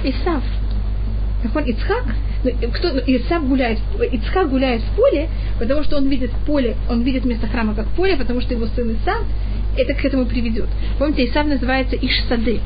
Исав. 0.04 0.44
Ицхак, 1.42 2.04
ну, 2.44 2.50
кто, 2.70 2.98
Исав 3.06 3.48
гуляет, 3.48 3.78
Ицхак 4.12 4.50
гуляет 4.50 4.82
в 4.82 4.94
поле, 4.94 5.28
потому 5.58 5.82
что 5.82 5.96
он 5.96 6.06
видит 6.08 6.30
поле, 6.46 6.76
он 6.88 7.02
видит 7.02 7.24
место 7.24 7.46
храма 7.48 7.74
как 7.74 7.88
поле, 7.96 8.16
потому 8.16 8.42
что 8.42 8.54
его 8.54 8.66
сын 8.66 8.92
Исав 8.92 9.22
это 9.76 9.94
к 9.94 10.04
этому 10.04 10.26
приведет. 10.26 10.68
Помните, 10.98 11.24
Исав 11.24 11.46
называется 11.46 11.96
Ишсады. 11.96 12.61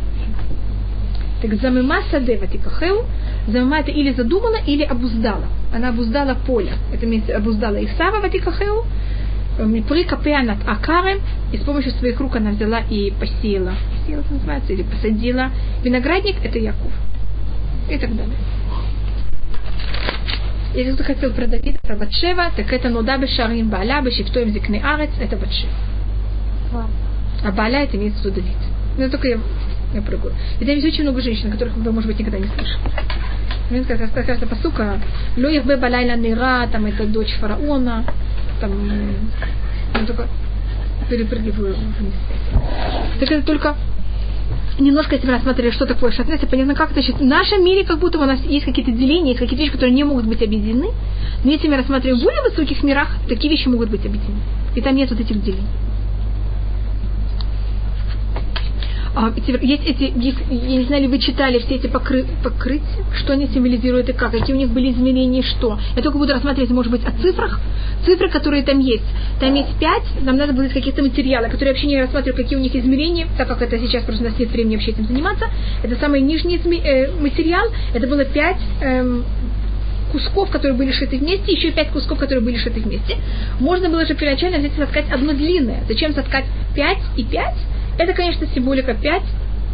Так 1.41 1.55
замыма 1.61 2.03
саде 2.11 2.37
ватикахеу, 2.37 3.05
замыма 3.47 3.79
это 3.79 3.91
или 3.91 4.13
задумала, 4.13 4.57
или 4.67 4.83
обуздала. 4.83 5.47
Она 5.75 5.91
обуздала 5.91 6.35
поле. 6.35 6.73
Это 6.93 7.07
имеется 7.07 7.37
обуздала 7.37 7.83
Исава 7.85 8.21
ватикахеу, 8.21 8.85
капеа 10.05 10.43
над 10.43 10.67
акарем, 10.67 11.21
и 11.53 11.57
с 11.57 11.61
помощью 11.61 11.93
своих 11.93 12.19
рук 12.21 12.37
она 12.37 12.51
взяла 12.51 12.81
и 12.81 13.13
посеяла. 13.13 13.75
Посеяла, 14.01 14.21
это 14.23 14.35
называется, 14.35 14.73
или 14.73 14.83
посадила. 14.83 15.51
Виноградник 15.83 16.37
это 16.45 16.59
Яков. 16.59 16.93
И 17.91 17.99
так 17.99 18.17
далее. 18.17 18.37
Если 20.75 20.93
кто 20.95 21.05
хотел 21.05 21.33
про 21.33 21.47
Давида, 21.47 21.79
про 21.83 21.95
Батшева, 21.97 22.51
так 22.57 22.73
это 22.73 22.89
Нуда 22.89 23.17
Бешарим 23.17 23.69
Бааля, 23.69 24.03
Бешифтоем 24.03 24.51
Зикны 24.51 24.83
Арец, 24.85 25.11
это 25.21 25.37
Батшева. 25.37 25.71
А 27.45 27.53
Бааля 27.53 27.85
это 27.85 27.97
имеется 27.97 28.23
в 28.23 28.25
виду 28.25 28.41
Давид. 28.41 28.57
Ну, 28.99 29.09
только 29.09 29.29
я, 29.29 29.39
я 29.95 30.03
прыгаю. 30.03 30.35
И 30.59 30.65
там 30.65 30.75
есть 30.75 30.87
очень 30.87 31.05
много 31.05 31.21
женщин, 31.21 31.53
которых 31.53 31.77
вы, 31.77 31.93
может 31.93 32.09
быть, 32.09 32.19
никогда 32.19 32.39
не 32.39 32.47
слышали. 32.47 32.81
Мне 33.71 33.83
раз 33.83 34.11
кажется 34.11 34.47
посука, 34.47 35.01
Ло 35.37 35.49
Яхбе 35.49 35.77
Балайла 35.77 36.17
Нира, 36.17 36.69
там 36.71 36.87
это 36.87 37.07
дочь 37.07 37.33
фараона, 37.41 38.05
там, 38.65 38.89
ну, 40.01 40.07
только 40.07 40.29
перепрыгиваю 41.09 41.75
вниз. 41.75 42.15
Так 43.21 43.31
это 43.31 43.47
только 43.47 43.77
немножко, 44.79 45.15
если 45.15 45.27
мы 45.27 45.35
рассмотрели, 45.35 45.71
что 45.71 45.87
такое 45.87 46.11
шатнес, 46.13 46.41
понятно, 46.51 46.75
как 46.75 46.91
это 46.91 47.01
значит, 47.01 47.17
в 47.17 47.25
нашем 47.25 47.65
мире 47.65 47.85
как 47.85 47.99
будто 47.99 48.19
у 48.19 48.25
нас 48.25 48.41
есть 48.45 48.65
какие-то 48.65 48.91
деления, 48.91 49.33
есть 49.33 49.39
какие-то 49.39 49.63
вещи, 49.63 49.73
которые 49.73 49.95
не 49.95 50.05
могут 50.05 50.27
быть 50.27 50.43
объединены, 50.43 50.89
но 51.45 51.51
если 51.51 51.69
мы 51.69 51.77
рассматриваем 51.77 52.21
в 52.21 52.25
более 52.25 52.43
высоких 52.43 52.83
мирах, 52.83 53.09
такие 53.29 53.51
вещи 53.51 53.69
могут 53.69 53.91
быть 53.91 54.05
объединены. 54.05 54.41
И 54.75 54.81
там 54.81 54.97
нет 54.97 55.11
вот 55.11 55.21
этих 55.21 55.43
делений. 55.43 55.67
А, 59.04 59.04
есть 59.63 59.87
эти, 59.87 60.13
есть, 60.17 60.39
я 60.51 60.79
не 60.79 60.85
знаю, 60.85 61.03
ли 61.03 61.09
вы 61.09 61.19
читали 61.19 61.59
все 61.61 61.77
эти 61.77 61.87
покры, 61.87 62.27
покрытия, 62.43 63.05
что 63.17 63.33
они 63.33 63.47
символизируют 63.47 64.09
и 64.09 64.13
как, 64.13 64.33
какие 64.33 64.55
у 64.55 64.59
них 64.59 64.71
были 64.71 64.91
измерения 64.91 65.41
и 65.41 65.45
что. 65.45 65.79
Я 65.95 66.03
только 66.03 66.19
буду 66.19 66.33
рассматривать, 66.33 66.71
может 66.71 66.91
быть, 66.91 67.05
о 67.05 67.13
цифрах, 67.23 67.61
цифры, 68.05 68.29
которые 68.29 68.65
там 68.65 68.81
есть. 68.81 69.05
Там 69.39 69.55
есть 69.55 69.77
пять, 69.79 70.03
нам 70.21 70.37
надо 70.37 70.53
будет 70.53 70.73
каких-то 70.73 71.03
материалов, 71.03 71.51
которые 71.51 71.69
я 71.69 71.73
вообще 71.75 71.87
не 71.87 72.01
рассматриваю, 72.01 72.43
какие 72.43 72.59
у 72.59 72.63
них 72.63 72.75
измерения, 72.75 73.29
так 73.39 73.47
как 73.47 73.63
это 73.63 73.79
сейчас 73.79 74.03
просто 74.03 74.25
у 74.25 74.29
нас 74.29 74.39
нет 74.39 74.51
времени 74.51 74.75
вообще 74.75 74.91
этим 74.91 75.07
заниматься. 75.07 75.47
Это 75.83 75.97
самый 75.97 76.21
нижний 76.21 76.57
э, 76.57 77.13
материал, 77.21 77.69
это 77.95 78.07
было 78.09 78.25
пять 78.25 78.61
эм, 78.83 79.25
кусков, 80.11 80.51
которые 80.51 80.77
были 80.77 80.91
шиты 80.91 81.19
вместе, 81.19 81.53
еще 81.53 81.71
пять 81.71 81.91
кусков, 81.91 82.19
которые 82.19 82.45
были 82.45 82.57
шиты 82.57 82.81
вместе. 82.81 83.17
Можно 83.61 83.89
было 83.89 84.05
же 84.07 84.15
первоначально 84.15 84.59
взять 84.59 84.73
и 84.77 84.81
соткать 84.81 85.11
одно 85.13 85.33
длинное. 85.33 85.85
Зачем 85.89 86.15
соткать 86.15 86.45
пять 86.75 87.03
и 87.17 87.25
пять? 87.25 87.57
Это, 87.99 88.13
конечно, 88.13 88.47
символика 88.55 88.95
5 88.95 89.23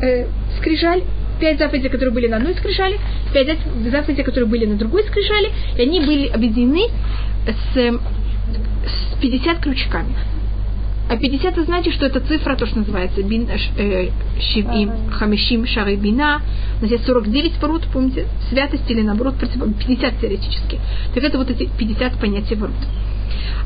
э, 0.03 0.27
скрижаль, 0.59 1.03
5 1.41 1.59
заповедей, 1.59 1.89
которые 1.89 2.13
были 2.13 2.29
на 2.29 2.37
одной 2.37 2.55
скрижали, 2.55 2.99
5 3.33 3.59
заповедей, 3.91 4.25
которые 4.25 4.49
были 4.49 4.67
на 4.67 4.77
другой 4.77 5.05
скрижали, 5.05 5.51
и 5.77 5.83
они 5.83 6.01
были 6.01 6.29
объединены 6.29 6.91
с, 7.47 7.77
с 7.77 9.21
50 9.21 9.59
крючками. 9.59 10.15
А 11.11 11.17
50 11.17 11.53
это 11.53 11.65
значит, 11.65 11.95
что 11.95 12.07
это 12.07 12.21
цифра, 12.21 12.55
то, 12.55 12.67
что 12.67 12.79
называется 12.79 13.21
бин, 13.25 13.49
э, 13.49 14.11
шивим, 14.39 15.11
хамишим, 15.11 15.67
шары 15.67 15.97
бина. 15.97 16.41
У 16.79 16.83
нас 16.83 16.91
есть 16.93 17.05
49 17.05 17.55
пород, 17.55 17.83
помните, 17.93 18.27
святость 18.49 18.89
или 18.89 19.03
наоборот, 19.03 19.35
50 19.41 20.21
теоретически. 20.21 20.79
Так 21.13 21.25
это 21.25 21.37
вот 21.37 21.51
эти 21.51 21.69
50 21.77 22.21
понятий 22.21 22.55
ворот. 22.55 22.77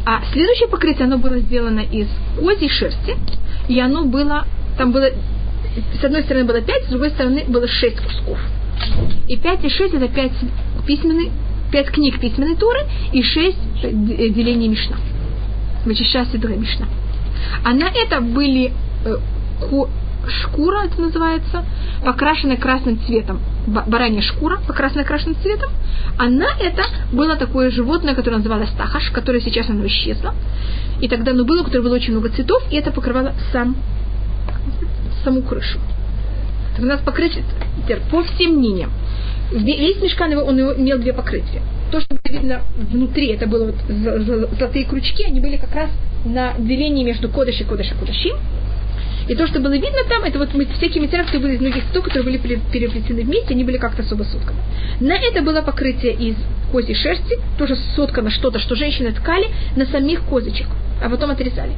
А 0.07 0.23
следующее 0.33 0.69
покрытие, 0.69 1.05
оно 1.05 1.19
было 1.19 1.39
сделано 1.39 1.81
из 1.81 2.09
козьей 2.39 2.71
шерсти, 2.71 3.15
и 3.69 3.81
оно 3.81 4.05
было, 4.05 4.47
там 4.77 4.93
было, 4.93 5.11
с 6.01 6.05
одной 6.05 6.23
стороны 6.23 6.45
было 6.45 6.61
5, 6.61 6.85
с 6.85 6.89
другой 6.89 7.11
стороны 7.11 7.45
было 7.49 7.67
6 7.67 8.01
кусков. 8.01 8.39
И 9.29 9.37
5 9.37 9.65
и 9.65 9.69
6 9.69 9.95
это 9.95 10.09
5 10.09 10.33
письменных, 10.87 11.33
5 11.73 11.87
книг 11.91 12.21
письменной 12.21 12.57
Торы 12.57 12.81
и 13.13 13.23
6 13.23 13.57
делений 13.83 14.69
Мишна. 14.69 14.97
Вычищая 15.85 16.27
Сидра 16.27 16.55
Мишна. 16.55 16.87
А 17.65 17.73
на 17.73 17.89
это 17.89 18.21
были 18.21 18.73
э, 19.05 19.17
шкура, 20.29 20.85
это 20.85 21.01
называется, 21.01 21.65
покрашенная 22.05 22.57
красным 22.57 23.01
цветом, 23.07 23.41
баранья 23.67 24.21
шкура, 24.21 24.59
покрашенная 24.67 25.05
красным 25.05 25.37
цветом, 25.37 25.71
а 26.19 26.29
на 26.29 26.47
это 26.61 26.83
было 27.13 27.37
такое 27.37 27.71
животное, 27.71 28.15
которое 28.15 28.39
называлось 28.39 28.71
тахаш, 28.71 29.11
которое 29.11 29.41
сейчас 29.41 29.69
оно 29.69 29.87
исчезло. 29.87 30.35
И 31.01 31.09
тогда 31.09 31.33
оно 31.33 31.45
было, 31.45 31.63
у 31.63 31.65
которого 31.65 31.89
было 31.89 31.97
очень 31.97 32.13
много 32.13 32.29
цветов, 32.31 32.63
и 32.71 32.77
это 32.77 32.93
покрывало 32.93 33.33
сам, 33.53 33.77
саму 35.25 35.43
крышу. 35.43 35.79
Так 36.77 36.85
у 36.85 36.87
нас 36.87 37.01
покрытие 37.01 37.45
по 38.11 38.23
всем 38.23 38.57
мнениям. 38.57 38.91
Весь 39.53 40.01
мешкан 40.03 40.37
он 40.37 40.59
имел 40.59 40.99
две 40.99 41.13
покрытия. 41.13 41.63
То, 41.93 42.01
что 42.01 42.17
было 42.17 42.33
видно 42.33 42.63
внутри, 42.77 43.29
это 43.29 43.47
было 43.47 43.67
вот 43.67 43.77
золотые 43.89 44.85
крючки, 44.85 45.25
они 45.25 45.41
были 45.41 45.57
как 45.57 45.75
раз 45.75 45.91
на 46.25 46.55
делении 46.59 47.05
между 47.05 47.29
кодыш 47.29 47.61
и 47.61 47.65
кодыш. 47.65 47.93
И 49.29 49.35
то, 49.35 49.47
что 49.47 49.61
было 49.61 49.73
видно 49.73 50.01
там, 50.09 50.23
это 50.25 50.39
вот 50.39 50.51
всякие 50.77 51.03
материалы, 51.03 51.27
которые 51.27 51.43
были 51.43 51.55
из 51.57 51.61
многих 51.61 51.85
цветов, 51.85 52.05
которые 52.05 52.39
были 52.39 52.61
переплетены 52.73 53.23
вместе, 53.23 53.55
они 53.55 53.65
были 53.65 53.79
как-то 53.79 54.03
особо 54.03 54.25
сотканы. 54.25 54.59
На 55.01 55.15
это 55.15 55.43
было 55.43 55.63
покрытие 55.63 56.13
из 56.13 56.37
козьей 56.71 56.95
шерсти, 56.95 57.39
тоже 57.59 57.77
соткано 57.97 58.31
что-то, 58.31 58.59
что 58.59 58.75
женщины 58.75 59.13
ткали 59.13 59.49
на 59.77 59.87
самих 59.87 60.23
козочек, 60.25 60.67
а 61.03 61.09
потом 61.09 61.31
отрезали. 61.31 61.73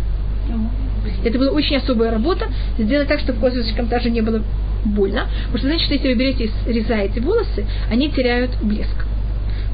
Это 1.24 1.38
была 1.38 1.52
очень 1.52 1.76
особая 1.76 2.10
работа, 2.10 2.46
сделать 2.78 3.08
так, 3.08 3.20
чтобы 3.20 3.40
козочкам 3.40 3.88
даже 3.88 4.10
не 4.10 4.22
было 4.22 4.42
больно. 4.84 5.28
Потому 5.46 5.58
что, 5.58 5.68
значит, 5.68 5.90
если 5.90 6.08
вы 6.08 6.14
берете 6.14 6.44
и 6.44 6.50
срезаете 6.64 7.20
волосы, 7.20 7.64
они 7.90 8.10
теряют 8.10 8.56
блеск. 8.62 9.06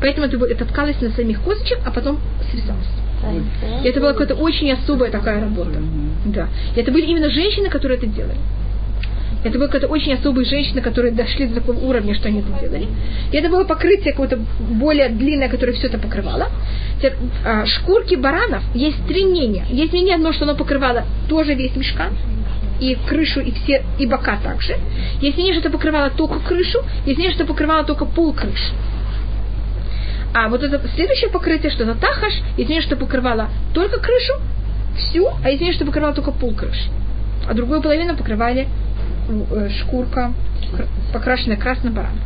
Поэтому 0.01 0.27
это, 0.27 0.45
это 0.45 0.65
ткалось 0.67 1.01
на 1.01 1.11
самих 1.11 1.41
козочек, 1.43 1.79
а 1.87 1.91
потом 1.91 2.21
срезалось. 2.51 2.89
И 3.83 3.89
это 3.89 4.01
была 4.01 4.13
какая-то 4.13 4.35
очень 4.35 4.71
особая 4.73 5.11
такая 5.11 5.41
работа. 5.41 5.79
Да. 6.27 6.49
И 6.75 6.81
это 6.81 6.91
были 6.93 7.07
именно 7.07 7.31
женщины, 7.31 7.69
которые 7.69 7.99
это 7.99 8.07
делали. 8.07 8.39
Это 9.45 9.59
были 9.59 9.67
какая-то 9.67 9.89
очень 9.89 10.13
особые 10.13 10.45
женщины, 10.45 10.81
которые 10.81 11.13
дошли 11.13 11.47
до 11.47 11.57
такого 11.57 11.79
уровня, 11.85 12.15
что 12.15 12.29
они 12.29 12.41
это 12.41 12.49
делали. 12.61 12.87
И 13.33 13.37
это 13.37 13.49
было 13.49 13.65
покрытие 13.65 14.13
какое-то 14.13 14.39
более 14.61 15.09
длинное, 15.09 15.49
которое 15.49 15.73
все 15.73 15.89
это 15.89 15.99
покрывало. 15.99 16.49
Теперь, 16.99 17.15
а, 17.45 17.67
шкурки 17.67 18.15
баранов 18.15 18.63
есть 18.75 19.05
три 19.09 19.25
мнения. 19.25 19.65
Есть 19.69 19.93
мнение 19.93 20.15
одно, 20.15 20.33
что 20.33 20.45
оно 20.45 20.55
покрывало 20.55 21.05
тоже 21.29 21.55
весь 21.55 21.75
мешкан, 21.75 22.13
и 22.81 22.97
крышу, 23.09 23.41
и 23.41 23.53
все, 23.53 23.83
и 23.99 24.07
бока 24.07 24.39
также. 24.43 24.77
Есть 25.21 25.37
мнение, 25.37 25.55
что 25.55 25.69
это 25.69 25.71
покрывало 25.71 26.11
только 26.11 26.39
крышу, 26.41 26.79
есть 27.07 27.19
мнение, 27.19 27.35
что 27.35 27.45
это 27.45 27.53
покрывало 27.53 27.85
только 27.85 28.05
пол 28.05 28.33
крыши. 28.33 28.73
А 30.35 30.49
вот 30.49 30.63
это 30.63 30.81
следующее 30.95 31.31
покрытие, 31.31 31.71
что 31.71 31.85
это 31.85 31.95
тахаш, 31.95 32.33
извините, 32.57 32.87
что 32.87 32.97
покрывало 32.97 33.49
только 33.75 34.01
крышу, 34.01 34.35
всю, 34.97 35.29
а 35.45 35.53
извините, 35.53 35.77
что 35.77 35.85
покрывало 35.85 36.15
только 36.15 36.33
пол 36.33 36.55
крыши. 36.55 36.91
А 37.49 37.55
другую 37.55 37.83
половину 37.83 38.17
покрывали 38.17 38.69
э, 39.29 39.69
шкурка, 39.81 40.33
покрашенная 41.13 41.57
красным 41.57 41.95
бараном. 41.95 42.19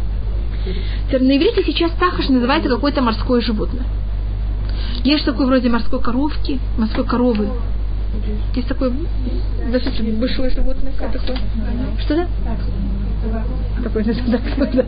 На 1.11 1.37
иврите 1.37 1.63
сейчас 1.65 1.93
тахаш 1.93 2.29
называется 2.29 2.69
какое-то 2.69 3.01
морское 3.01 3.41
животное. 3.41 3.85
Есть 5.05 5.25
такое 5.25 5.47
вроде 5.47 5.69
морской 5.69 6.01
коровки, 6.01 6.59
морской 6.77 7.05
коровы. 7.07 7.49
Есть 8.55 8.69
такое 8.69 8.93
достаточно 9.71 10.11
большое 10.13 10.51
животное. 10.51 10.93
Такое? 10.93 11.39
Что-то? 12.01 12.27
Такой, 13.83 14.05
да, 14.05 14.67
да. 14.73 14.85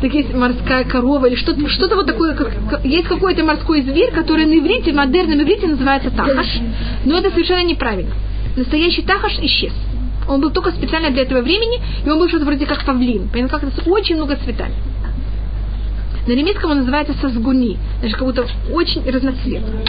Так 0.00 0.14
есть 0.14 0.34
морская 0.34 0.84
корова 0.84 1.26
или 1.26 1.36
что-то, 1.36 1.68
что-то 1.68 1.96
вот 1.96 2.06
такое. 2.06 2.34
Как, 2.34 2.84
есть 2.84 3.08
какой-то 3.08 3.44
морской 3.44 3.82
зверь, 3.82 4.12
который 4.12 4.44
на 4.46 4.58
иврите, 4.58 4.92
в 4.92 4.96
модерном 4.96 5.40
иврите 5.42 5.66
называется 5.66 6.10
тахаш. 6.10 6.60
Но 7.04 7.18
это 7.18 7.30
совершенно 7.30 7.64
неправильно. 7.64 8.12
Настоящий 8.56 9.02
тахаш 9.02 9.38
исчез. 9.40 9.72
Он 10.28 10.40
был 10.40 10.50
только 10.50 10.70
специально 10.70 11.10
для 11.10 11.22
этого 11.22 11.40
времени, 11.40 11.80
и 12.04 12.08
он 12.08 12.18
был 12.18 12.28
что-то 12.28 12.44
вроде 12.44 12.66
как 12.66 12.84
павлин. 12.84 13.28
Понятно, 13.28 13.58
как 13.58 13.72
с 13.72 13.86
очень 13.86 14.16
много 14.16 14.36
цветами. 14.36 14.74
На 16.26 16.32
немецком 16.32 16.70
он 16.70 16.78
называется 16.78 17.14
сазгуни, 17.20 17.78
значит, 17.98 18.16
как 18.16 18.26
будто 18.26 18.46
очень 18.70 19.02
разноцветный. 19.10 19.80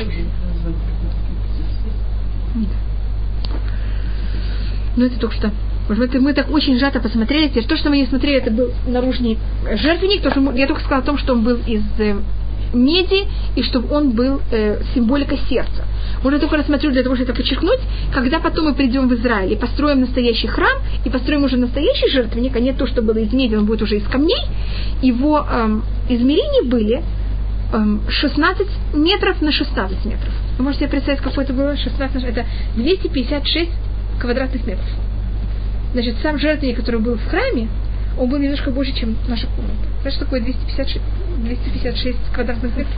Ну, 4.95 5.05
это 5.05 5.19
только 5.19 5.35
что. 5.35 5.51
Может 5.89 6.13
мы 6.15 6.33
так 6.33 6.49
очень 6.49 6.77
сжато 6.77 6.99
посмотрели. 6.99 7.49
Теперь 7.49 7.65
то, 7.65 7.75
что 7.75 7.89
мы 7.89 7.97
не 7.97 8.05
смотрели, 8.05 8.37
это 8.37 8.51
был 8.51 8.71
наружный 8.87 9.37
жертвенник. 9.73 10.21
То, 10.21 10.31
что 10.31 10.51
я 10.53 10.67
только 10.67 10.81
сказала 10.81 11.01
о 11.01 11.05
том, 11.05 11.17
что 11.17 11.33
он 11.33 11.43
был 11.43 11.57
из 11.67 11.83
э, 11.99 12.15
меди, 12.73 13.27
и 13.55 13.63
чтобы 13.63 13.93
он 13.93 14.11
был 14.11 14.41
э, 14.51 14.81
символикой 14.93 15.39
сердца. 15.49 15.83
Можно 16.23 16.39
только 16.39 16.57
рассмотрю 16.57 16.91
для 16.91 17.03
того, 17.03 17.15
чтобы 17.15 17.31
это 17.31 17.41
подчеркнуть, 17.41 17.79
когда 18.13 18.39
потом 18.39 18.65
мы 18.65 18.73
придем 18.73 19.07
в 19.07 19.13
Израиль 19.13 19.53
и 19.53 19.55
построим 19.55 20.01
настоящий 20.01 20.47
храм, 20.47 20.77
и 21.05 21.09
построим 21.09 21.43
уже 21.43 21.57
настоящий 21.57 22.09
жертвенник, 22.09 22.55
а 22.55 22.59
не 22.59 22.73
то, 22.73 22.87
что 22.87 23.01
было 23.01 23.17
из 23.17 23.33
меди, 23.33 23.55
он 23.55 23.65
будет 23.65 23.81
уже 23.81 23.97
из 23.97 24.07
камней, 24.07 24.41
его 25.01 25.45
эм, 25.49 25.83
измерения 26.09 26.63
были 26.63 27.03
эм, 27.73 28.01
16 28.07 28.67
метров 28.93 29.41
на 29.41 29.51
16 29.51 30.05
метров. 30.05 30.33
Вы 30.57 30.63
можете 30.63 30.85
себе 30.85 30.91
представить, 30.91 31.21
какое 31.21 31.43
это 31.43 31.53
было? 31.53 31.75
16, 31.75 32.23
это 32.23 32.45
256 32.75 33.69
квадратных 34.19 34.65
метров. 34.65 34.87
Значит, 35.93 36.15
сам 36.21 36.39
жертвенник, 36.39 36.77
который 36.77 36.99
был 36.99 37.15
в 37.15 37.25
храме, 37.25 37.69
он 38.19 38.29
был 38.29 38.37
немножко 38.37 38.71
больше, 38.71 38.93
чем 38.93 39.15
наша 39.27 39.47
комната. 39.47 39.73
Знаешь, 40.01 40.15
что 40.15 40.25
такое 40.25 40.41
256, 40.41 40.99
256 41.43 42.17
квадратных 42.33 42.75
метров? 42.75 42.97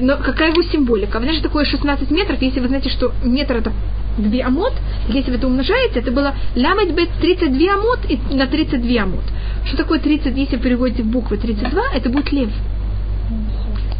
Но 0.00 0.16
какая 0.16 0.50
его 0.50 0.62
символика? 0.62 1.18
Знаешь, 1.18 1.40
такое 1.40 1.64
16 1.64 2.10
метров, 2.10 2.40
если 2.40 2.60
вы 2.60 2.68
знаете, 2.68 2.90
что 2.90 3.12
метр 3.22 3.56
это 3.56 3.72
2 4.18 4.46
амот, 4.46 4.72
если 5.08 5.30
вы 5.30 5.36
это 5.36 5.46
умножаете, 5.46 6.00
это 6.00 6.10
было 6.10 6.34
лямет 6.54 6.94
бет 6.94 7.10
32 7.20 7.74
амот 7.74 8.00
и 8.08 8.18
на 8.34 8.46
32 8.46 9.02
амот. 9.02 9.24
Что 9.64 9.76
такое 9.76 9.98
30, 9.98 10.36
если 10.36 10.56
переводите 10.56 11.02
в 11.02 11.06
буквы 11.06 11.36
32, 11.36 11.82
это 11.94 12.08
будет 12.08 12.32
лев. 12.32 12.50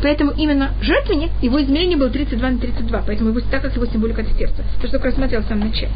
Поэтому 0.02 0.32
именно 0.32 0.72
жертвенник, 0.82 1.30
его 1.42 1.60
измерение 1.62 1.96
было 1.96 2.10
32 2.10 2.50
на 2.50 2.58
32, 2.58 3.02
поэтому 3.06 3.30
его, 3.30 3.40
так 3.50 3.62
как 3.62 3.74
его 3.74 3.86
символика 3.86 4.22
это 4.22 4.30
сердце. 4.38 4.62
То, 4.80 4.88
что 4.88 4.98
я 4.98 5.04
рассмотрел 5.04 5.42
в 5.42 5.46
самом 5.46 5.68
начале. 5.68 5.92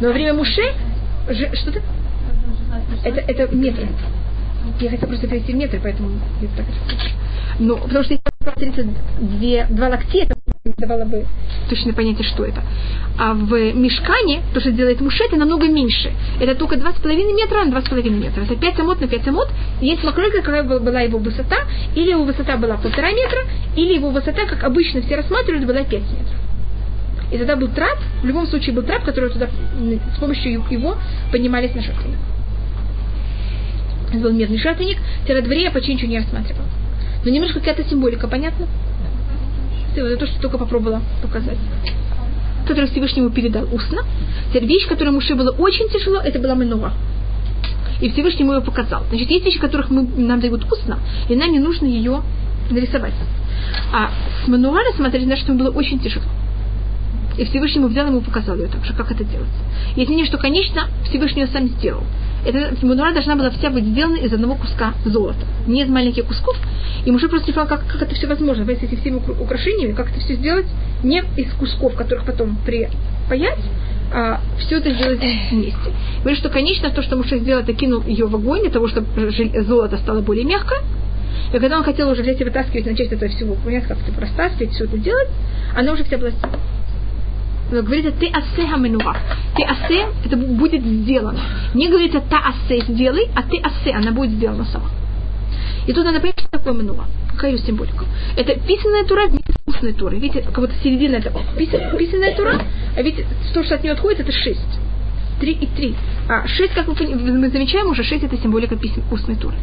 Но 0.00 0.08
во 0.08 0.12
время 0.12 0.34
Муше, 0.34 0.62
что 1.54 1.72
то 1.72 1.80
Это, 3.04 3.20
это 3.20 3.54
метры. 3.54 3.88
Я 4.80 4.90
хотела 4.90 5.08
просто 5.08 5.26
перейти 5.26 5.52
метры, 5.52 5.80
поэтому 5.82 6.10
я 6.40 6.48
так 6.56 6.66
Ну, 7.58 7.76
потому 7.76 8.04
что 8.04 8.14
если 8.14 8.30
32 8.54 9.66
два 9.70 9.88
локти, 9.88 10.18
это 10.18 10.34
давало 10.76 11.04
бы 11.04 11.26
точное 11.68 11.92
понятие, 11.92 12.24
что 12.24 12.44
это. 12.44 12.62
А 13.18 13.34
в 13.34 13.72
мешкане, 13.72 14.42
то, 14.54 14.60
что 14.60 14.70
делает 14.70 15.00
муше, 15.00 15.24
это 15.24 15.36
намного 15.36 15.68
меньше. 15.68 16.12
Это 16.40 16.54
только 16.54 16.76
2,5 16.76 17.34
метра 17.34 17.64
на 17.64 17.78
2,5 17.78 18.10
метра. 18.10 18.42
Это 18.42 18.56
5 18.56 18.80
амот 18.80 19.00
на 19.00 19.08
5 19.08 19.28
амот. 19.28 19.48
Есть 19.80 20.04
макройка, 20.04 20.42
какая 20.42 20.62
была 20.62 21.00
его 21.00 21.18
высота, 21.18 21.56
или 21.94 22.10
его 22.10 22.24
высота 22.24 22.56
была 22.56 22.76
полтора 22.76 23.10
метра, 23.12 23.40
или 23.76 23.94
его 23.94 24.10
высота, 24.10 24.46
как 24.46 24.64
обычно 24.64 25.02
все 25.02 25.16
рассматривают, 25.16 25.66
была 25.66 25.84
5 25.84 25.92
метров. 25.92 26.39
И 27.30 27.38
тогда 27.38 27.56
был 27.56 27.68
трап, 27.68 27.98
в 28.22 28.26
любом 28.26 28.46
случае 28.46 28.74
был 28.74 28.82
трап, 28.82 29.04
который 29.04 29.30
туда 29.30 29.48
с 30.16 30.18
помощью 30.18 30.52
его 30.70 30.96
поднимались 31.30 31.74
на 31.74 31.82
жертвенник. 31.82 32.18
Это 34.08 34.18
был 34.18 34.32
медный. 34.32 34.58
Теперь 34.58 35.42
дворе 35.42 35.62
я 35.62 35.70
почти 35.70 35.94
ничего 35.94 36.10
не 36.10 36.18
рассматривала. 36.18 36.66
Но 37.24 37.30
немножко 37.30 37.60
какая-то 37.60 37.88
символика, 37.88 38.26
понятно? 38.26 38.66
Это 39.94 40.16
то, 40.16 40.26
что 40.26 40.40
только 40.40 40.58
попробовала 40.58 41.02
показать. 41.22 41.58
Который 42.66 42.88
Всевышнему 42.90 43.30
передал 43.30 43.72
устно. 43.72 44.02
Теперь 44.48 44.66
вещь, 44.66 44.88
которая 44.88 45.12
Муше 45.12 45.34
было 45.34 45.50
очень 45.50 45.88
тяжело, 45.88 46.20
это 46.20 46.38
была 46.38 46.54
Менуа. 46.54 46.92
И 48.00 48.10
Всевышний 48.10 48.42
ему 48.42 48.54
ее 48.54 48.62
показал. 48.62 49.04
Значит, 49.10 49.30
есть 49.30 49.44
вещи, 49.44 49.58
которых 49.60 49.90
мы, 49.90 50.02
нам 50.16 50.40
дают 50.40 50.64
устно, 50.72 50.98
и 51.28 51.36
нам 51.36 51.52
не 51.52 51.58
нужно 51.58 51.86
ее 51.86 52.22
нарисовать. 52.70 53.12
А 53.92 54.10
с 54.44 54.48
Мануа 54.48 54.80
рассмотреть, 54.90 55.24
значит, 55.24 55.48
ему 55.48 55.58
было 55.58 55.70
очень 55.70 55.98
тяжело. 56.00 56.24
И 57.38 57.44
Всевышний 57.44 57.78
ему 57.78 57.88
взял 57.88 58.06
ему 58.06 58.20
показал 58.20 58.56
ее 58.56 58.66
так 58.66 58.84
же, 58.84 58.92
как 58.92 59.10
это 59.10 59.24
делать. 59.24 59.48
Есть 59.96 60.08
мнение, 60.08 60.26
что, 60.26 60.38
конечно, 60.38 60.88
Всевышний 61.04 61.42
ее 61.42 61.48
сам 61.48 61.68
сделал. 61.68 62.02
Эта 62.44 62.74
мунура 62.84 63.12
должна 63.12 63.36
была 63.36 63.50
вся 63.50 63.70
быть 63.70 63.84
сделана 63.84 64.16
из 64.16 64.32
одного 64.32 64.54
куска 64.54 64.94
золота, 65.04 65.44
не 65.66 65.82
из 65.82 65.88
маленьких 65.88 66.24
кусков. 66.24 66.56
И 67.04 67.10
Муше 67.10 67.28
просто 67.28 67.48
не 67.48 67.52
понял, 67.52 67.68
как, 67.68 67.86
как 67.86 68.02
это 68.02 68.14
все 68.14 68.26
возможно, 68.26 68.64
с 68.64 68.68
этими 68.68 68.96
всеми 68.96 69.16
украшениями, 69.16 69.92
как 69.92 70.10
это 70.10 70.20
все 70.20 70.34
сделать 70.34 70.66
не 71.02 71.22
из 71.36 71.52
кусков, 71.54 71.94
которых 71.94 72.24
потом 72.24 72.56
припаять, 72.64 73.60
а 74.12 74.40
все 74.58 74.78
это 74.78 74.92
сделать 74.92 75.20
вместе. 75.50 75.92
Говорит, 76.20 76.38
что, 76.38 76.48
конечно, 76.48 76.90
то, 76.90 77.02
что 77.02 77.16
Муше 77.16 77.38
сделал, 77.38 77.62
это 77.62 77.74
кинул 77.74 78.02
ее 78.02 78.26
в 78.26 78.34
огонь 78.34 78.62
для 78.62 78.70
того, 78.70 78.88
чтобы 78.88 79.06
золото 79.62 79.98
стало 79.98 80.20
более 80.20 80.44
мягко. 80.44 80.76
И 81.52 81.58
когда 81.58 81.78
он 81.78 81.84
хотел 81.84 82.08
уже 82.08 82.22
взять 82.22 82.40
и 82.40 82.44
вытаскивать, 82.44 82.86
начать 82.86 83.12
это 83.12 83.28
всего, 83.28 83.54
понять, 83.54 83.84
как 83.84 83.98
это 84.06 84.20
растаскивать, 84.20 84.72
все 84.72 84.84
это 84.84 84.98
делать, 84.98 85.28
она 85.76 85.92
уже 85.92 86.04
вся 86.04 86.16
была 86.16 86.30
говорится 87.70 88.12
ты 88.12 88.28
асе 88.28 88.66
хаменуа. 88.66 89.16
Ты 89.56 89.62
асе, 89.64 90.06
это 90.24 90.36
будет 90.36 90.82
сделано. 90.82 91.40
Не 91.74 91.88
говорится 91.88 92.20
та 92.20 92.38
асе 92.38 92.80
сделай, 92.88 93.28
а 93.34 93.42
ты 93.42 93.58
асе, 93.58 93.92
она 93.92 94.12
будет 94.12 94.30
сделана 94.32 94.64
сама. 94.64 94.90
И 95.86 95.92
тут 95.92 96.04
надо 96.04 96.20
понять, 96.20 96.38
что 96.38 96.50
такое 96.50 96.74
менуа. 96.74 97.04
Какая 97.32 97.52
ее 97.52 97.58
символика. 97.58 98.04
Это 98.36 98.58
писанная 98.60 99.04
тура 99.04 99.22
устной 99.66 99.92
турой. 99.92 100.18
Видите, 100.18 100.42
как 100.42 100.58
будто 100.58 100.74
середина 100.82 101.16
это 101.16 101.32
писанная 101.96 102.34
тура, 102.34 102.60
а 102.96 103.02
видите, 103.02 103.26
то, 103.54 103.62
что 103.64 103.76
от 103.76 103.82
нее 103.82 103.92
отходит, 103.92 104.20
это 104.20 104.32
шесть. 104.32 104.60
Три 105.40 105.52
и 105.52 105.66
три. 105.66 105.94
А 106.28 106.46
шесть, 106.46 106.74
как 106.74 106.86
мы, 106.86 106.94
мы 106.94 107.48
замечаем, 107.48 107.88
уже 107.88 108.02
шесть 108.02 108.24
это 108.24 108.36
символика 108.36 108.76
писем, 108.76 109.02
устной 109.10 109.36
туры. 109.36 109.56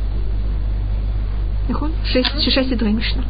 Шесть, 2.05 2.41
шесть 2.51 2.71
это 2.71 2.85
Мишна. 2.85 3.23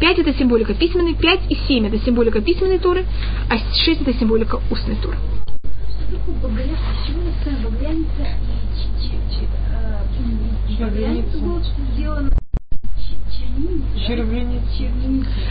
Пять 0.00 0.18
это 0.18 0.32
символика 0.34 0.74
письменной, 0.74 1.14
пять 1.14 1.40
и 1.48 1.54
семь 1.66 1.86
это 1.86 1.98
символика 1.98 2.40
письменной 2.40 2.78
туры, 2.78 3.04
а 3.50 3.56
шесть 3.74 4.02
это 4.02 4.12
символика 4.14 4.60
устной 4.70 4.96
туры. 4.96 5.16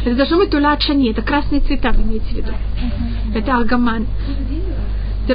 Это 0.06 0.16
должно 0.16 0.38
быть 0.38 0.50
тула 0.50 0.78
чани, 0.78 1.12
это 1.12 1.22
красные 1.22 1.62
цвета, 1.62 1.92
вы 1.92 2.04
имеете 2.04 2.26
в 2.26 2.32
виду. 2.34 2.54
Это 3.36 3.58
аргаман. 3.58 4.08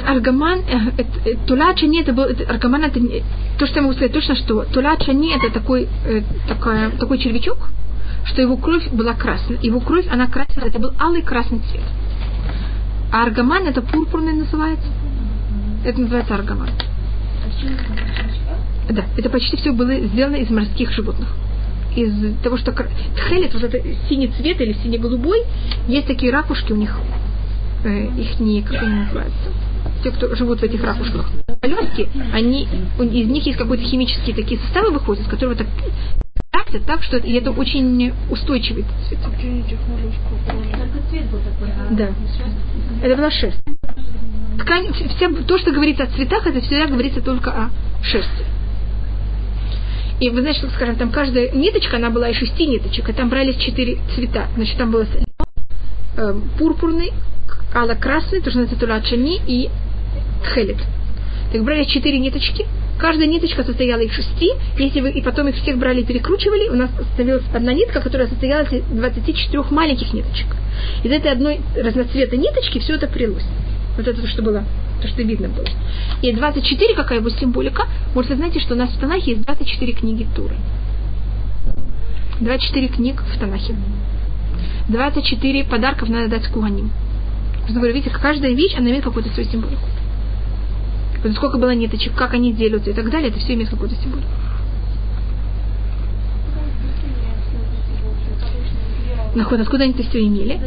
Аргаман, 0.05 0.59
э, 0.59 1.03
э, 1.25 1.35
тула 1.47 1.73
чани, 1.73 2.01
это 2.01 2.13
был, 2.13 2.25
аргаман, 2.25 2.83
это 2.83 2.99
то, 3.57 3.65
что 3.65 3.77
я 3.77 3.81
могу 3.81 3.93
сказать 3.93 4.11
точно, 4.13 4.35
что 4.35 4.65
тула 4.65 4.97
чани, 4.97 5.35
это 5.35 5.49
такой, 5.49 5.87
э, 6.05 6.21
такой, 6.47 6.91
такой 6.99 7.17
червячок, 7.17 7.69
что 8.27 8.41
его 8.41 8.57
кровь 8.57 8.87
была 8.91 9.13
красной. 9.13 9.57
Его 9.61 9.79
кровь, 9.79 10.05
она 10.09 10.27
красила, 10.27 10.65
это 10.65 10.79
был 10.79 10.93
алый 10.99 11.21
красный 11.21 11.59
цвет. 11.59 11.83
А 13.11 13.23
аргаман 13.23 13.67
это 13.67 13.81
пурпурный 13.81 14.33
называется. 14.33 14.87
Это 15.85 16.01
называется 16.01 16.35
аргаман. 16.35 16.69
Да, 18.89 19.05
это 19.17 19.29
почти 19.29 19.57
все 19.57 19.71
было 19.71 19.95
сделано 19.99 20.35
из 20.35 20.49
морских 20.49 20.91
животных. 20.91 21.29
Из 21.95 22.37
того, 22.43 22.57
что 22.57 22.71
тхелет, 22.71 23.53
вот 23.53 23.63
это 23.63 23.79
синий 24.07 24.27
цвет 24.27 24.61
или 24.61 24.73
сине-голубой, 24.73 25.43
есть 25.87 26.07
такие 26.07 26.31
ракушки 26.31 26.71
у 26.71 26.75
них, 26.75 26.95
э, 27.83 28.07
их 28.17 28.39
не, 28.39 28.61
как 28.61 28.83
они 28.83 28.99
называются, 28.99 29.49
те, 30.03 30.11
кто 30.11 30.35
живут 30.35 30.59
в 30.59 30.63
этих 30.63 30.83
ракушках. 30.83 31.31
Полетки, 31.59 32.07
они, 32.33 32.67
из 32.99 33.27
них 33.27 33.45
есть 33.45 33.57
какие-то 33.57 33.83
химические 33.83 34.35
такие 34.35 34.59
составы 34.61 34.91
выходят, 34.91 35.23
из 35.23 35.29
которых 35.29 35.57
так 35.57 35.67
красят 36.67 36.85
так, 36.85 37.03
что 37.03 37.17
это, 37.17 37.51
очень 37.51 38.13
устойчивый 38.29 38.85
цвет. 39.07 39.19
Да. 41.91 42.09
Это 43.03 43.15
была 43.15 43.31
шерсть. 43.31 43.59
Ткань, 44.59 44.91
вся, 44.91 45.29
то, 45.29 45.57
что 45.57 45.71
говорится 45.71 46.03
о 46.03 46.07
цветах, 46.07 46.45
это 46.47 46.61
всегда 46.61 46.87
говорится 46.87 47.21
только 47.21 47.51
о 47.51 47.69
шерсти. 48.03 48.43
И 50.19 50.29
вы 50.29 50.41
знаете, 50.41 50.59
что, 50.59 50.69
скажем, 50.71 50.95
там 50.95 51.11
каждая 51.11 51.51
ниточка, 51.51 51.97
она 51.97 52.09
была 52.09 52.29
из 52.29 52.37
шести 52.37 52.65
ниточек, 52.65 53.07
и 53.07 53.13
там 53.13 53.29
брались 53.29 53.57
четыре 53.57 53.99
цвета. 54.15 54.47
Значит, 54.55 54.77
там 54.77 54.89
было 54.89 55.05
э, 56.17 56.33
пурпурный, 56.57 57.11
ало-красный, 57.73 58.41
то, 58.41 58.49
что 58.49 58.59
называется 58.59 58.79
тулачани, 58.79 59.39
и 59.45 59.69
тхелет. 60.43 60.77
Так 61.51 61.63
брали 61.63 61.83
четыре 61.83 62.17
ниточки, 62.17 62.65
Каждая 62.97 63.27
ниточка 63.27 63.63
состояла 63.63 64.01
из 64.01 64.11
шести. 64.11 64.49
Если 64.77 65.01
вы 65.01 65.11
и 65.11 65.21
потом 65.21 65.47
их 65.47 65.55
всех 65.55 65.77
брали 65.77 66.01
и 66.01 66.03
перекручивали, 66.03 66.69
у 66.69 66.75
нас 66.75 66.89
становилась 67.13 67.43
одна 67.53 67.73
нитка, 67.73 68.01
которая 68.01 68.27
состояла 68.27 68.63
из 68.63 68.83
24 68.83 69.63
маленьких 69.69 70.13
ниточек. 70.13 70.47
Из 71.03 71.11
этой 71.11 71.31
одной 71.31 71.61
разноцветной 71.75 72.39
ниточки 72.39 72.79
все 72.79 72.95
это 72.95 73.07
прилось. 73.07 73.45
Вот 73.97 74.07
это 74.07 74.19
то, 74.19 74.27
что 74.27 74.41
было, 74.41 74.63
то, 75.01 75.07
что 75.07 75.21
видно 75.21 75.49
было. 75.49 75.65
И 76.21 76.31
24, 76.31 76.95
какая 76.95 77.19
его 77.19 77.29
символика, 77.29 77.83
может, 78.15 78.31
вы 78.31 78.37
знаете, 78.37 78.59
что 78.59 78.73
у 78.73 78.77
нас 78.77 78.89
в 78.89 78.99
Танахе 78.99 79.31
есть 79.31 79.45
24 79.45 79.93
книги 79.93 80.27
Туры. 80.35 80.55
24 82.39 82.87
книг 82.87 83.21
в 83.21 83.39
Танахе. 83.39 83.75
24 84.89 85.63
подарков 85.65 86.09
надо 86.09 86.29
дать 86.29 86.47
Куаним. 86.47 86.91
Видите, 87.69 88.09
каждая 88.09 88.53
вещь, 88.53 88.75
она 88.77 88.89
имеет 88.89 89.03
какую-то 89.03 89.29
свою 89.31 89.49
символику. 89.49 89.81
Сколько 91.33 91.57
было 91.57 91.73
ниточек, 91.73 92.13
как 92.13 92.33
они 92.33 92.53
делятся 92.53 92.91
и 92.91 92.93
так 92.93 93.09
далее, 93.09 93.29
это 93.29 93.39
все 93.39 93.53
имеет 93.53 93.69
какую-то 93.69 93.95
символику. 93.95 94.27
Наход, 99.35 99.59
откуда 99.59 99.83
они 99.83 99.93
это 99.93 100.03
все 100.03 100.25
имели? 100.25 100.59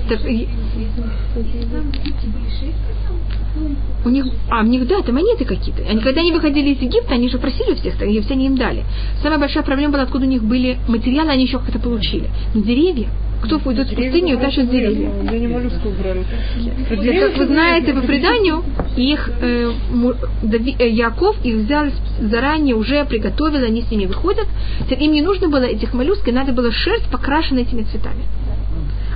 У 4.04 4.08
них, 4.08 4.26
а, 4.48 4.60
у 4.60 4.66
них, 4.66 4.86
да, 4.86 5.00
это 5.00 5.12
монеты 5.12 5.44
какие-то. 5.44 5.82
Они, 5.82 6.00
когда 6.00 6.20
они 6.20 6.32
выходили 6.32 6.70
из 6.70 6.80
Египта, 6.80 7.14
они 7.14 7.28
же 7.28 7.38
просили 7.38 7.72
у 7.72 7.74
всех, 7.74 8.00
и 8.00 8.20
все 8.20 8.34
они 8.34 8.46
им 8.46 8.56
дали. 8.56 8.84
Самая 9.22 9.38
большая 9.38 9.64
проблема 9.64 9.94
была, 9.94 10.04
откуда 10.04 10.24
у 10.24 10.28
них 10.28 10.44
были 10.44 10.78
материалы, 10.86 11.30
они 11.30 11.44
еще 11.44 11.58
как-то 11.58 11.80
получили. 11.80 12.30
Но 12.54 12.62
деревья, 12.62 13.08
кто 13.42 13.58
пойдет 13.58 13.88
в 13.88 13.94
пустыню 13.94 14.34
и 14.34 14.40
тащит 14.40 14.70
деревья. 14.70 15.10
Я 15.24 15.38
не 15.38 15.48
моллюсков 15.48 15.96
брали. 15.98 16.24
Это, 16.90 17.28
как 17.28 17.38
вы 17.38 17.46
знаете 17.46 17.92
по 17.94 18.02
преданию, 18.02 18.64
их 18.96 19.30
э, 19.40 19.72
э, 20.78 20.88
Яков 20.88 21.36
их 21.44 21.56
взял 21.56 21.86
заранее, 22.20 22.74
уже 22.74 23.04
приготовил, 23.04 23.64
они 23.64 23.82
с 23.82 23.90
ними 23.90 24.06
выходят. 24.06 24.46
Им 24.90 25.12
не 25.12 25.22
нужно 25.22 25.48
было 25.48 25.64
этих 25.64 25.94
моллюсков, 25.94 26.34
надо 26.34 26.52
было 26.52 26.70
шерсть 26.70 27.10
покрашена 27.10 27.60
этими 27.60 27.82
цветами. 27.82 28.24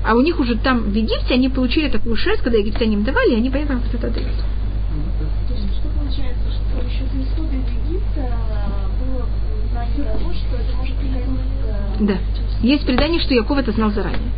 А 0.07 0.14
у 0.14 0.20
них 0.20 0.39
уже 0.39 0.57
там 0.57 0.81
в 0.91 0.95
Египте 0.95 1.35
они 1.35 1.49
получили 1.49 1.89
такую 1.89 2.16
шерсть, 2.16 2.43
когда 2.43 2.59
египтяне 2.59 2.95
им 2.95 3.05
давали, 3.05 3.33
и 3.33 3.37
они 3.37 3.51
поэтому 3.51 3.81
как 3.81 3.95
это 3.95 4.11
дают. 4.11 4.37
То 5.49 5.55
есть 5.55 5.66
что 5.77 5.89
получается, 5.89 6.45
что 6.51 6.87
еще 6.87 7.05
до 7.12 7.22
исхода 7.22 7.57
из 7.57 7.89
Египта 7.89 8.37
было 9.01 9.27
знание 9.72 10.12
того, 10.12 10.33
что 10.33 10.57
это 10.57 10.77
может 10.77 10.95
пригодиться? 10.97 11.35
Да. 12.01 12.18
Есть 12.65 12.87
предание, 12.87 13.21
что 13.21 13.35
Яков 13.35 13.59
это 13.59 13.73
знал 13.73 13.91
заранее. 13.91 14.33